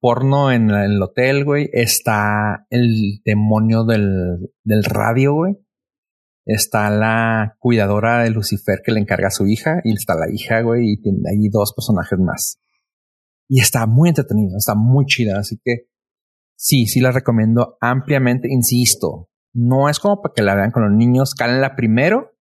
porno 0.00 0.50
en, 0.50 0.70
el 0.72 1.00
hotel, 1.00 1.44
güey. 1.44 1.70
Está 1.72 2.66
el 2.70 3.20
demonio 3.24 3.84
del, 3.84 4.50
del 4.64 4.82
radio, 4.82 5.34
güey. 5.34 5.54
Está 6.44 6.90
la 6.90 7.54
cuidadora 7.60 8.24
de 8.24 8.30
Lucifer 8.30 8.80
que 8.84 8.90
le 8.90 8.98
encarga 8.98 9.28
a 9.28 9.30
su 9.30 9.46
hija. 9.46 9.82
Y 9.84 9.92
está 9.92 10.16
la 10.16 10.26
hija, 10.34 10.62
güey. 10.62 10.94
Y 10.94 11.00
tiene 11.00 11.20
ahí 11.30 11.48
dos 11.48 11.72
personajes 11.76 12.18
más. 12.18 12.58
Y 13.54 13.60
está 13.60 13.86
muy 13.86 14.08
entretenido, 14.08 14.56
está 14.56 14.74
muy 14.74 15.06
chida. 15.06 15.38
Así 15.38 15.60
que 15.64 15.86
sí, 16.56 16.88
sí 16.88 16.98
la 16.98 17.12
recomiendo 17.12 17.78
ampliamente. 17.80 18.48
Insisto, 18.50 19.30
no 19.52 19.88
es 19.88 20.00
como 20.00 20.20
para 20.20 20.34
que 20.34 20.42
la 20.42 20.56
vean 20.56 20.72
con 20.72 20.82
los 20.82 20.90
niños. 20.90 21.34
Cálenla 21.34 21.76
primero, 21.76 22.32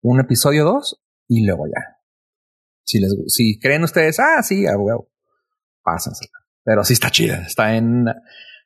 un 0.00 0.20
episodio 0.20 0.64
dos 0.64 1.02
y 1.28 1.44
luego 1.44 1.66
ya. 1.66 1.98
Si 2.82 2.98
les, 2.98 3.14
si 3.26 3.58
creen 3.58 3.84
ustedes, 3.84 4.20
ah, 4.20 4.42
sí, 4.42 4.64
a 4.66 4.72
pásensela. 5.84 6.32
Pero 6.64 6.82
sí 6.82 6.94
está 6.94 7.10
chida. 7.10 7.42
Está 7.46 7.76
en 7.76 8.06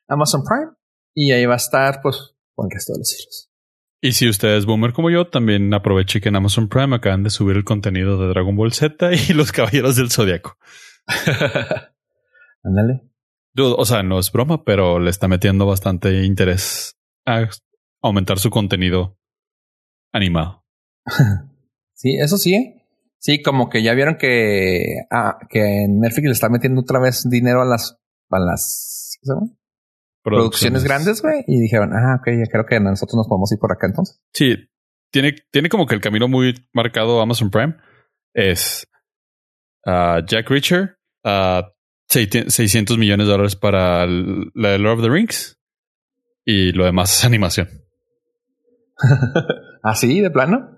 Amazon 0.07 0.43
Prime 0.45 0.71
y 1.13 1.33
ahí 1.33 1.45
va 1.45 1.55
a 1.55 1.57
estar, 1.57 1.99
pues, 2.01 2.33
con 2.55 2.67
el 2.67 2.75
resto 2.75 2.93
de 2.93 2.99
los 2.99 3.11
hilos. 3.13 3.51
Y 3.99 4.13
si 4.13 4.29
usted 4.29 4.55
es 4.55 4.65
boomer 4.65 4.93
como 4.93 5.09
yo, 5.09 5.27
también 5.27 5.73
aproveche 5.73 6.21
que 6.21 6.29
en 6.29 6.37
Amazon 6.37 6.69
Prime 6.69 6.95
acaban 6.95 7.23
de 7.23 7.29
subir 7.29 7.57
el 7.57 7.65
contenido 7.65 8.17
de 8.17 8.29
Dragon 8.29 8.55
Ball 8.55 8.71
Z 8.71 9.11
y 9.11 9.33
los 9.33 9.51
Caballeros 9.51 9.97
del 9.97 10.11
Zodiaco. 10.11 10.57
Ándale. 12.63 13.01
o 13.55 13.85
sea, 13.85 14.03
no 14.03 14.19
es 14.19 14.31
broma, 14.31 14.63
pero 14.63 14.99
le 14.99 15.09
está 15.09 15.27
metiendo 15.27 15.65
bastante 15.65 16.25
interés 16.25 16.97
a 17.25 17.47
aumentar 18.01 18.39
su 18.39 18.49
contenido 18.49 19.17
animado. 20.13 20.65
sí, 21.93 22.17
eso 22.17 22.37
sí. 22.37 22.55
¿eh? 22.55 22.73
Sí, 23.19 23.41
como 23.41 23.69
que 23.69 23.83
ya 23.83 23.93
vieron 23.93 24.17
que, 24.17 25.05
ah, 25.11 25.37
que 25.49 25.87
Netflix 25.89 26.25
le 26.25 26.31
está 26.31 26.49
metiendo 26.49 26.81
otra 26.81 26.99
vez 26.99 27.27
dinero 27.29 27.61
a 27.61 27.65
las, 27.65 27.97
a 28.29 28.39
las 28.39 29.19
producciones. 30.23 30.83
grandes, 30.83 31.21
güey. 31.21 31.43
Y 31.47 31.59
dijeron, 31.59 31.93
ah, 31.93 32.17
ok, 32.19 32.27
ya 32.27 32.51
creo 32.51 32.65
que 32.65 32.79
nosotros 32.79 33.15
nos 33.15 33.27
podemos 33.27 33.51
ir 33.51 33.59
por 33.59 33.71
acá 33.71 33.87
entonces. 33.87 34.21
Sí, 34.33 34.55
tiene, 35.11 35.35
tiene 35.51 35.69
como 35.69 35.85
que 35.85 35.95
el 35.95 36.01
camino 36.01 36.27
muy 36.27 36.53
marcado 36.73 37.21
Amazon 37.21 37.49
Prime. 37.49 37.75
Es 38.33 38.87
uh, 39.85 40.23
Jack 40.25 40.49
Reacher, 40.49 40.96
uh, 41.27 41.63
600 42.07 42.97
millones 42.97 43.27
de 43.27 43.31
dólares 43.31 43.55
para 43.55 44.05
la 44.07 44.69
de 44.69 44.79
Lord 44.79 44.99
of 44.99 45.03
the 45.03 45.09
Rings 45.09 45.59
y 46.45 46.71
lo 46.71 46.85
demás 46.85 47.17
es 47.17 47.25
animación. 47.25 47.67
¿Así, 49.83 50.21
de 50.21 50.31
plano? 50.31 50.77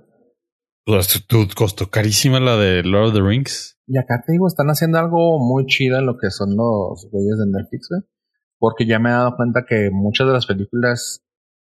Pues, 0.85 1.23
costó 1.55 1.89
carísima 1.89 2.39
la 2.39 2.57
de 2.57 2.83
Lord 2.83 3.09
of 3.09 3.13
the 3.13 3.21
Rings. 3.21 3.77
Y 3.85 3.97
acá 3.97 4.23
te 4.25 4.31
digo, 4.31 4.47
están 4.47 4.67
haciendo 4.67 4.97
algo 4.97 5.39
muy 5.39 5.65
chido 5.67 5.99
en 5.99 6.05
lo 6.05 6.17
que 6.17 6.31
son 6.31 6.55
los 6.55 7.07
güeyes 7.11 7.37
de 7.37 7.45
Netflix, 7.45 7.87
güey. 7.89 8.01
Porque 8.57 8.85
ya 8.85 8.99
me 8.99 9.09
he 9.09 9.13
dado 9.13 9.35
cuenta 9.35 9.65
que 9.67 9.89
muchas 9.91 10.27
de 10.27 10.33
las 10.33 10.45
películas, 10.45 11.23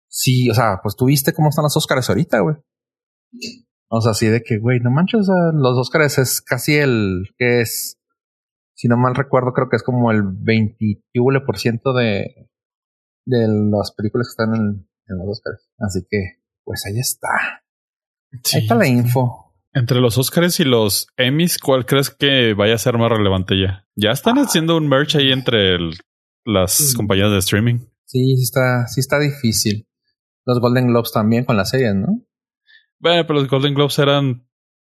sí, 0.09 0.51
o 0.51 0.55
sea, 0.55 0.81
pues 0.83 0.97
tú 0.97 1.07
viste 1.07 1.33
cómo 1.33 1.49
están 1.49 1.65
los 1.65 1.77
Oscars 1.77 2.09
ahorita, 2.09 2.41
güey. 2.41 2.57
O 3.89 4.01
sea, 4.01 4.13
así 4.13 4.27
de 4.29 4.43
que, 4.43 4.59
güey, 4.59 4.81
no 4.81 4.91
manches, 4.91 5.27
los 5.55 5.79
Oscars 5.79 6.19
es 6.19 6.41
casi 6.41 6.77
el 6.77 7.31
que 7.39 7.63
es, 7.63 7.99
si 8.75 8.89
no 8.89 8.97
mal 8.97 9.15
recuerdo, 9.15 9.53
creo 9.53 9.69
que 9.69 9.77
es 9.77 9.83
como 9.83 10.11
el 10.11 10.23
21% 10.23 11.97
de, 11.97 12.49
de 13.25 13.49
las 13.71 13.93
películas 13.97 14.29
que 14.29 14.43
están 14.43 14.55
en, 14.55 14.89
en 15.07 15.19
los 15.19 15.29
Oscars. 15.29 15.71
Así 15.79 16.01
que, 16.09 16.43
pues 16.65 16.85
ahí 16.87 16.99
está. 16.99 17.63
Ahí 18.53 18.63
está 18.63 18.75
la 18.75 18.89
info. 18.89 19.55
Entre 19.73 20.01
los 20.01 20.19
Oscars 20.19 20.61
y 20.61 20.65
los 20.65 21.09
Emmys, 21.17 21.59
¿cuál 21.59 21.85
crees 21.87 22.11
que 22.11 22.55
vaya 22.55 22.75
a 22.75 22.79
ser 22.79 22.97
más 22.97 23.11
relevante 23.11 23.61
ya? 23.61 23.87
Ya 23.97 24.11
están 24.11 24.37
haciendo 24.39 24.77
un 24.77 24.89
merch 24.89 25.17
ahí 25.17 25.33
entre 25.33 25.79
las 26.45 26.95
compañías 26.97 27.31
de 27.31 27.39
streaming. 27.39 27.79
Sí, 28.05 28.37
sí 28.37 28.43
está, 28.43 28.87
sí 28.87 29.01
está 29.01 29.19
difícil. 29.19 29.89
Los 30.47 30.61
Golden 30.61 30.89
Globes 30.89 31.13
también 31.13 31.45
con 31.45 31.57
la 31.57 31.65
serie, 31.65 31.93
¿no? 31.95 32.25
Bueno, 33.01 33.27
pero 33.27 33.41
los 33.41 33.49
Golden 33.49 33.75
Globes 33.75 33.99
eran 33.99 34.47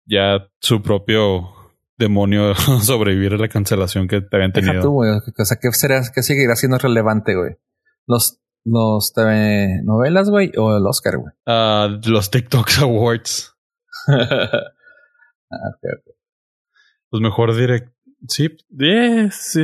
ya 0.04 0.48
su 0.60 0.82
propio 0.82 1.61
demonio 1.98 2.54
sobrevivir 2.82 3.34
a 3.34 3.38
la 3.38 3.48
cancelación 3.48 4.08
que 4.08 4.20
te 4.20 4.36
habían 4.36 4.52
tenido. 4.52 4.82
Tú, 4.82 4.92
güey. 4.92 5.10
O 5.10 5.44
sea, 5.44 5.58
¿qué, 5.60 5.70
será, 5.72 6.02
qué 6.14 6.22
seguirá 6.22 6.56
siendo 6.56 6.78
relevante, 6.78 7.34
güey? 7.34 7.56
Los 8.06 8.42
los 8.64 9.12
TV 9.12 9.80
novelas, 9.82 10.30
güey, 10.30 10.52
o 10.56 10.76
el 10.76 10.86
Oscar, 10.86 11.18
güey. 11.18 11.32
Uh, 11.46 12.00
los 12.08 12.30
TikTok 12.30 12.68
Awards. 12.82 13.56
ah, 14.08 14.14
okay, 15.50 15.90
okay. 16.00 16.14
Pues 17.10 17.20
mejor 17.20 17.54
direct. 17.56 17.92
Sí, 18.28 18.48
sí. 19.30 19.62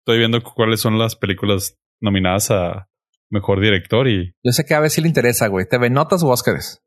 Estoy 0.00 0.18
viendo 0.18 0.42
cuáles 0.42 0.80
son 0.80 0.98
las 0.98 1.16
películas 1.16 1.78
nominadas 2.00 2.50
a 2.50 2.88
mejor 3.30 3.60
director 3.60 4.06
y. 4.08 4.34
Yo 4.44 4.52
sé 4.52 4.64
que 4.64 4.74
a 4.74 4.80
veces 4.80 5.02
le 5.02 5.08
interesa, 5.08 5.48
güey. 5.48 5.66
¿TV 5.68 5.90
Notas 5.90 6.22
o 6.22 6.28
Oscars? 6.28 6.82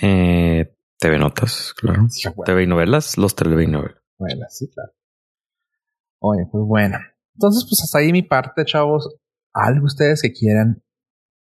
Eh, 0.00 0.74
TV 1.02 1.18
Notas, 1.18 1.74
claro. 1.74 2.06
TV 2.44 2.62
y 2.62 2.66
novelas, 2.68 3.18
los 3.18 3.34
TV 3.34 3.64
y 3.64 3.66
novelas. 3.66 4.00
Bueno, 4.18 4.46
sí, 4.48 4.70
claro. 4.70 4.92
Oye, 6.20 6.46
pues 6.48 6.62
bueno. 6.64 6.96
Entonces, 7.34 7.66
pues 7.68 7.82
hasta 7.82 7.98
ahí 7.98 8.12
mi 8.12 8.22
parte, 8.22 8.64
chavos. 8.64 9.12
¿Algo 9.52 9.86
ustedes 9.86 10.22
que 10.22 10.32
quieran 10.32 10.84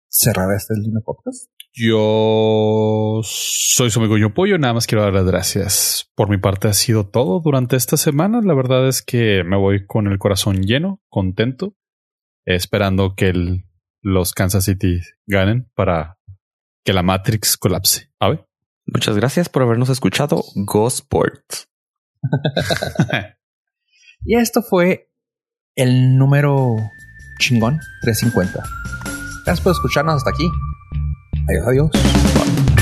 cerrar 0.09 0.53
este 0.53 0.73
lindo 0.75 0.99
podcast? 1.05 1.49
Yo 1.71 3.21
soy 3.23 3.89
su 3.91 3.99
amigo 3.99 4.17
Yo 4.17 4.33
Pollo. 4.33 4.57
Nada 4.57 4.73
más 4.73 4.87
quiero 4.87 5.03
dar 5.03 5.13
las 5.13 5.25
gracias. 5.25 6.11
Por 6.15 6.29
mi 6.29 6.37
parte 6.37 6.67
ha 6.67 6.73
sido 6.73 7.07
todo 7.07 7.39
durante 7.39 7.77
esta 7.77 7.95
semana. 7.95 8.41
La 8.43 8.55
verdad 8.55 8.85
es 8.89 9.01
que 9.01 9.45
me 9.45 9.55
voy 9.55 9.85
con 9.85 10.07
el 10.07 10.19
corazón 10.19 10.63
lleno, 10.63 11.01
contento, 11.07 11.77
esperando 12.43 13.15
que 13.15 13.29
el, 13.29 13.63
los 14.01 14.33
Kansas 14.33 14.65
City 14.65 14.99
ganen 15.27 15.71
para 15.75 16.19
que 16.83 16.91
la 16.91 17.03
Matrix 17.03 17.55
colapse. 17.55 18.11
A 18.19 18.29
ver. 18.31 18.44
Muchas 18.87 19.15
gracias 19.15 19.49
por 19.49 19.63
habernos 19.63 19.89
escuchado. 19.89 20.43
Go 20.55 20.87
Sports. 20.87 21.69
y 24.25 24.37
esto 24.37 24.61
fue 24.61 25.09
el 25.75 26.17
número 26.17 26.75
chingón 27.39 27.79
350. 28.01 28.63
Gracias 29.45 29.61
por 29.61 29.71
escucharnos 29.73 30.15
hasta 30.15 30.29
aquí. 30.31 30.49
Adiós, 31.47 31.67
adiós. 31.67 32.74